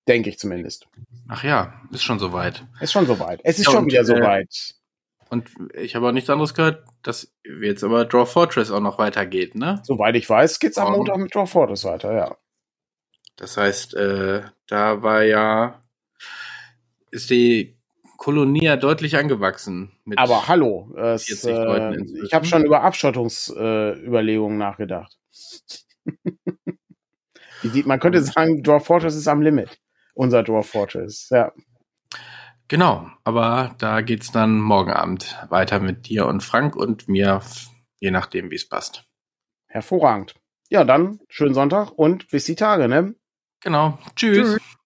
Denke 0.07 0.29
ich 0.29 0.39
zumindest. 0.39 0.87
ach 1.29 1.45
ja, 1.45 1.81
ist 1.93 2.03
schon 2.03 2.19
soweit. 2.19 2.67
Ist 2.81 2.93
schon 2.93 3.07
soweit. 3.07 3.41
Es 3.43 3.59
ist 3.59 3.67
Ja, 3.67 3.73
schon 3.73 3.85
und, 3.85 3.91
wieder 3.91 4.03
äh, 4.03 4.05
soweit. 4.05 4.75
Und 5.29 5.51
ich 5.75 5.97
habe 5.97 6.09
auch 6.09 6.13
nichts 6.13 6.31
anderes 6.31 6.55
gehört, 6.55 6.85
dass 7.03 7.33
jetzt 7.61 7.83
aber 7.83 8.05
Draw 8.05 8.27
Fortress 8.27 8.71
auch 8.71 8.81
noch 8.81 8.99
weitergeht, 8.99 9.55
ne? 9.55 9.83
Soweit 9.83 10.15
ich 10.15 10.29
weiß, 10.29 10.61
geht's 10.61 10.79
am 10.79 10.89
Um, 10.89 10.93
Montag 10.99 11.17
mit 11.19 11.35
Draw 11.35 11.47
Fortress 11.47 11.85
weiter, 11.85 12.13
ja. 12.13 12.37
Das 13.37 13.57
heißt, 13.57 13.95
äh, 13.95 14.43
da 14.67 15.03
war 15.03 15.23
ja, 15.23 15.83
ist 17.11 17.31
die 17.31 17.77
Kolonie 18.17 18.65
ja 18.65 18.77
deutlich 18.77 19.17
angewachsen. 19.17 19.93
Mit 20.05 20.19
Aber 20.19 20.49
hallo, 20.49 20.95
es, 20.97 21.25
40 21.25 21.57
Leuten 21.57 22.17
äh, 22.17 22.25
ich 22.25 22.33
habe 22.33 22.47
schon 22.47 22.65
über 22.65 22.83
Abschottungsüberlegungen 22.83 24.61
äh, 24.61 24.65
nachgedacht. 24.65 25.19
Man 27.85 28.01
könnte 28.01 28.23
sagen, 28.23 28.63
Draw 28.63 28.81
Fortress 28.81 29.17
ist 29.17 29.29
am 29.29 29.43
Limit. 29.43 29.81
Unser 30.15 30.43
Draw 30.43 30.63
Fortress, 30.63 31.29
ja. 31.31 31.53
Genau, 32.69 33.09
aber 33.23 33.75
da 33.79 34.01
geht's 34.01 34.33
dann 34.33 34.59
morgen 34.59 34.91
Abend 34.91 35.37
weiter 35.51 35.79
mit 35.79 36.09
dir 36.09 36.27
und 36.27 36.43
Frank 36.43 36.75
und 36.75 37.09
mir, 37.09 37.41
je 38.01 38.11
nachdem, 38.11 38.51
wie 38.51 38.57
es 38.57 38.69
passt. 38.69 39.05
Hervorragend. 39.69 40.35
Ja, 40.69 40.83
dann 40.83 41.21
schönen 41.29 41.55
Sonntag 41.55 41.93
und 41.93 42.29
bis 42.29 42.45
die 42.45 42.57
Tage, 42.57 42.89
ne? 42.89 43.15
Genau. 43.61 43.99
Tschüss. 44.17 44.55
Tschüss. 44.55 44.77